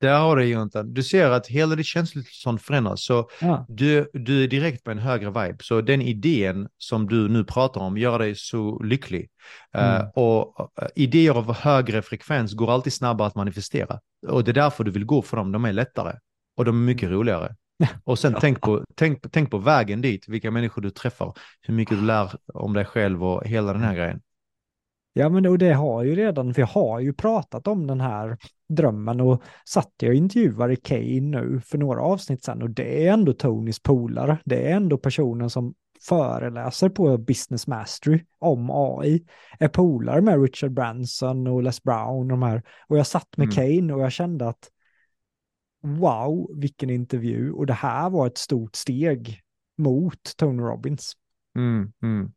[0.00, 0.94] där har du Jonathan.
[0.94, 3.04] Du ser att hela ditt känslotillstånd förändras.
[3.04, 3.66] Så ja.
[3.68, 5.56] du, du är direkt på en högre vibe.
[5.60, 9.28] Så den idén som du nu pratar om gör dig så lycklig.
[9.74, 10.02] Eh, mm.
[10.02, 14.00] Uh, och uh, idéer av högre frekvens går alltid snabbare att manifestera.
[14.28, 15.52] Och det är därför du vill gå för dem.
[15.52, 16.18] De är lättare.
[16.56, 17.18] Och de är mycket mm.
[17.18, 17.54] roligare.
[18.04, 21.98] Och sen tänk, på, tänk, tänk på vägen dit, vilka människor du träffar, hur mycket
[21.98, 24.20] du lär om dig själv och hela den här grejen.
[25.18, 28.38] Ja, men och det har ju redan, för jag har ju pratat om den här
[28.68, 33.12] drömmen och satt jag och intervjuade Kane nu för några avsnitt sedan och det är
[33.12, 34.38] ändå Tonys polare.
[34.44, 35.74] Det är ändå personen som
[36.08, 39.26] föreläser på Business Mastery om AI,
[39.58, 42.62] är polare med Richard Branson och Les Brown och de här.
[42.88, 43.54] Och jag satt med mm.
[43.54, 44.70] Kane och jag kände att
[45.82, 49.40] wow, vilken intervju och det här var ett stort steg
[49.78, 51.12] mot Tony Robbins.
[51.56, 52.32] Mm, mm.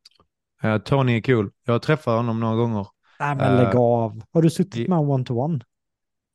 [0.64, 1.52] Uh, Tony är cool.
[1.66, 2.88] Jag har träffat honom några gånger.
[3.20, 4.22] Nej men lägg uh, av.
[4.34, 5.62] Har du suttit med honom one-to-one?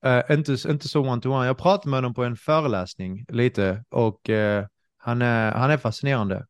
[0.06, 1.46] Uh, inte, inte så one-to-one.
[1.46, 4.66] Jag pratade med honom på en föreläsning lite och uh,
[4.98, 6.46] han, är, han är fascinerande.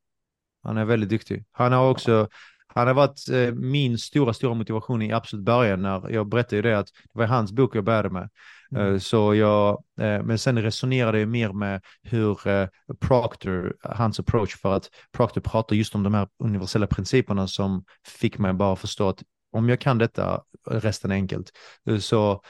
[0.63, 1.45] Han är väldigt duktig.
[1.53, 2.29] Han har också
[2.75, 6.79] han har varit eh, min stora, stora motivation i absolut början när jag berättade det
[6.79, 8.31] att det var hans bok jag började med.
[8.75, 8.95] Mm.
[8.95, 12.69] Eh, så jag, eh, men sen resonerade jag mer med hur eh,
[13.01, 18.39] Proctor, hans approach, för att Proctor pratar just om de här universella principerna som fick
[18.39, 19.23] mig bara förstå att
[19.53, 21.51] om jag kan detta, resten är enkelt.
[22.01, 22.43] Så,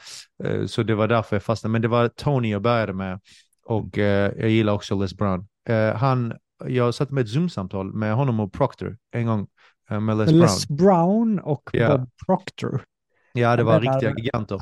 [0.67, 1.71] så det var därför jag fastnade.
[1.71, 3.19] Men det var Tony jag började med
[3.65, 5.47] och jag gillar också Les Brown.
[5.95, 6.33] Han,
[6.65, 9.47] jag satt med ett Zoom-samtal med honom och Proctor en gång
[9.89, 10.77] med Les, Les Brown.
[10.77, 11.97] Brown och yeah.
[11.97, 12.83] Bob Proctor.
[13.33, 14.59] Ja, det var riktiga giganter.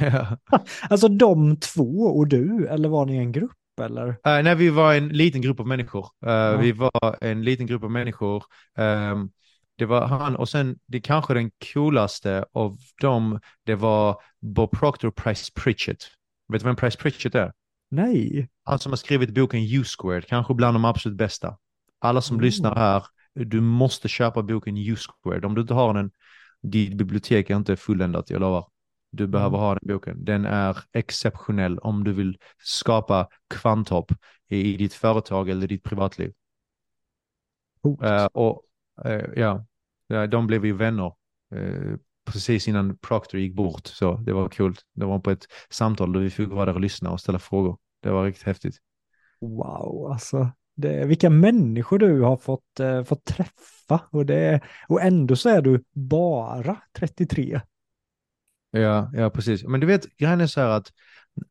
[0.90, 3.52] alltså de två och du, eller var ni en grupp?
[3.80, 4.08] Eller?
[4.08, 6.06] Uh, nej, vi var en liten grupp av människor.
[6.26, 6.56] Uh, ja.
[6.56, 8.44] Vi var en liten grupp av människor.
[8.78, 9.30] Um,
[9.78, 15.10] det var han och sen det kanske den coolaste av dem, det var Bob Proctor
[15.10, 15.98] Price Pritchett.
[16.48, 17.52] Vet du vem Price Pritchett är?
[17.90, 18.48] Nej.
[18.64, 21.56] Han som har skrivit boken U-squared, kanske bland de absolut bästa.
[21.98, 22.44] Alla som mm.
[22.44, 23.02] lyssnar här,
[23.34, 25.44] du måste köpa boken U-squared.
[25.44, 26.10] Om du inte har den,
[26.62, 28.66] ditt bibliotek är inte fulländat, jag lovar.
[29.12, 29.60] Du behöver mm.
[29.60, 30.24] ha den boken.
[30.24, 34.12] Den är exceptionell om du vill skapa kvanthopp
[34.48, 36.32] i, i ditt företag eller ditt privatliv.
[37.86, 38.62] Uh, och
[39.06, 39.64] uh, ja,
[40.26, 41.12] de blev ju vänner
[41.54, 43.86] uh, precis innan Proctor gick bort.
[43.86, 44.74] Så det var kul.
[44.94, 47.78] Det var på ett samtal där vi fick vara där och lyssna och ställa frågor.
[48.02, 48.76] Det var riktigt häftigt.
[49.40, 55.48] Wow, alltså det, vilka människor du har fått, fått träffa och, det, och ändå så
[55.48, 57.60] är du bara 33.
[58.72, 59.64] Ja, ja precis.
[59.64, 60.92] Men du vet, grejen är så här att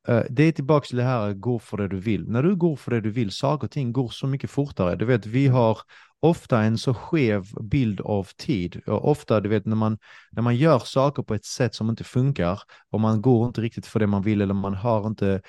[0.09, 2.29] uh, det är tillbaka till det här, gå för det du vill.
[2.29, 4.95] När du går för det du vill, saker och ting går så mycket fortare.
[4.95, 5.77] Du vet, vi har
[6.19, 8.81] ofta en så skev bild av tid.
[8.87, 9.97] Och ofta, du vet, när man,
[10.31, 12.59] när man gör saker på ett sätt som inte funkar
[12.91, 15.41] och man går inte riktigt för det man vill eller man har inte,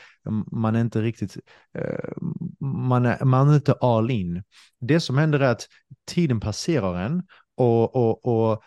[0.53, 1.37] man är inte riktigt,
[1.79, 2.13] eh,
[2.61, 4.43] man är, man är inte all in.
[4.81, 5.67] Det som händer är att
[6.07, 7.23] tiden passerar en
[7.57, 8.63] och, och, och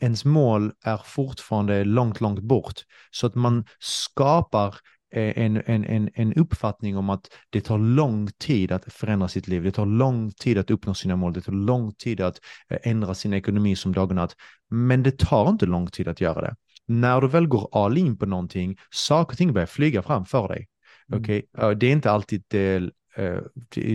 [0.00, 2.74] ens mål är fortfarande långt, långt bort.
[3.10, 4.74] Så att man skapar
[5.10, 9.48] Eh, en, en, en, en uppfattning om att det tar lång tid att förändra sitt
[9.48, 9.62] liv.
[9.62, 11.32] Det tar lång tid att uppnå sina mål.
[11.32, 14.36] Det tar lång tid att eh, ändra sin ekonomi som dag och natt.
[14.70, 16.54] Men det tar inte lång tid att göra det.
[16.86, 20.66] När du väl går all in på någonting, saker och ting börjar flyga framför dig.
[21.08, 21.20] Mm.
[21.20, 21.42] Okay?
[21.74, 22.42] Det är inte alltid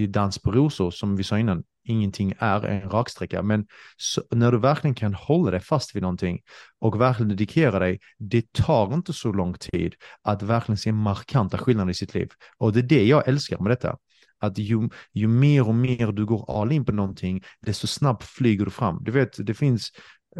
[0.09, 3.41] dans på rosor som vi sa innan ingenting är en raksträcka.
[3.41, 6.41] Men så, när du verkligen kan hålla dig fast vid någonting
[6.79, 11.91] och verkligen dedikera dig, det tar inte så lång tid att verkligen se markanta skillnader
[11.91, 12.29] i sitt liv.
[12.57, 13.97] Och det är det jag älskar med detta.
[14.39, 18.65] Att ju, ju mer och mer du går all in på någonting, desto snabbt flyger
[18.65, 18.99] du fram.
[19.03, 19.91] Du vet, det finns,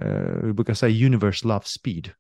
[0.02, 2.12] eh, vi brukar säga universe love speed.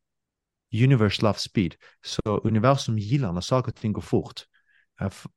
[0.73, 1.75] Universe love speed.
[2.05, 4.41] Så universum gillar när saker och ting går fort.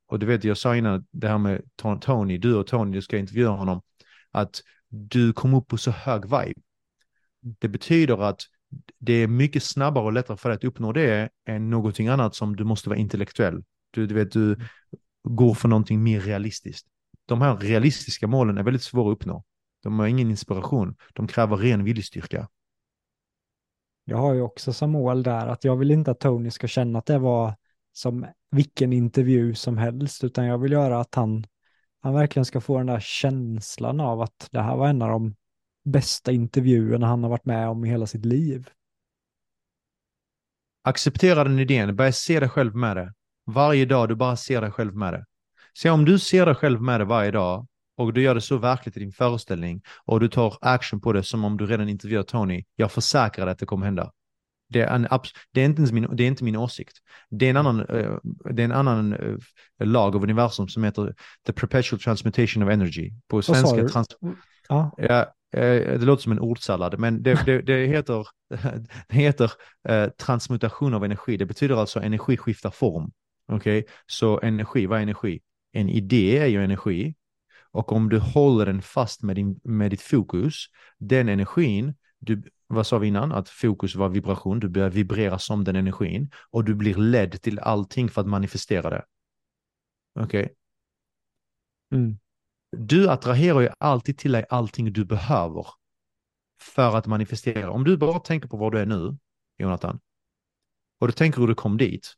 [0.06, 1.62] Och du vet, jag sa innan det här med
[2.00, 3.82] Tony, du och Tony, du ska intervjua honom,
[4.30, 6.60] att du kom upp på så hög vibe.
[7.40, 8.40] Det betyder att
[8.98, 12.56] det är mycket snabbare och lättare för dig att uppnå det än någonting annat som
[12.56, 13.64] du måste vara intellektuell.
[13.90, 14.56] Du, du vet, du
[15.22, 16.86] går för någonting mer realistiskt.
[17.26, 19.44] De här realistiska målen är väldigt svåra att uppnå.
[19.82, 20.96] De har ingen inspiration.
[21.14, 22.48] De kräver ren viljestyrka.
[24.04, 26.98] Jag har ju också som mål där att jag vill inte att Tony ska känna
[26.98, 27.54] att det var
[27.96, 31.46] som vilken intervju som helst, utan jag vill göra att han,
[32.02, 35.34] han verkligen ska få den där känslan av att det här var en av de
[35.84, 38.68] bästa intervjuerna han har varit med om i hela sitt liv.
[40.82, 43.12] Acceptera den idén, börja se dig själv med det.
[43.46, 45.24] Varje dag du bara ser dig själv med det.
[45.78, 47.66] Se om du ser dig själv med det varje dag
[47.96, 51.22] och du gör det så verkligt i din föreställning och du tar action på det
[51.22, 54.12] som om du redan intervjuat Tony, jag försäkrar dig att det kommer hända.
[54.68, 55.08] Det är, en,
[55.52, 56.96] det är, inte, min, det är inte min åsikt.
[57.30, 58.18] Det är en annan, uh,
[58.50, 59.38] det är en annan uh,
[59.78, 61.14] lag av universum som heter
[61.46, 63.12] the perpetual transmutation of energy.
[63.28, 63.88] På svenska.
[63.88, 64.08] Trans
[64.68, 64.94] ja.
[64.96, 65.20] Ja,
[65.56, 68.28] uh, det låter som en ordsallad, men det, det, det heter,
[69.08, 69.52] det heter
[70.16, 71.36] transmutation av energi.
[71.36, 73.12] Det betyder alltså energi skiftar form.
[73.48, 73.92] Okej, okay?
[74.06, 75.40] så energi, vad är energi?
[75.72, 77.14] En idé är ju energi.
[77.76, 80.66] Och om du håller den fast med, din, med ditt fokus,
[80.98, 83.32] den energin, du, vad sa vi innan?
[83.32, 87.58] Att fokus var vibration, du börjar vibrera som den energin och du blir ledd till
[87.58, 89.04] allting för att manifestera det.
[90.20, 90.44] Okej?
[90.44, 90.54] Okay?
[91.92, 92.18] Mm.
[92.76, 95.66] Du attraherar ju alltid till dig allting du behöver
[96.60, 97.70] för att manifestera.
[97.70, 99.16] Om du bara tänker på var du är nu,
[99.58, 100.00] Jonathan,
[101.00, 102.14] och du tänker hur du kom dit,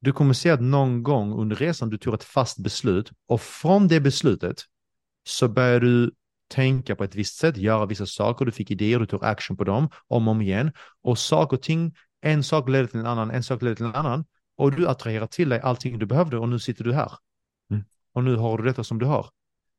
[0.00, 3.88] du kommer se att någon gång under resan du tog ett fast beslut och från
[3.88, 4.62] det beslutet
[5.24, 6.12] så börjar du
[6.54, 9.64] tänka på ett visst sätt, göra vissa saker, du fick idéer, du tog action på
[9.64, 10.72] dem om och om igen.
[11.02, 13.94] Och saker och ting, en sak leder till en annan, en sak leder till en
[13.94, 14.24] annan.
[14.56, 17.12] Och du attraherar till dig allting du behövde och nu sitter du här.
[17.70, 17.84] Mm.
[18.12, 19.26] Och nu har du detta som du har.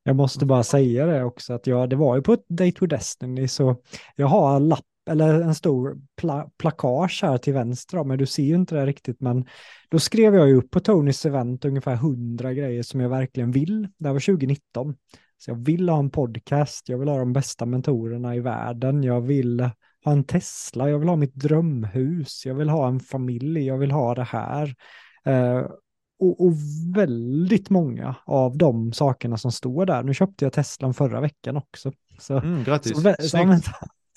[0.03, 2.87] Jag måste bara säga det också, att jag, det var ju på ett Date with
[2.87, 3.81] Destiny, så
[4.15, 8.43] jag har en lapp eller en stor pla plakage här till vänster, men du ser
[8.43, 9.45] ju inte det riktigt, men
[9.89, 13.87] då skrev jag ju upp på Tonys event ungefär hundra grejer som jag verkligen vill.
[13.97, 14.95] Det var 2019.
[15.37, 19.21] Så jag vill ha en podcast, jag vill ha de bästa mentorerna i världen, jag
[19.21, 19.69] vill
[20.05, 23.91] ha en Tesla, jag vill ha mitt drömhus, jag vill ha en familj, jag vill
[23.91, 24.75] ha det här.
[25.25, 25.65] Eh,
[26.19, 26.53] och, och,
[26.95, 31.91] väldigt många av de sakerna som står där, nu köpte jag Teslan förra veckan också.
[32.19, 33.01] Så, mm, grattis!
[33.01, 33.61] Så, så, men,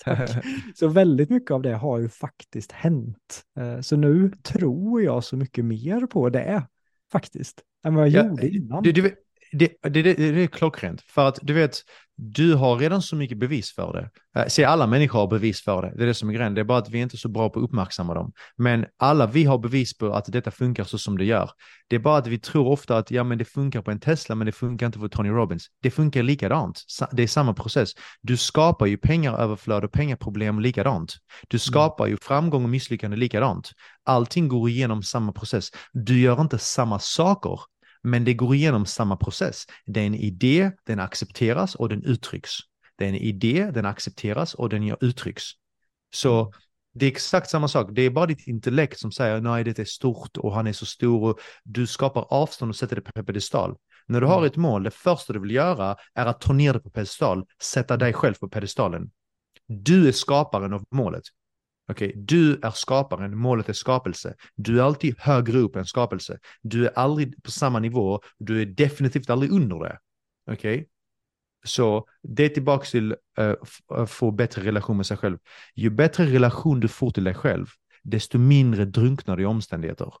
[0.75, 3.43] så väldigt mycket av det har ju faktiskt hänt.
[3.57, 6.63] Eh, så nu tror jag så mycket mer på det
[7.11, 8.83] faktiskt, än vad jag ja, gjorde innan.
[8.83, 9.15] Du, du,
[9.51, 11.01] det, det, det, det är klockrent.
[11.01, 11.83] För att du vet,
[12.21, 14.09] du har redan så mycket bevis för det.
[14.41, 15.93] Äh, se, alla människor har bevis för det.
[15.97, 16.53] Det är det som är grejen.
[16.53, 18.31] Det är bara att vi är inte är så bra på att uppmärksamma dem.
[18.57, 21.51] Men alla vi har bevis på att detta funkar så som det gör.
[21.87, 24.35] Det är bara att vi tror ofta att ja, men det funkar på en Tesla,
[24.35, 25.67] men det funkar inte för Tony Robbins.
[25.81, 26.83] Det funkar likadant.
[27.11, 27.91] Det är samma process.
[28.21, 31.15] Du skapar ju pengaröverflöd och pengaproblem likadant.
[31.47, 31.59] Du mm.
[31.59, 33.71] skapar ju framgång och misslyckande likadant.
[34.05, 35.69] Allting går igenom samma process.
[35.93, 37.59] Du gör inte samma saker
[38.03, 39.65] men det går igenom samma process.
[39.85, 42.51] Det är en idé, den accepteras och den uttrycks.
[42.97, 45.43] Det är en idé, den accepteras och den uttrycks.
[46.13, 46.51] Så mm.
[46.93, 47.89] det är exakt samma sak.
[47.91, 50.85] Det är bara ditt intellekt som säger nej, det är stort och han är så
[50.85, 53.75] stor och du skapar avstånd och sätter det på pedestal.
[54.07, 54.47] När du har mm.
[54.47, 57.97] ett mål, det första du vill göra är att ta ner det på pedestal, sätta
[57.97, 59.11] dig själv på pedestalen.
[59.67, 61.23] Du är skaparen av målet.
[61.89, 64.35] Okej, okay, du är skaparen, målet är skapelse.
[64.55, 66.39] Du är alltid högre upp än skapelse.
[66.61, 69.99] Du är aldrig på samma nivå, du är definitivt aldrig under det.
[70.51, 70.75] Okej?
[70.75, 70.85] Okay?
[71.65, 73.53] Så det är tillbaka till uh,
[73.87, 75.37] att få bättre relation med sig själv.
[75.75, 77.67] Ju bättre relation du får till dig själv,
[78.03, 80.13] desto mindre drunknar du i omständigheter.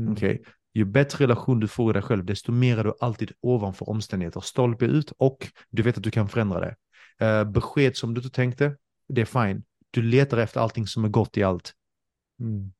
[0.00, 0.12] Mm.
[0.12, 0.38] Okay?
[0.74, 4.40] Ju bättre relation du får i dig själv, desto mer är du alltid ovanför omständigheter.
[4.40, 6.76] Stolpe ut och du vet att du kan förändra det.
[7.22, 8.76] Uh, besked som du inte tänkte,
[9.08, 9.62] det är fine.
[9.92, 11.72] Du letar efter allting som är gott i allt.
[12.40, 12.72] Mm.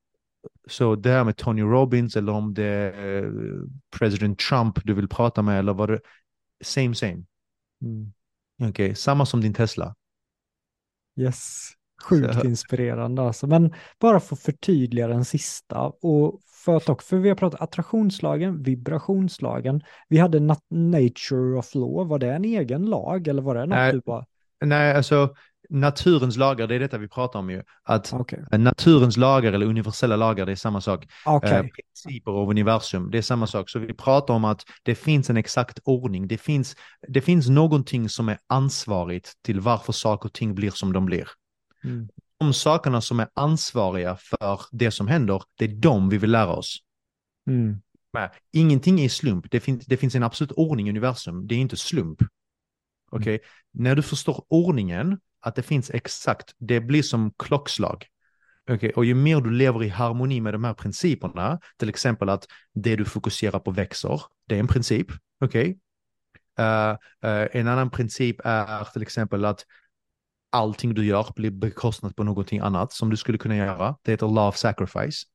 [0.68, 3.64] Så det här med Tony Robbins eller om det är uh,
[3.98, 6.00] president Trump du vill prata med eller vad det
[6.64, 7.24] same same.
[7.82, 8.12] Mm.
[8.58, 8.94] Okej, okay.
[8.94, 9.94] samma som din Tesla.
[11.16, 11.68] Yes,
[12.02, 12.46] sjukt Så.
[12.46, 13.46] inspirerande alltså.
[13.46, 17.60] Men bara för att förtydliga den sista och för att också, för vi har pratat
[17.60, 20.40] attraktionslagen, vibrationslagen, vi hade
[20.70, 23.92] nature of law, var det en egen lag eller var det något Nej.
[23.92, 24.26] du bara?
[24.64, 25.34] Nej, alltså
[25.72, 27.62] naturens lagar, det är detta vi pratar om ju.
[27.82, 28.38] Att okay.
[28.50, 31.06] naturens lagar eller universella lagar, det är samma sak.
[31.26, 31.52] Okay.
[31.52, 33.70] Eh, principer av universum, det är samma sak.
[33.70, 36.28] Så vi pratar om att det finns en exakt ordning.
[36.28, 36.76] Det finns,
[37.08, 41.28] det finns någonting som är ansvarigt till varför saker och ting blir som de blir.
[41.84, 42.08] Mm.
[42.38, 46.52] De sakerna som är ansvariga för det som händer, det är de vi vill lära
[46.52, 46.78] oss.
[47.46, 47.76] Mm.
[48.12, 49.50] Men, ingenting är slump.
[49.50, 51.46] Det, fin det finns en absolut ordning i universum.
[51.46, 52.22] Det är inte slump.
[53.10, 53.34] Okej, okay?
[53.34, 53.42] mm.
[53.72, 58.06] när du förstår ordningen, att det finns exakt, det blir som klockslag.
[58.70, 58.90] Okay?
[58.90, 62.96] Och ju mer du lever i harmoni med de här principerna, till exempel att det
[62.96, 65.06] du fokuserar på växer, det är en princip.
[65.44, 65.74] Okay?
[66.60, 69.66] Uh, eh, uh, eh, en annan princip är till exempel att
[70.50, 73.96] allting du gör blir bekostnat på någonting annat som du skulle kunna göra.
[74.02, 75.26] Det heter love sacrifice.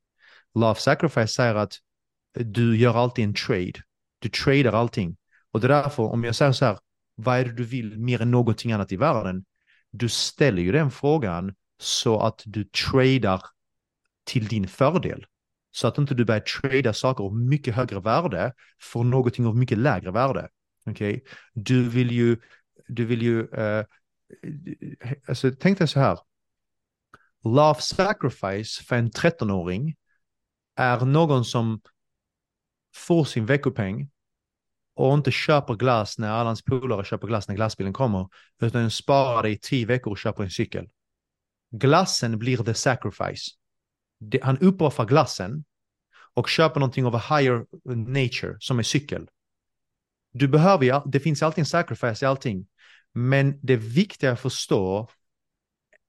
[0.56, 1.74] Love sacrifice säger att
[2.34, 3.74] du gör alltid en trade.
[4.20, 5.18] Du tradar allting.
[5.52, 6.80] Och det är därför, om jag säger så här,
[7.16, 9.46] vad är det du vill mer än någonting annat i världen?
[9.98, 13.42] Du ställer ju den frågan så att du tradar
[14.26, 15.26] till din fördel.
[15.72, 19.78] Så att inte du börjar trada saker av mycket högre värde för någonting av mycket
[19.78, 20.50] lägre värde.
[20.86, 21.22] Okay?
[21.54, 22.38] Du vill ju,
[22.88, 23.86] du vill ju, uh,
[25.28, 26.20] alltså tänk dig så här.
[27.44, 29.96] Love sacrifice för en 13-åring
[30.76, 31.82] är någon som
[32.96, 34.10] får sin veckopeng
[34.98, 38.30] och inte köper glass när alla hans polare köper glass när glassbilen kommer,
[38.62, 40.90] utan sparar det i tio veckor och köper en cykel.
[41.72, 43.52] Glassen blir the sacrifice.
[44.42, 45.64] Han uppoffrar glassen
[46.34, 47.66] och köper någonting av a higher
[47.96, 49.28] nature som är cykel.
[50.34, 52.68] Du behöver, det finns alltid en sacrifice i allting,
[53.14, 55.10] men det viktiga är att förstå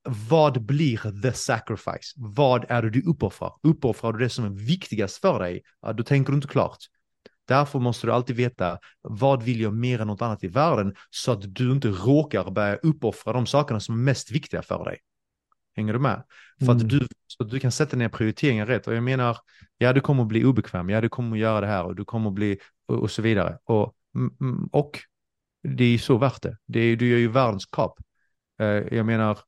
[0.02, 2.14] vad blir the sacrifice?
[2.16, 3.52] Vad är det du uppoffrar?
[3.62, 5.62] Uppoffrar du det som är viktigast för dig?
[5.82, 6.78] Ja, då tänker du inte klart.
[7.48, 11.32] Därför måste du alltid veta vad vill jag mer än något annat i världen så
[11.32, 14.98] att du inte råkar börja uppoffra de sakerna som är mest viktiga för dig.
[15.76, 16.22] Hänger du med?
[16.58, 16.88] För att mm.
[16.88, 18.86] du, så att du kan sätta ner prioriteringar rätt.
[18.86, 19.36] Och jag menar,
[19.78, 22.04] ja du kommer att bli obekväm, ja du kommer att göra det här och du
[22.04, 23.58] kommer att bli och, och så vidare.
[23.64, 24.98] Och, mm, mm, och
[25.62, 26.56] det är så värt det.
[26.66, 27.98] det är, du gör ju världens kap.
[28.62, 29.38] Uh, jag menar,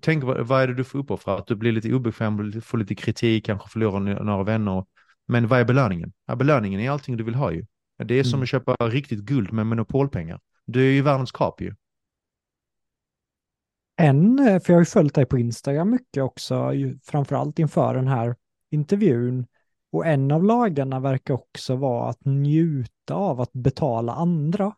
[0.00, 1.38] tänk vad, vad är det du får uppoffra?
[1.38, 4.84] Att du blir lite obekväm, får lite kritik, kanske förlorar några vänner.
[5.32, 6.12] Men vad är belöningen?
[6.26, 7.66] Ja, belöningen är allting du vill ha ju.
[8.04, 8.42] Det är som mm.
[8.42, 10.40] att köpa riktigt guld med monopolpengar.
[10.64, 11.74] Du är ju världens kap ju.
[13.96, 16.72] En, eh, för jag har ju följt dig på Instagram mycket också,
[17.02, 18.36] framförallt inför den här
[18.70, 19.46] intervjun.
[19.92, 24.74] Och en av lagarna verkar också vara att njuta av att betala andra.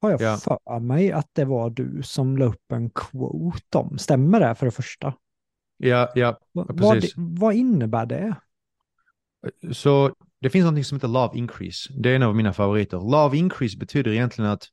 [0.00, 0.36] Har jag ja.
[0.36, 3.98] för mig att det var du som la upp en quote om.
[3.98, 5.14] Stämmer det för det första?
[5.76, 7.16] Ja, ja, precis.
[7.16, 8.36] Vad, vad innebär det?
[9.72, 11.92] Så det finns något som heter love increase.
[11.92, 12.98] Det är en av mina favoriter.
[12.98, 14.66] Love increase betyder egentligen att,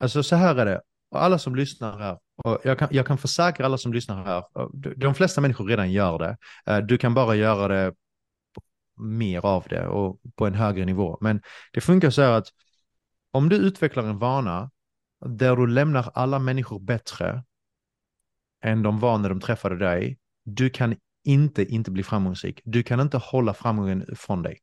[0.00, 0.80] alltså så här är det,
[1.10, 4.44] och alla som lyssnar här, och jag kan, jag kan försäkra alla som lyssnar här,
[4.96, 6.36] de flesta människor redan gör det.
[6.66, 7.94] Eh, du kan bara göra det
[9.00, 11.18] mer av det och på en högre nivå.
[11.20, 12.46] Men det funkar så här att
[13.30, 14.70] om du utvecklar en vana
[15.26, 17.44] där du lämnar alla människor bättre
[18.62, 20.96] än de var när de träffade dig, du kan
[21.26, 22.60] inte inte bli framgångsrik.
[22.64, 24.58] Du kan inte hålla framgången från dig.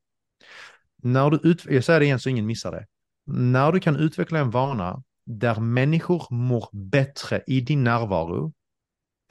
[1.02, 2.86] När du ut, jag säger det igen så ingen missar det.
[3.26, 8.52] När du kan utveckla en vana där människor mår bättre i din närvaro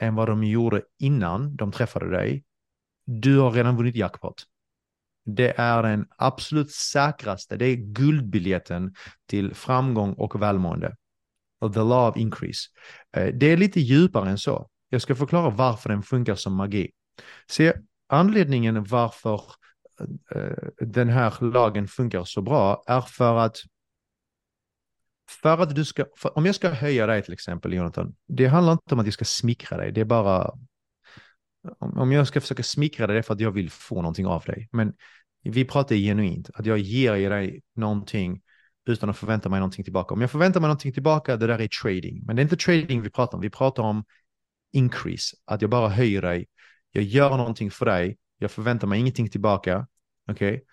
[0.00, 2.44] än vad de gjorde innan de träffade dig,
[3.06, 4.44] du har redan vunnit jackpot.
[5.24, 8.94] Det är den absolut säkraste, det är guldbiljetten
[9.26, 10.96] till framgång och välmående.
[11.74, 12.68] The law of increase.
[13.16, 14.68] Eh, det är lite djupare än så.
[14.88, 16.90] Jag ska förklara varför den funkar som magi.
[17.46, 17.72] Se,
[18.08, 19.42] anledningen varför
[20.34, 23.56] eh, den här lagen funkar så bra är för att
[25.42, 26.04] för att du ska,
[26.34, 29.24] om jag ska höja dig till exempel, Jonathan, det handlar inte om att jag ska
[29.24, 30.50] smickra dig, det är bara
[31.78, 34.42] om jag ska försöka smickra dig, det är för att jag vill få någonting av
[34.42, 34.68] dig.
[34.72, 34.94] Men
[35.42, 38.42] vi pratar genuint, att jag ger dig någonting
[38.86, 40.14] utan att förvänta mig någonting tillbaka.
[40.14, 42.22] Om jag förväntar mig någonting tillbaka, det där är trading.
[42.24, 44.04] Men det är inte trading vi pratar om, vi pratar om
[44.72, 46.46] increase, att jag bara höjer dig,
[46.94, 49.86] jag gör någonting för dig, jag förväntar mig ingenting tillbaka.
[50.30, 50.54] Okej?
[50.54, 50.64] Okay?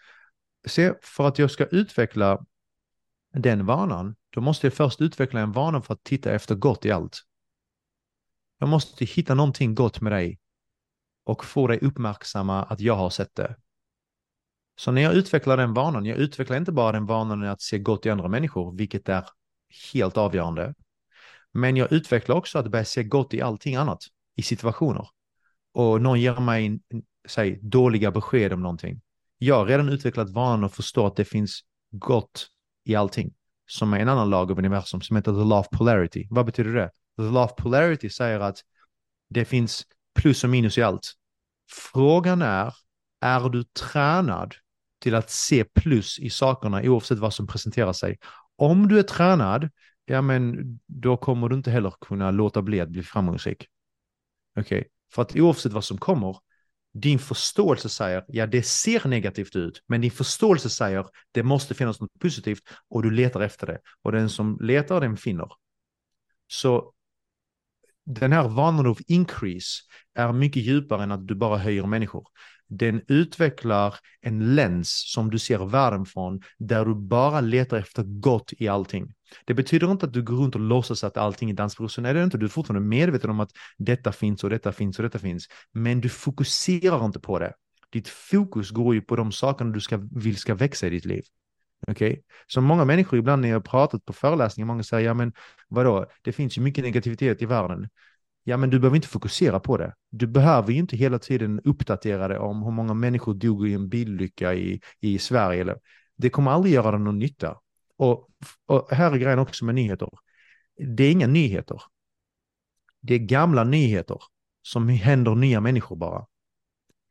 [0.65, 2.45] Se, för att jag ska utveckla
[3.33, 6.91] den vanan, då måste jag först utveckla en vana för att titta efter gott i
[6.91, 7.21] allt.
[8.59, 10.39] Jag måste hitta någonting gott med dig
[11.23, 13.55] och få dig uppmärksamma att jag har sett det.
[14.75, 18.05] Så när jag utvecklar den vanan, jag utvecklar inte bara den vanan att se gott
[18.05, 19.25] i andra människor, vilket är
[19.93, 20.73] helt avgörande.
[21.51, 24.03] Men jag utvecklar också att börja se gott i allting annat,
[24.35, 25.07] i situationer.
[25.73, 26.79] Och någon ger mig,
[27.27, 29.01] säg, dåliga besked om någonting.
[29.37, 31.61] Jag har redan utvecklat vanan att förstå att det finns
[31.91, 32.47] gott
[32.85, 33.33] i allting.
[33.65, 36.27] Som är en annan lag av universum som heter the law of polarity.
[36.29, 36.91] Vad betyder det?
[37.17, 38.57] The law of polarity säger att
[39.29, 39.85] det finns
[40.15, 41.13] plus och minus i allt.
[41.71, 42.73] Frågan är,
[43.21, 44.55] är du tränad
[44.99, 48.17] till att se plus i sakerna oavsett vad som presenterar sig?
[48.55, 49.69] Om du är tränad,
[50.05, 50.57] ja men
[50.87, 53.67] då kommer du inte heller kunna låta bli att bli framgångsrik.
[54.59, 54.89] Okej, okay?
[55.13, 56.37] För att oavsett vad som kommer,
[56.93, 61.99] din förståelse säger, ja det ser negativt ut, men din förståelse säger, det måste finnas
[61.99, 63.79] något positivt och du letar efter det.
[64.01, 65.47] Och den som letar, den finner.
[66.47, 66.93] Så
[68.05, 69.81] den här vanan of increase
[70.15, 72.27] är mycket djupare än att du bara höjer människor.
[72.67, 78.53] Den utvecklar en lens som du ser världen från, där du bara letar efter gott
[78.57, 79.13] i allting.
[79.45, 81.97] Det betyder inte att du går runt och låtsas att allting är dans.
[81.97, 82.37] Nej, det är inte.
[82.37, 85.47] Du är fortfarande medveten om att detta finns och detta finns och detta finns.
[85.71, 87.53] Men du fokuserar inte på det.
[87.91, 91.23] Ditt fokus går ju på de sakerna du ska, vill ska växa i ditt liv.
[91.87, 92.11] Okej?
[92.11, 92.23] Okay?
[92.47, 95.33] Så många människor, ibland när jag har pratat på föreläsningar, många säger, ja men
[95.67, 97.89] vadå, det finns ju mycket negativitet i världen.
[98.43, 99.93] Ja, men du behöver inte fokusera på det.
[100.09, 103.89] Du behöver ju inte hela tiden uppdatera dig om hur många människor dog i en
[103.89, 105.61] bilolycka i, i Sverige.
[105.61, 105.77] Eller,
[106.17, 107.57] det kommer aldrig göra dig någon nytta.
[108.01, 108.29] Och,
[108.65, 110.09] och här är grejen också med nyheter.
[110.77, 111.81] Det är inga nyheter.
[113.01, 114.17] Det är gamla nyheter
[114.61, 116.25] som händer nya människor bara.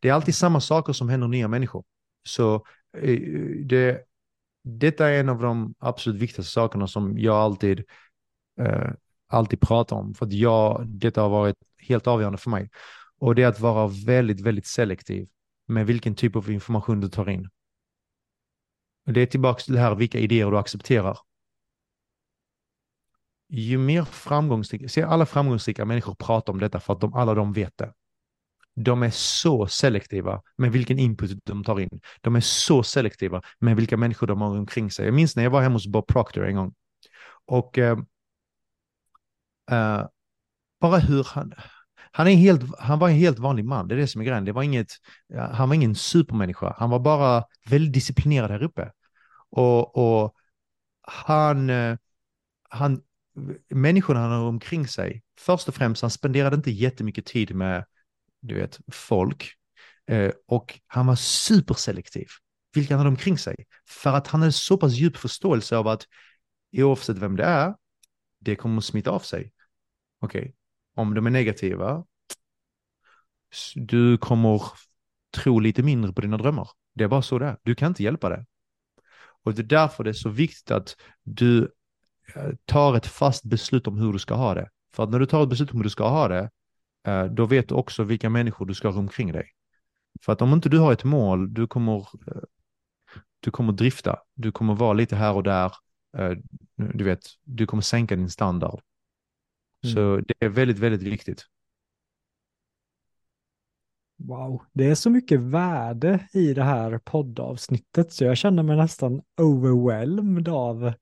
[0.01, 1.85] Det är alltid samma saker som händer nya människor.
[2.23, 2.55] Så
[2.97, 3.21] eh,
[3.65, 4.05] det,
[4.65, 7.85] detta är en av de absolut viktigaste sakerna som jag alltid,
[8.61, 8.91] eh,
[9.27, 10.15] alltid pratar om.
[10.15, 12.71] För att jag, detta har varit helt avgörande för mig.
[13.19, 15.29] Och det är att vara väldigt, väldigt selektiv
[15.67, 17.49] med vilken typ av information du tar in.
[19.11, 21.19] Det är tillbaka till det här vilka idéer du accepterar.
[23.49, 27.53] Ju mer framgångsrika, se alla framgångsrika människor pratar om detta för att de, alla de
[27.53, 27.93] vet det.
[28.75, 32.01] De är så selektiva med vilken input de tar in.
[32.21, 35.05] De är så selektiva med vilka människor de har omkring sig.
[35.05, 36.75] Jag minns när jag var hemma hos Bob Proctor en gång.
[37.47, 37.99] Och uh,
[39.73, 40.07] uh,
[40.81, 41.55] bara hur han,
[42.13, 44.45] han, är helt, han var en helt vanlig man, det är det som är grejen.
[44.45, 44.93] Det var inget,
[45.35, 48.91] han var ingen supermänniska, han var bara väldigt disciplinerad här uppe.
[49.51, 50.35] Och, och
[51.03, 51.97] han, eh,
[52.69, 53.03] han,
[53.69, 57.85] människorna han har omkring sig, först och främst, han spenderade inte jättemycket tid med
[58.41, 59.55] du vet, folk.
[60.07, 62.27] Eh, och han var superselektiv,
[62.75, 63.67] vilka han hade omkring sig.
[63.89, 66.07] För att han hade så pass djup förståelse av att
[66.77, 67.75] oavsett vem det är,
[68.39, 69.53] det kommer att smitta av sig.
[70.21, 70.53] Okej, okay.
[70.97, 72.05] om de är negativa,
[73.75, 74.63] du kommer
[75.37, 76.69] tro lite mindre på dina drömmar.
[76.95, 77.59] Det är bara så det är.
[77.63, 78.47] Du kan inte hjälpa det.
[79.45, 81.63] Och det är därför det är så viktigt att du
[82.35, 84.71] eh, tar ett fast beslut om hur du ska ha det.
[84.95, 86.51] För att när du tar ett beslut om hur du ska ha det,
[87.07, 89.51] Eh, då vet du också vilka människor du ska ha omkring dig.
[90.23, 92.43] För att om inte du har ett mål, du kommer, eh,
[93.41, 95.73] du kommer drifta, du kommer vara lite här och där,
[96.77, 98.81] du vet, du kommer sänka din standard.
[99.85, 99.95] Mm.
[99.95, 101.47] Så det är väldigt, väldigt viktigt.
[104.29, 109.23] Wow, det är så mycket värde i det här poddavsnittet så jag känner mig nästan
[109.41, 110.93] overwhelmed av,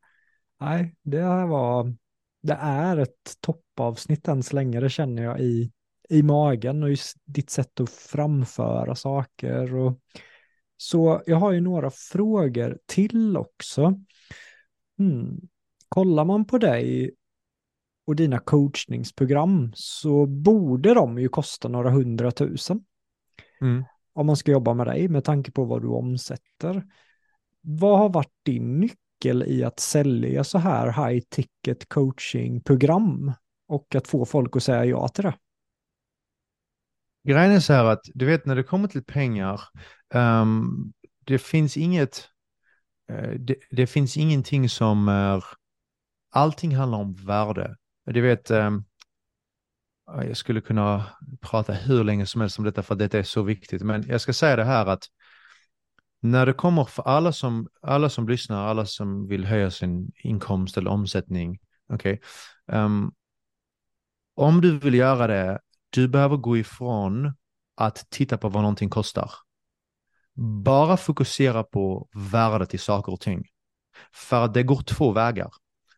[0.60, 1.94] nej, det här var,
[2.42, 5.72] det är ett toppavsnitt än så länge, det känner jag i
[6.08, 9.74] i magen och just ditt sätt att framföra saker.
[9.74, 10.00] Och,
[10.76, 14.00] så jag har ju några frågor till också.
[14.98, 15.40] Hmm.
[15.88, 17.14] Kollar man på dig
[18.06, 22.84] och dina coachningsprogram så borde de ju kosta några hundratusen.
[23.60, 23.84] Mm.
[24.12, 26.84] Om man ska jobba med dig med tanke på vad du omsätter.
[27.60, 33.32] Vad har varit din nyckel i att sälja så här high ticket coaching-program
[33.68, 35.34] och att få folk att säga ja till det?
[37.28, 39.60] Grejen är så här att du vet när det kommer till pengar,
[40.14, 40.92] um,
[41.24, 42.28] det finns inget,
[43.12, 45.44] uh, det, det, finns ingenting som är,
[46.30, 47.76] allting handlar om värde.
[48.04, 48.84] Du vet, um,
[50.16, 51.04] jag skulle kunna
[51.40, 54.20] prata hur länge som helst om detta för att detta är så viktigt, men jag
[54.20, 55.04] ska säga det här att
[56.20, 60.76] när det kommer för alla som, alla som lyssnar, alla som vill höja sin inkomst
[60.76, 61.58] eller omsättning,
[61.92, 62.20] okej.
[62.66, 63.12] Okay, um,
[64.34, 65.60] om du vill göra det,
[65.90, 67.34] du behöver gå ifrån
[67.76, 69.30] att titta på vad någonting kostar.
[70.64, 73.44] Bara fokusera på värdet i saker och ting.
[74.12, 75.50] För att det går två vägar.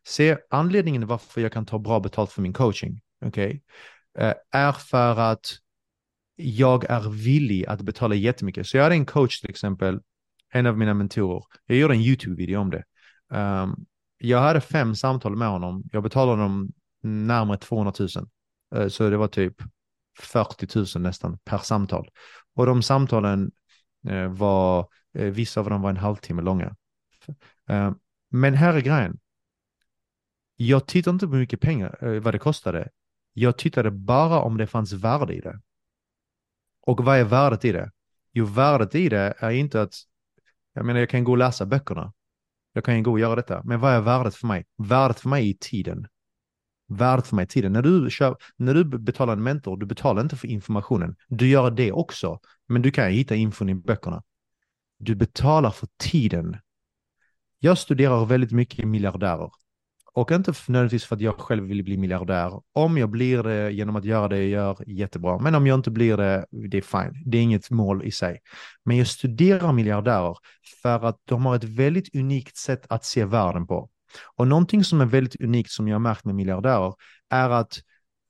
[0.03, 3.59] Se, anledningen varför jag kan ta bra betalt för min coaching, okej, okay,
[4.19, 5.45] Eh, är för att
[6.35, 8.67] jag är villig att betala jättemycket.
[8.67, 9.99] Så jag hade en coach till exempel,
[10.53, 11.43] en av mina mentorer.
[11.65, 12.83] Jag gjorde en YouTube-video om det.
[13.37, 13.85] Um,
[14.17, 15.83] jag hade fem samtal med honom.
[15.91, 16.71] Jag betalade honom
[17.03, 18.09] närmare 200 000.
[18.75, 19.55] Uh, så det var typ
[20.19, 22.09] 40 000 nästan per samtal.
[22.55, 23.51] Och de samtalen
[24.09, 24.87] uh, var,
[25.19, 26.75] uh, vissa av dem var en halvtimme långa.
[27.67, 27.95] Ehm,
[28.29, 29.19] men här är grejen.
[30.55, 32.89] Jag tittade inte på hur mycket pengar, vad det kostade.
[33.33, 35.61] Jag tittade bara om det fanns värde i det.
[36.81, 37.91] Och vad är värdet i det?
[38.33, 39.93] Jo, värdet i det är inte att,
[40.73, 42.13] jag menar jag kan gå och läsa böckerna.
[42.73, 43.61] Jag kan ju gå och göra detta.
[43.63, 44.65] Men vad är värdet för mig?
[44.77, 46.07] Värdet för mig är tiden.
[46.87, 47.73] Värdet för mig är tiden.
[47.73, 51.15] När du, kör, när du betalar en mentor, du betalar inte för informationen.
[51.27, 52.39] Du gör det också.
[52.67, 54.23] Men du kan hitta infon i böckerna.
[54.97, 56.57] Du betalar för tiden.
[57.59, 59.51] Jag studerar väldigt mycket miljardärer.
[60.13, 62.61] Och inte nödvändigtvis för att jag själv vill bli miljardär.
[62.73, 65.39] Om jag blir det genom att göra det jag gör, jättebra.
[65.39, 67.23] Men om jag inte blir det, det är fine.
[67.25, 68.39] Det är inget mål i sig.
[68.85, 70.37] Men jag studerar miljardärer
[70.81, 73.89] för att de har ett väldigt unikt sätt att se världen på.
[74.35, 76.93] Och någonting som är väldigt unikt som jag har märkt med miljardärer
[77.29, 77.81] är att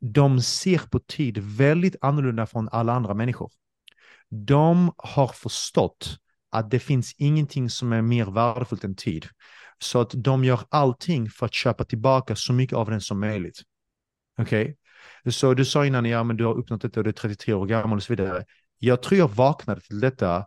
[0.02, 3.52] de ser på tid väldigt annorlunda från alla andra människor.
[4.30, 6.18] De har förstått
[6.52, 9.28] att det finns ingenting som är mer värdefullt än tid.
[9.82, 13.62] Så att de gör allting för att köpa tillbaka så mycket av den som möjligt.
[14.38, 14.62] Okej?
[14.62, 15.32] Okay?
[15.32, 17.66] Så du sa innan, ja men du har uppnått detta och du är 33 år
[17.66, 18.45] gammal och så vidare.
[18.80, 20.44] Jag tror jag vaknade till detta eh,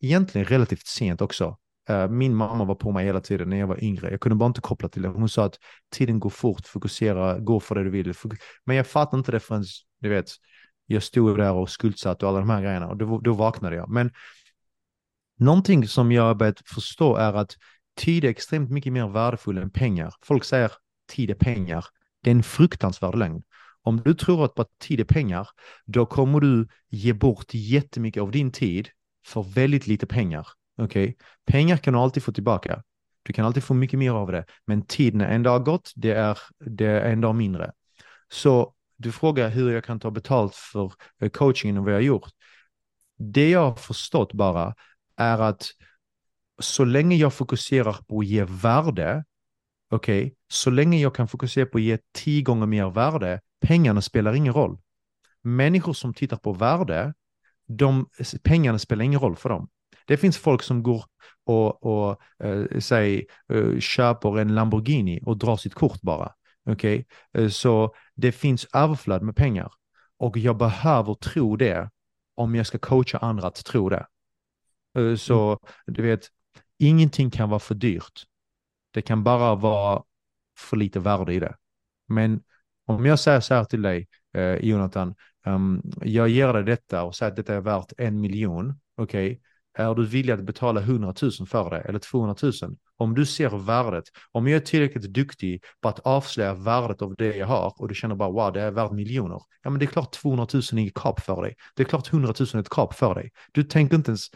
[0.00, 1.56] egentligen relativt sent också.
[1.88, 4.10] Eh, min mamma var på mig hela tiden när jag var yngre.
[4.10, 5.08] Jag kunde bara inte koppla till det.
[5.08, 5.58] Hon sa att
[5.90, 8.14] tiden går fort, fokusera, gå för det du vill.
[8.64, 9.64] Men jag fattade inte det förrän,
[10.00, 10.30] du vet,
[10.86, 12.88] jag stod där och skuldsatt och alla de här grejerna.
[12.88, 13.90] Och då, då vaknade jag.
[13.90, 14.10] Men
[15.38, 17.56] någonting som jag har börjat förstå är att
[17.96, 20.14] tid är extremt mycket mer värdefull än pengar.
[20.22, 20.72] Folk säger
[21.08, 21.84] tid är pengar.
[22.22, 23.42] Det är en fruktansvärd lögn.
[23.82, 25.48] Om du tror att tid är pengar,
[25.86, 28.88] då kommer du ge bort jättemycket av din tid
[29.26, 30.46] för väldigt lite pengar.
[30.78, 31.04] Okej?
[31.04, 31.14] Okay?
[31.46, 32.82] Pengar kan du alltid få tillbaka.
[33.22, 34.44] Du kan alltid få mycket mer av det.
[34.66, 37.72] Men tiden en dag har gått, det är, det är en dag mindre.
[38.32, 42.02] Så du frågar hur jag kan ta betalt för eh, coachingen och vad jag har
[42.02, 42.30] gjort.
[43.18, 44.74] Det jag har förstått bara
[45.16, 45.66] är att
[46.60, 49.24] så länge jag fokuserar på att ge värde,
[49.90, 54.02] okej, okay, så länge jag kan fokusera på att ge tio gånger mer värde, pengarna
[54.02, 54.78] spelar ingen roll.
[55.42, 57.14] Människor som tittar på värde,
[57.68, 58.06] de,
[58.42, 59.68] pengarna spelar ingen roll för dem.
[60.06, 61.04] Det finns folk som går
[61.44, 66.32] och, och äh, säg, äh, köper en Lamborghini och drar sitt kort bara.
[66.70, 67.44] Okej, okay?
[67.44, 69.72] äh, så det finns överflöd med pengar.
[70.18, 71.90] Och jag behöver tro det
[72.34, 74.06] om jag ska coacha andra att tro det.
[75.16, 75.58] Så mm.
[75.86, 76.28] du vet,
[76.82, 78.24] Ingenting kan vara för dyrt.
[78.90, 80.02] Det kan bara vara
[80.58, 81.56] för lite värde i det.
[82.08, 82.42] Men
[82.86, 85.14] om jag säger så här till dig, eh, Jonathan,
[85.46, 89.40] um, jag ger dig detta och säger att detta är värt en miljon, okej, okay?
[89.74, 92.52] är du villig att betala 100 000 för det eller 200 000?
[92.96, 97.36] Om du ser värdet, om jag är tillräckligt duktig på att avslöja värdet av det
[97.36, 99.40] jag har och du känner bara wow, det är värt miljoner.
[99.62, 101.54] Ja, men det är klart 200 000 är inget kap för dig.
[101.74, 103.30] Det är klart 100 000 är ett kap för dig.
[103.52, 104.26] Du tänker inte ens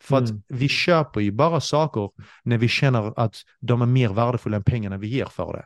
[0.00, 0.36] för mm.
[0.36, 2.10] att vi köper ju bara saker
[2.42, 5.64] när vi känner att de är mer värdefulla än pengarna vi ger för det.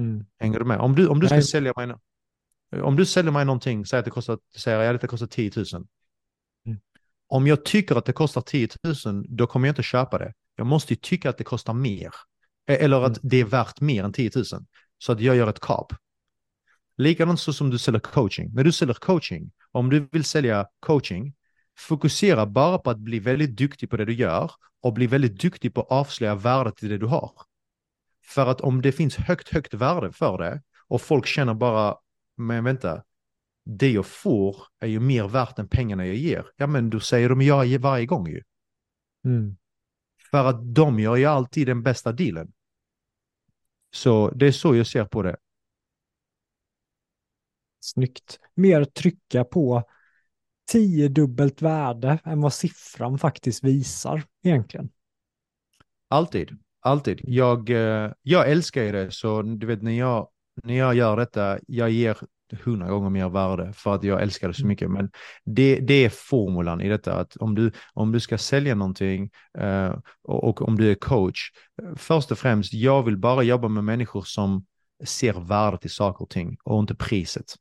[0.00, 0.24] Mm.
[0.38, 0.80] Hänger du med?
[0.80, 1.44] Om du, om du ska Nej.
[1.44, 1.94] sälja mig
[2.82, 5.66] om du säljer mig någonting, säg att det kostar, säger jag, det kostar 10 000.
[6.66, 6.78] Mm.
[7.26, 8.68] Om jag tycker att det kostar 10
[9.06, 10.32] 000, då kommer jag inte köpa det.
[10.56, 12.10] Jag måste ju tycka att det kostar mer.
[12.66, 13.20] E- eller att mm.
[13.22, 14.44] det är värt mer än 10 000.
[14.98, 15.92] Så att jag gör ett kap.
[16.96, 18.54] Likadant så som du säljer coaching.
[18.54, 21.34] När du säljer coaching, om du vill sälja coaching,
[21.76, 25.74] Fokusera bara på att bli väldigt duktig på det du gör och bli väldigt duktig
[25.74, 27.32] på att avslöja värdet i det du har.
[28.22, 31.96] För att om det finns högt, högt värde för det och folk känner bara,
[32.36, 33.04] men vänta,
[33.64, 36.46] det jag får är ju mer värt än pengarna jag ger.
[36.56, 38.42] Ja, men då säger de ja varje gång ju.
[39.24, 39.56] Mm.
[40.30, 42.52] För att de gör ju alltid den bästa dealen.
[43.92, 45.36] Så det är så jag ser på det.
[47.80, 48.40] Snyggt.
[48.54, 49.82] Mer trycka på
[50.66, 54.90] tiodubbelt värde än vad siffran faktiskt visar egentligen.
[56.08, 57.20] Alltid, alltid.
[57.22, 60.28] Jag, eh, jag älskar det, så du vet när jag,
[60.62, 62.16] när jag gör detta, jag ger
[62.64, 64.90] hundra gånger mer värde för att jag älskar det så mycket.
[64.90, 65.10] Men
[65.44, 69.98] det, det är formulan i detta, att om du, om du ska sälja någonting eh,
[70.22, 71.50] och, och, om du är coach,
[71.96, 74.64] först och främst, jag vill bara jobba med människor som
[75.04, 77.54] ser värdet i saker och ting och inte priset.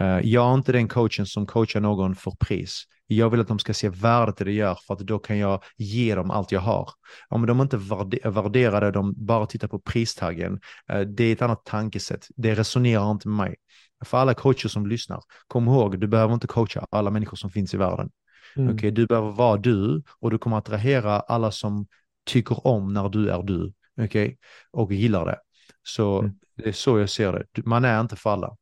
[0.00, 2.84] Uh, jag är inte den coachen som coachar någon för pris.
[3.06, 5.62] Jag vill att de ska se värdet i det gör för att då kan jag
[5.76, 6.90] ge dem allt jag har.
[7.28, 10.60] Om de inte värderar det, de bara tittar på pristaggen,
[10.92, 12.26] uh, det är ett annat tankesätt.
[12.36, 13.56] Det resonerar inte med mig.
[14.04, 17.74] För alla coacher som lyssnar, kom ihåg, du behöver inte coacha alla människor som finns
[17.74, 18.10] i världen.
[18.56, 18.74] Mm.
[18.74, 21.86] Okay, du behöver vara du och du kommer attrahera alla som
[22.24, 23.72] tycker om när du är du.
[24.02, 24.36] Okay?
[24.70, 25.38] Och gillar det.
[25.82, 26.32] Så mm.
[26.56, 27.66] det är så jag ser det.
[27.66, 28.56] Man är inte för alla.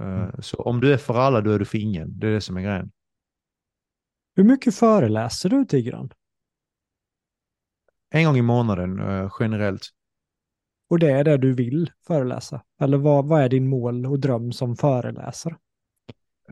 [0.00, 0.32] Eh, mm.
[0.38, 2.18] Så om du är för alla, då är du för ingen.
[2.18, 2.90] Det är det som är grejen.
[4.36, 6.12] Hur mycket föreläser du, Tigran?
[8.10, 9.88] En gång i månaden, uh, generellt.
[10.90, 12.62] Och det är det du vill föreläsa?
[12.80, 15.56] Eller vad, vad är din mål och dröm som föreläsare?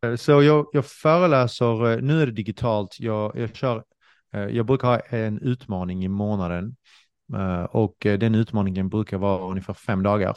[0.04, 3.84] Uh, så jag, jag föreläser, nu är det digitalt, jag, jag kör,
[4.30, 6.76] jag brukar ha en utmaning i månaden.
[7.70, 10.36] Och den utmaningen brukar vara ungefär fem dagar.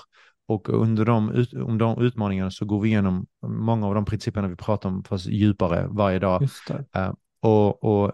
[0.49, 4.55] Och under de, under de utmaningarna så går vi igenom många av de principerna vi
[4.55, 6.43] pratar om, fast djupare varje dag.
[6.71, 8.11] Uh, och, och,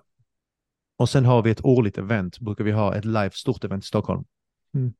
[0.97, 3.87] och sen har vi ett årligt event, brukar vi ha ett live stort event i
[3.87, 4.23] Stockholm.
[4.73, 4.93] Mm.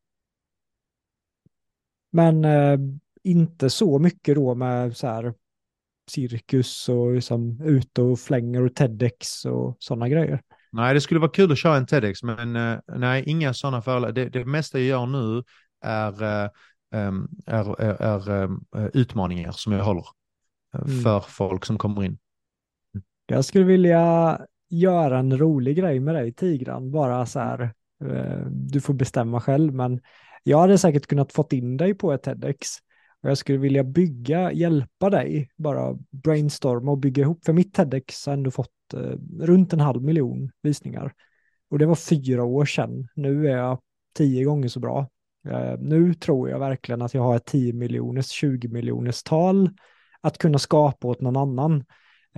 [2.12, 2.80] Men eh,
[3.24, 5.34] inte så mycket då med så här
[6.10, 10.42] cirkus och liksom ute och flänger och TEDx och sådana grejer.
[10.72, 14.30] Nej, det skulle vara kul att köra en TEDx, men eh, nej, inga sådana föreläsningar.
[14.30, 15.44] Det, det mesta jag gör nu
[15.82, 16.50] är eh,
[17.46, 20.06] är, är, är, ehm, utmaningar som jag håller
[20.74, 21.04] eh, mm.
[21.04, 22.18] för folk som kommer in.
[23.28, 24.40] Jag skulle vilja
[24.70, 27.62] göra en rolig grej med dig Tigran, bara så här,
[28.06, 30.02] eh, du får bestämma själv, men
[30.44, 32.68] jag hade säkert kunnat fått in dig på ett TEDx
[33.24, 38.26] och jag skulle vilja bygga, hjälpa dig, bara brainstorma och bygga ihop, för mitt TEDx
[38.26, 41.14] har ändå fått eh, runt en halv miljon visningar.
[41.70, 43.80] Och det var fyra år sedan, nu är jag
[44.18, 45.10] tio gånger så bra.
[45.46, 49.70] Eh, nu tror jag verkligen att jag har ett 10 miljoners, 20 miljoners tal
[50.22, 51.84] att kunna skapa åt någon annan.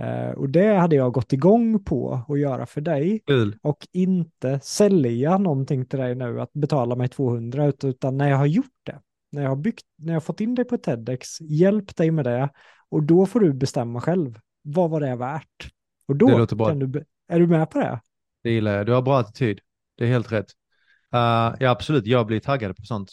[0.00, 3.56] Uh, och det hade jag gått igång på att göra för dig Cool.
[3.62, 8.46] och inte sälja någonting till dig nu att betala mig 200 utan när jag har
[8.46, 9.00] gjort det,
[9.32, 12.48] när jag har byggt, när jag fått in dig på TEDx, hjälp dig med det
[12.88, 14.38] och då får du bestämma själv.
[14.62, 15.70] Vad var det värt?
[16.08, 16.74] Och då det låter bra.
[16.74, 18.00] Du, är du med på det?
[18.42, 18.86] Det gillar jag.
[18.86, 19.60] Du har bra attityd.
[19.96, 20.46] Det är helt rätt.
[21.14, 22.06] Uh, ja, absolut.
[22.06, 23.12] Jag blir taggad på sånt.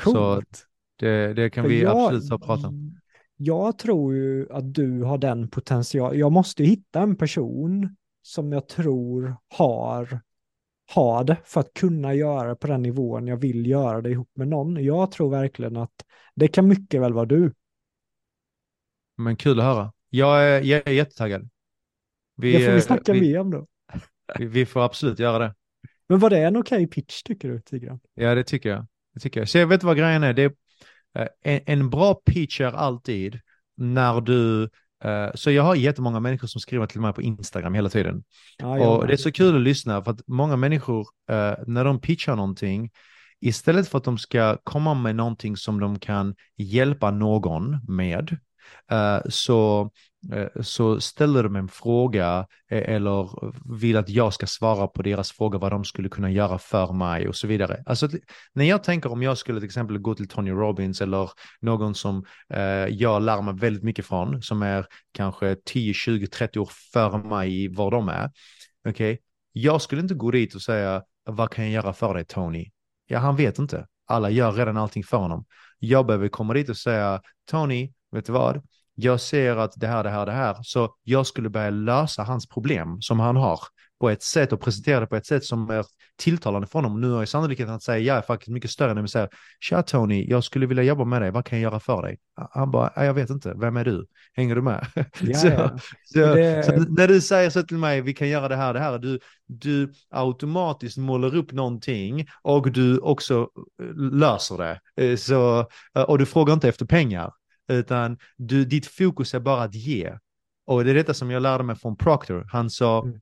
[0.00, 0.16] Coolt.
[0.56, 0.66] Så
[0.98, 3.00] det, det kan För vi jag, absolut ta prata om.
[3.36, 6.16] Jag tror ju att du har den potential.
[6.16, 10.20] Jag måste hitta en person som jag tror har,
[10.94, 14.48] har det för att kunna göra på den nivån jag vill göra det ihop med
[14.48, 14.84] någon.
[14.84, 15.94] Jag tror verkligen att
[16.34, 17.52] det kan mycket väl vara du.
[19.16, 19.92] Men kul att höra.
[20.10, 21.48] Jag är, jag är jättetaggad.
[22.36, 23.66] Vi, det får vi snacka vi, mer om då.
[24.38, 25.54] Vi, vi får absolut göra det.
[26.08, 28.00] Men var det en okej okay pitch tycker du, Tigran?
[28.14, 28.86] Ja, det tycker jag.
[29.14, 29.48] Det tycker jag.
[29.48, 30.32] Så jag vet vad grejen är.
[30.32, 30.52] Det är
[31.18, 33.40] eh, en, en bra pitch är alltid
[33.76, 34.68] när du
[35.04, 38.24] Uh, så jag har jättemånga människor som skriver till mig på Instagram hela tiden.
[38.58, 42.00] Ja, och det är så kul att lyssna för att många människor, uh, när de
[42.00, 42.90] pitchar någonting,
[43.40, 48.38] istället för att de ska komma med någonting som de kan hjälpa någon med,
[49.28, 49.90] så Eh,
[50.32, 53.30] Eh, så ställer de en fråga eh, eller
[53.78, 57.28] vill att jag ska svara på deras fråga vad de skulle kunna göra för mig
[57.28, 57.82] och så vidare.
[57.86, 58.08] Alltså
[58.52, 61.30] när jag tänker om jag skulle till exempel gå till Tony Robbins eller
[61.60, 66.58] någon som eh, jag lär mig väldigt mycket från som är kanske 10, 20, 30
[66.58, 68.30] år före mig i var de är.
[68.88, 69.18] Okej, okay?
[69.52, 72.70] jag skulle inte gå dit och säga vad kan jag göra för dig Tony?
[73.06, 73.86] Ja, han vet inte.
[74.06, 75.44] Alla gör redan allting för honom.
[75.78, 78.62] Jag behöver komma dit och säga Tony, vet du vad?
[78.98, 82.48] Jag ser att det här, det här, det här, så jag skulle börja lösa hans
[82.48, 83.60] problem som han har
[84.00, 85.84] på ett sätt och presentera det på ett sätt som är
[86.18, 87.00] tilltalande för honom.
[87.00, 89.28] Nu har jag sannolikheten att säga ja är faktiskt mycket större när vi säger
[89.60, 92.18] tja Tony, jag skulle vilja jobba med dig, vad kan jag göra för dig?
[92.50, 94.06] Han bara, jag vet inte, vem är du?
[94.34, 94.86] Hänger du med?
[95.20, 95.78] Ja, så, ja.
[96.04, 96.64] Så, det...
[96.64, 99.20] så, när du säger så till mig, vi kan göra det här, det här, du,
[99.46, 103.48] du automatiskt målar upp någonting och du också
[103.96, 104.80] löser det.
[105.04, 105.66] Eh, så,
[106.08, 107.32] och du frågar inte efter pengar
[107.68, 110.18] utan du, ditt fokus är bara att ge.
[110.66, 112.48] Och det är detta som jag lärde mig från Proctor.
[112.52, 113.20] Han sa, mm.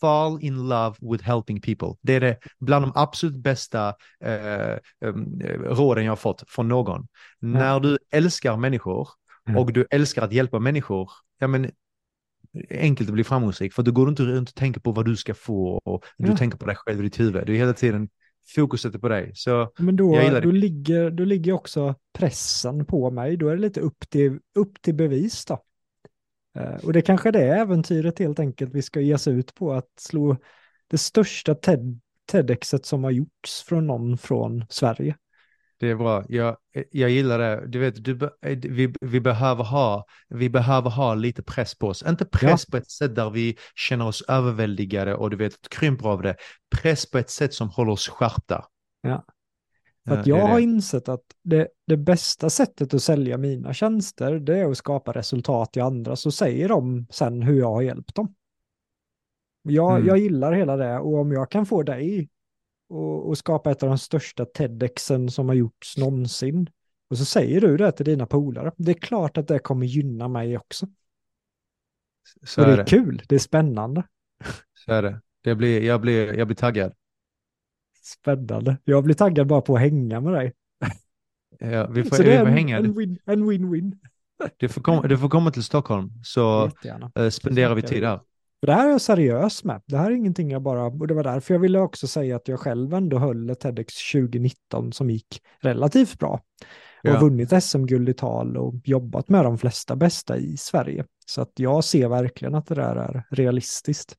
[0.00, 1.94] fall in love with helping people.
[2.02, 7.06] Det är det bland de absolut bästa eh, um, råden jag har fått från någon.
[7.42, 7.60] Mm.
[7.60, 9.08] När du älskar människor
[9.48, 9.58] mm.
[9.58, 11.70] och du älskar att hjälpa människor, ja men
[12.70, 15.34] enkelt att bli framgångsrik för du går inte runt och tänker på vad du ska
[15.34, 17.46] få och du tänker på dig själv i ditt huvud.
[17.46, 18.08] Du är hela tiden
[18.54, 19.32] fokuset är på dig.
[19.34, 23.36] Så Men då, jag gillar då, ligger, då ligger också pressen på mig.
[23.36, 25.62] Då är det lite upp till, upp till bevis då.
[26.58, 29.72] Eh, och det kanske är det äventyret helt enkelt vi ska ge oss ut på.
[29.72, 30.36] Att slå
[30.90, 32.00] det största TED,
[32.30, 35.16] TEDxet som har gjorts från någon från Sverige.
[35.80, 36.24] Det är bra.
[36.28, 36.56] Jag,
[36.90, 37.66] jag gillar det.
[37.68, 38.30] Du vet, du, be-
[38.62, 42.04] vi, vi, behöver ha, vi behöver ha lite press på oss.
[42.08, 46.22] Inte press på ett sätt där vi känner oss överväldigade och du vet, krymper av
[46.22, 46.36] det.
[46.82, 48.64] Press på ett sätt som håller oss skärpta.
[49.00, 49.24] Ja.
[50.08, 53.74] För Ja, att är jag har insett att det, det bästa sättet att sälja mina
[53.74, 57.82] tjänster, det är att skapa resultat i andra, så säger de sen hur jag har
[57.82, 58.34] hjälpt dem.
[59.62, 60.06] Jag, Mm.
[60.06, 62.28] jag gillar hela det och om jag kan få dig
[62.88, 66.70] och, och skapa ett av de största TEDxen som har gjorts någonsin,
[67.10, 70.28] och så säger du det till dina polare, det är klart att det kommer gynna
[70.28, 70.86] mig också.
[72.42, 72.90] Så och det är är det.
[72.90, 74.02] kul, det är spännande.
[74.74, 75.20] Så är det.
[75.40, 76.92] det blir, jag, blir, jag blir taggad.
[78.02, 78.76] Spännande.
[78.84, 80.52] Jag blir taggad bara på att hänga med dig.
[81.58, 82.76] Ja, vi får, så det vi är får en, hänga.
[82.78, 83.98] en win- en win-win.
[84.56, 86.70] Du får, komma, du får komma till Stockholm så
[87.14, 88.20] eh, spenderar vi tid där.
[88.60, 89.82] För det här är jag seriös med.
[89.86, 92.48] Det här är ingenting jag bara, och det var därför jag ville också säga att
[92.48, 96.32] jag själv ändå höll ett TEDx 2019 som gick relativt bra.
[96.32, 96.40] Och
[97.02, 97.12] Ja.
[97.12, 101.04] har vunnit SM-guld i tal och jobbat med de flesta bästa i Sverige.
[101.26, 104.14] Så att jag ser verkligen att det där är realistiskt.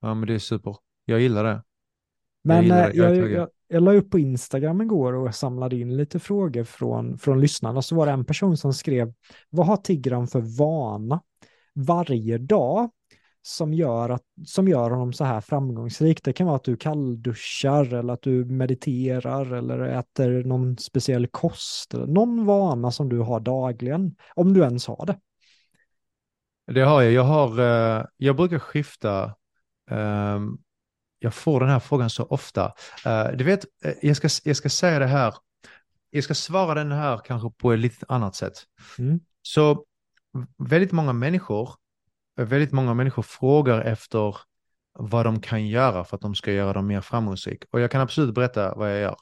[0.00, 0.76] Ja, men det är super.
[1.04, 1.62] Jag gillar det.
[2.44, 2.96] Men gillar jag, det.
[2.96, 7.18] Jag jag, jag, jag la upp på Instagram igår och samlade in lite frågor från,
[7.18, 7.82] från lyssnarna.
[7.82, 9.12] Så var det en person som skrev,
[9.50, 11.20] vad har Tigran för vana
[11.74, 12.90] varje dag
[13.46, 16.24] som gör, att, som gör honom så här framgångsrik?
[16.24, 21.94] Det kan vara att du kallduschar eller att du mediterar eller äter någon speciell kost.
[21.94, 25.18] Eller någon vana som du har dagligen, om du ens har det.
[26.72, 27.12] Det har jag.
[27.12, 29.34] Jag, har, eh, jag brukar skifta.
[29.90, 30.58] ehm,
[31.18, 32.72] jag får den här frågan så ofta.
[33.04, 35.34] Eh, du vet, eh, jag ska, jag ska säga det här.
[36.10, 38.54] Jag ska svara den här kanske på ett lite annat sätt.
[38.98, 39.20] Mm.
[39.42, 39.84] Så
[40.58, 41.70] väldigt många människor,
[42.36, 44.36] väldigt många människor frågar efter
[44.92, 47.64] vad de kan göra för att de ska göra dem mer framgångsrik.
[47.70, 49.16] Och jag kan absolut berätta vad jag gör.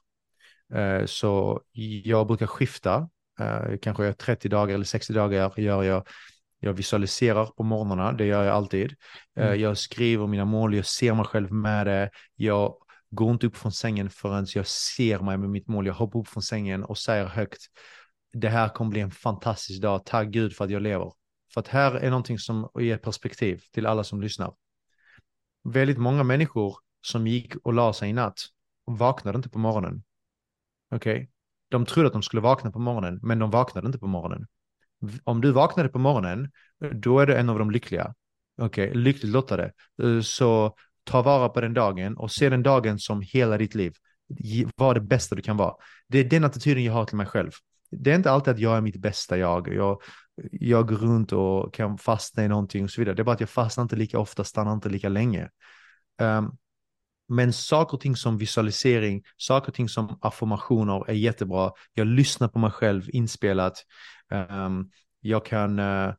[0.74, 1.60] Eh, Så
[2.04, 3.08] jag brukar skifta,
[3.40, 6.08] eh, kanske 30 dagar eller 60 dagar gör jag
[6.60, 8.94] jag visualiserar på morgnarna, det gör jag alltid.
[9.36, 9.60] Eh, Mm.
[9.60, 12.10] Jag skriver mina mål, jag ser mig själv med det.
[12.34, 12.74] Jag
[13.10, 15.86] går inte upp från sängen förrän jag ser mig med mitt mål.
[15.86, 17.62] Jag hoppar upp från sängen och säger högt,
[18.32, 21.12] det här kommer bli en fantastisk dag, tack Gud för att jag lever.
[21.52, 24.54] För att här är någonting som ger perspektiv till alla som lyssnar.
[25.64, 28.40] Väldigt många människor som gick och la sig i natt
[28.84, 30.02] vaknade inte på morgonen.
[30.90, 31.30] Okej?
[31.68, 34.46] De trodde att de skulle vakna på morgonen, men de vaknade inte på morgonen.
[35.24, 36.50] Om du vaknade på morgonen,
[36.92, 38.14] då är du en av de lyckliga.
[38.62, 39.72] Okej, lyckligt lottade.
[40.02, 43.92] Eh, så ta vara på den dagen och se den dagen som hela ditt liv.
[44.76, 45.74] Var det bästa du kan vara.
[46.08, 47.50] Det är den attityden jag har till mig själv.
[47.90, 49.74] Det är inte alltid att jag är mitt bästa jag.
[49.74, 50.00] Jag,
[50.52, 53.14] jag går runt och kan fastna i någonting och så vidare.
[53.16, 55.48] Det är bara att jag fastnar inte lika ofta, stannar inte lika länge.
[56.20, 56.56] Um,
[57.28, 61.72] men saker och ting som visualisering, saker och ting som affirmationer är jättebra.
[61.94, 63.84] Jag lyssnar på mig själv inspelat.
[64.50, 64.90] Um,
[65.20, 66.14] jag kan, uh,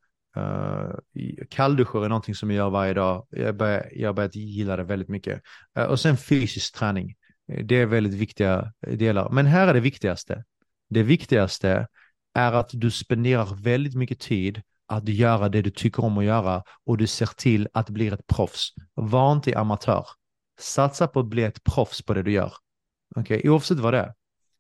[1.50, 3.28] kallduschar är någonting som jag gör varje dag.
[3.30, 5.42] Jag börjar, jag har börjat gilla det väldigt mycket.
[5.80, 7.16] Uh, och sen fysisk träning.
[7.64, 9.30] Det är väldigt viktiga delar.
[9.30, 10.44] Men här är det viktigaste.
[10.90, 11.88] Det viktigaste
[12.34, 16.64] är att du spenderar väldigt mycket tid att göra det du tycker om att göra
[16.86, 18.70] och du ser till att bli ett proffs.
[18.94, 20.06] Var inte amatör.
[20.60, 22.54] Satsa på att bli ett proffs på det du gör.
[23.16, 24.14] Okej, Oavsett vad det är.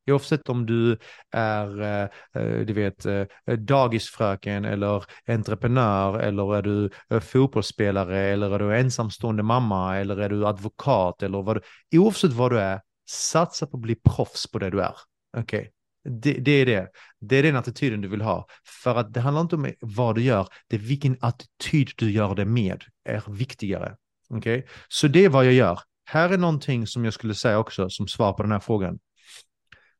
[0.07, 0.97] Oavsett om du
[1.31, 3.25] är, eh, eh, du vet, eh,
[3.57, 6.89] dagisfröken eller entreprenör eller är du
[7.21, 12.51] fotbollsspelare eller är du ensamstående mamma eller är du advokat eller vad du, oavsett vad
[12.51, 14.95] du är, satsa på att bli proffs på det du är.
[15.37, 15.71] Okej,
[16.05, 16.89] det, det är det.
[17.19, 18.47] Det är den attityden du vill ha.
[18.83, 22.35] För att det handlar inte om vad du gör, det är vilken attityd du gör
[22.35, 23.95] det med är viktigare.
[24.29, 25.79] Okej, så det är vad jag gör.
[26.05, 28.99] Här är någonting som jag skulle säga också som svar på den här frågan.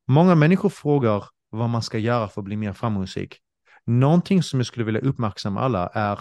[0.07, 3.40] Många människor frågar vad man ska göra för att bli mer framgångsrik.
[3.86, 6.19] Någonting som jag skulle vilja uppmärksamma alla är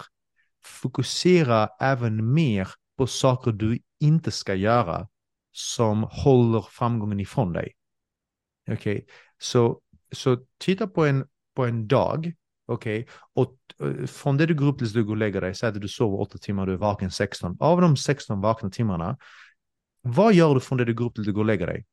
[0.65, 5.09] fokusera även mer på saker du inte ska göra
[5.53, 7.73] som håller framgången ifrån dig.
[8.71, 9.07] Okej, okay?
[9.45, 9.81] Så,
[10.13, 11.25] så titta på en,
[11.57, 12.33] på en dag,
[12.67, 13.15] okej, okay?
[13.35, 13.57] och
[13.89, 15.89] eh, från det du går upp tills du går och lägger dig, säg att du
[15.89, 17.57] sover 8 timmar, du är vaken 16.
[17.61, 19.17] Av de 16 vakna timmarna,
[20.03, 21.85] vad gör du från det du går upp till du går och lägger dig?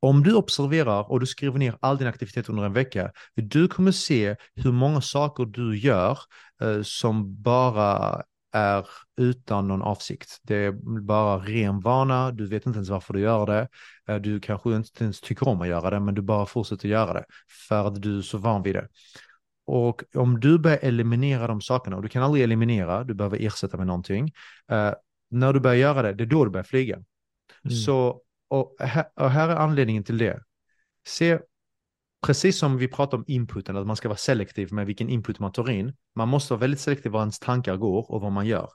[0.00, 3.92] Om du observerar och du skriver ner all din aktivitet under en vecka, du kommer
[3.92, 6.18] se hur många saker du gör
[6.62, 8.22] eh, som bara
[8.52, 10.38] är utan någon avsikt.
[10.42, 13.68] Det är bara ren vana, du vet inte ens varför du gör det.
[14.08, 17.12] Eh, du kanske inte ens tycker om att göra det, men du bara fortsätter göra
[17.12, 17.24] det
[17.68, 18.88] för att du är så van vid det.
[19.66, 23.76] Och om du börjar eliminera de sakerna, och du kan aldrig eliminera, du behöver ersätta
[23.76, 24.24] med någonting.
[24.72, 24.92] Uh,
[25.30, 26.94] när du börjar göra det, det är då du börjar flyga.
[26.94, 27.76] Mm.
[27.76, 30.42] Så, och här, och här är anledningen till det.
[31.06, 31.38] Se,
[32.26, 35.52] precis som vi pratar om inputen, att man ska vara selektiv med vilken input man
[35.52, 35.96] tar in.
[36.14, 38.70] Man måste vara väldigt selektiv var ens tankar går och vad man gör.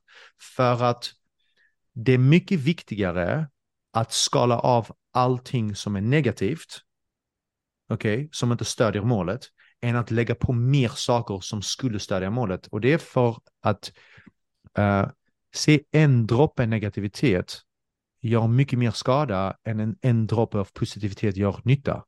[0.55, 1.11] För att
[1.93, 3.47] det är mycket viktigare
[3.93, 6.81] att skala av allting som är negativt,
[7.89, 9.41] okej, okay, som inte stödjer målet,
[9.81, 12.67] än att lägga på mer saker som skulle stödja målet.
[12.67, 13.91] Och det är för att
[14.79, 15.09] uh,
[15.55, 17.61] se en droppe negativitet
[18.21, 22.03] gör mycket mer skada än en, en droppe av positivitet gör nytta.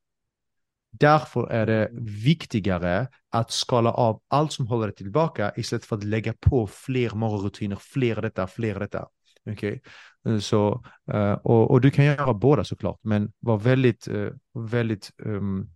[0.99, 6.03] Därför är det viktigare att skala av allt som håller dig tillbaka istället för att
[6.03, 9.07] lägga på fler morgonrutiner, fler detta, fler detta.
[9.51, 9.79] Okay?
[10.27, 14.29] Eh, så, eh, och, och, du kan göra båda såklart, men var väldigt, eh,
[14.71, 15.69] väldigt um,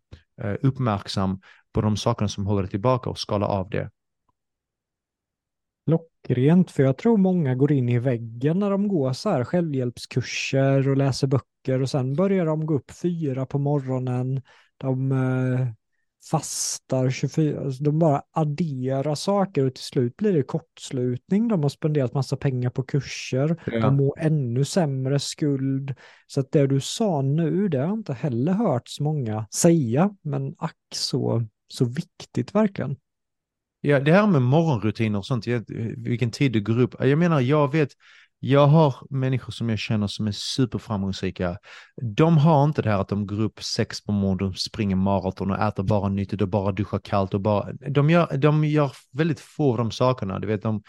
[0.61, 1.41] uppmärksam
[1.71, 3.89] på de sakerna som håller dig tillbaka och skala av det.
[5.85, 10.89] Klockrent, för jag tror många går in i väggen när de går så här självhjälpskurser
[10.89, 14.41] och läser böcker och sen börjar de gå upp fyra på morgonen.
[14.79, 15.67] De eh,
[16.31, 21.47] fastar 24, alltså de bara adderar saker och till slut blir det kortslutning.
[21.47, 23.79] De har spenderat massa pengar på kurser, ja.
[23.79, 25.95] de mår ännu sämre, skuld.
[26.27, 30.15] Så att det du sa nu, det har jag inte heller hört så många säga,
[30.21, 32.95] men ack så, så viktigt verkligen.
[33.81, 35.47] Ja, det här med morgonrutiner och sånt,
[35.97, 36.95] vilken tid du går upp.
[36.99, 37.89] Jag menar, jag vet,
[38.39, 41.57] jag har människor som jag känner som är superframgångsrika.
[42.01, 45.59] De har inte det här att de går upp sex på morgonen, springer maraton och
[45.59, 47.73] äter bara nyttigt och bara duschar kallt och bara...
[47.73, 50.39] De gör, de gör väldigt få av de sakerna.
[50.39, 50.83] Du vet, de,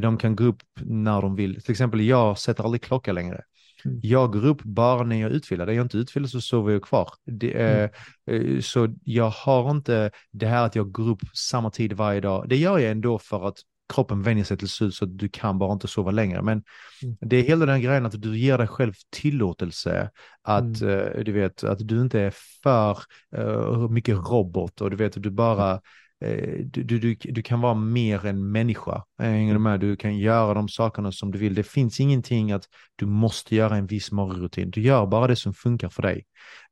[0.00, 1.62] de kan gå upp när de vill.
[1.62, 3.42] Till exempel, jag sätter aldrig klocka längre.
[3.84, 4.00] Mm.
[4.02, 5.68] Jag går upp bara när jag är utvilad.
[5.68, 7.08] Är jag inte utvilad så sover jag kvar.
[7.24, 7.90] Det, mm.
[8.30, 12.48] eh, så jag har inte det här att jag går upp samma tid varje dag.
[12.48, 13.58] Det gör jag ändå för att
[13.88, 16.42] kroppen vänjer sig till slut så att du kan bara inte sova längre.
[16.42, 16.62] Men
[17.02, 17.16] mm.
[17.20, 20.10] det är hela den grejen att du ger dig själv tillåtelse
[20.42, 20.88] att, mm.
[20.88, 22.98] uh, du vet, att du inte är för
[23.38, 28.26] uh, mycket robot och du vet, du bara uh, du, du, du, kan vara mer
[28.26, 29.04] än människa.
[29.18, 29.80] Hänger med?
[29.80, 31.54] Du kan göra de sakerna som du vill.
[31.54, 32.64] Det finns ingenting att
[32.96, 34.70] du måste göra en viss morgonrutin.
[34.70, 36.24] Du gör bara det som funkar för dig.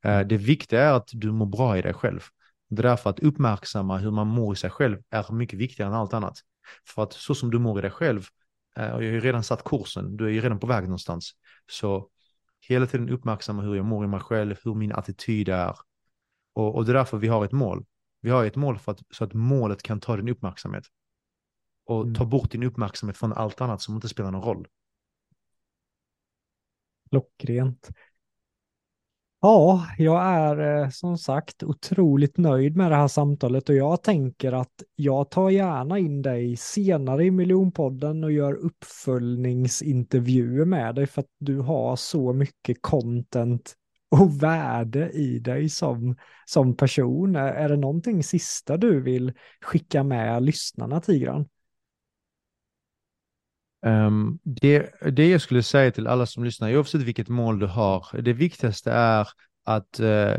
[0.03, 2.20] det viktiga är att du mår bra i dig själv.
[2.70, 5.97] Det är därför att uppmärksamma hur man mår i sig själv är mycket viktigare än
[5.97, 6.39] allt annat.
[6.86, 8.27] För att så som du mår i dig själv,
[8.77, 11.32] eh, och jag har ju redan satt kursen, du är ju redan på väg någonstans.
[11.70, 12.09] Så
[12.69, 15.77] hela tiden uppmärksamma hur jag mår i mig själv, hur min attityd är.
[16.53, 17.85] Och, och det är därför vi har ett mål.
[18.20, 20.85] Vi har ett mål för att, så att målet kan ta din uppmärksamhet.
[21.85, 22.15] Och mm.
[22.15, 24.69] ta bort din uppmärksamhet från allt annat som inte spelar någon roll.
[27.11, 27.91] Klockrent.
[29.44, 34.52] Ja, jag är eh, som sagt otroligt nöjd med det här samtalet och jag tänker
[34.52, 41.20] att jag tar gärna in dig senare i miljonpodden och gör uppföljningsintervjuer med dig för
[41.20, 43.74] att du har så mycket content
[44.10, 46.16] och värde i dig som,
[46.46, 47.36] som person.
[47.36, 51.46] Är det någonting sista du vill skicka med lyssnarna, Tigran?
[53.85, 58.06] Um, det, det jag skulle säga till alla som lyssnar, oavsett vilket mål du har,
[58.23, 59.28] det viktigaste är
[59.65, 60.35] att uh,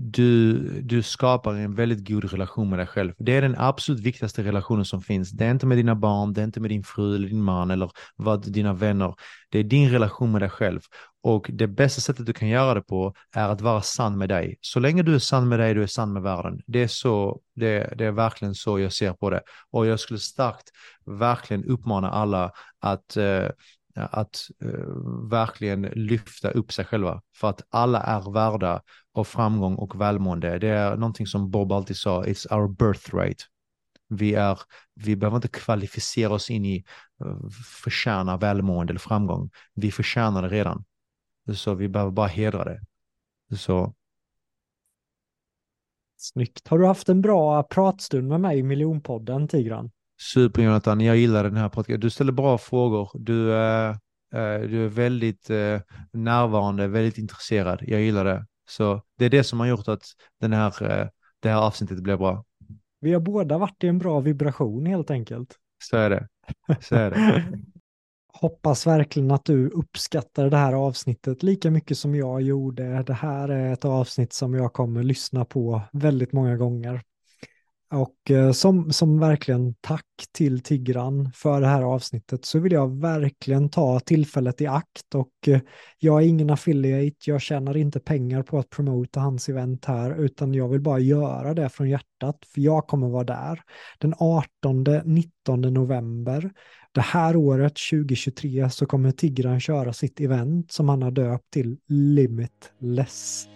[0.00, 3.12] du, du skapar en väldigt god relation med dig själv.
[3.18, 5.30] Det är den absolut viktigaste relationen som finns.
[5.30, 7.70] Det är inte med dina barn, det är inte med din fru eller din man
[7.70, 9.14] eller vad dina vänner.
[9.50, 10.80] Det är din relation med dig själv.
[11.22, 14.58] Och det bästa sättet du kan göra det på är att vara sann med dig.
[14.60, 16.60] Så länge du är sann med dig, du är sann med världen.
[16.66, 19.42] Det är, så, det, det är verkligen så jag ser på det.
[19.70, 20.70] Och jag skulle starkt
[21.06, 23.48] verkligen uppmana alla att uh,
[23.98, 27.22] Eh, att uh, verkligen lyfta upp sig själva.
[27.36, 28.82] För att alla är värda
[29.14, 30.58] av framgång och välmående.
[30.58, 33.46] Det är någonting som Bob alltid sa, it's our birthright.
[34.08, 34.58] Vi, är,
[34.94, 36.84] vi behöver inte kvalificera oss in i
[37.24, 37.48] uh,
[37.84, 39.50] förtjäna välmående eller framgång.
[39.74, 40.84] Vi förtjänar det redan.
[41.54, 42.80] Så vi behöver bara hedra det.
[43.56, 43.94] Så.
[46.16, 46.68] Snyggt.
[46.68, 49.90] Har du haft en bra pratstund med mig i miljonpodden, Tigran?
[50.20, 52.00] Super Jonathan, jag gillar den här podcasten.
[52.00, 53.10] Du ställer bra frågor.
[53.14, 53.94] Du, äh,
[54.60, 55.80] du är väldigt äh,
[56.12, 57.78] närvarande, väldigt intresserad.
[57.86, 58.46] Jag gillar det.
[58.68, 60.02] Så det är det som har gjort att
[60.40, 61.08] den här, äh,
[61.40, 62.44] det här avsnittet blev bra.
[63.00, 65.56] Vi har båda varit i en bra vibration helt enkelt.
[65.84, 66.28] Så är det.
[66.80, 67.44] Så är det.
[68.32, 73.02] Hoppas verkligen att du uppskattar det här avsnittet lika mycket som jag gjorde.
[73.02, 77.02] Det här är ett avsnitt som jag kommer lyssna på väldigt många gånger.
[77.90, 83.00] Och eh, som, som verkligen tack till Tigran för det här avsnittet så vill jag
[83.00, 85.60] verkligen ta tillfället i akt och eh,
[85.98, 90.54] jag är ingen affiliate, jag tjänar inte pengar på att promota hans event här utan
[90.54, 93.62] jag vill bara göra det från hjärtat för jag kommer vara där
[93.98, 96.50] den 18-19 november.
[96.92, 101.78] Det här året 2023 så kommer Tigran köra sitt event som han har döpt till
[101.88, 103.48] Limitless.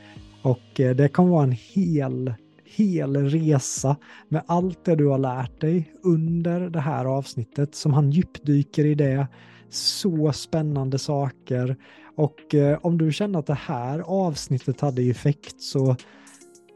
[0.42, 2.34] Och eh, det kommer vara en hel
[2.76, 3.96] hel resa
[4.28, 8.94] med allt det du har lärt dig under det här avsnittet som han djupdyker i
[8.94, 9.26] det.
[9.70, 11.76] Så spännande saker.
[12.16, 15.96] Och eh, om du känner att det här avsnittet hade effekt så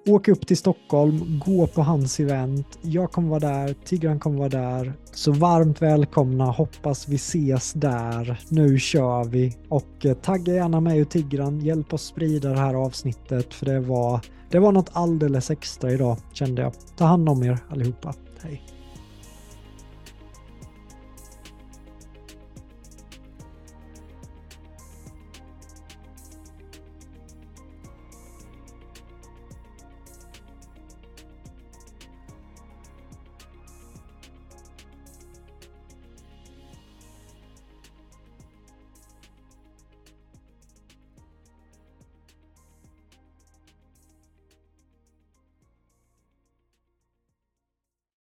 [0.07, 2.79] åk upp till Stockholm, gå på hans event.
[2.83, 4.93] Jag kommer vara där, Tigran kommer vara där.
[5.13, 8.41] Så varmt välkomna, hoppas vi ses där.
[8.49, 12.75] Nu kör vi och eh, tagga gärna mig och Tigran, hjälp oss sprida det här
[12.75, 14.21] avsnittet för det var
[14.51, 16.73] det var något alldeles extra idag kände jag.
[16.97, 18.15] Ta hand om er allihopa.
[18.43, 18.76] Hej!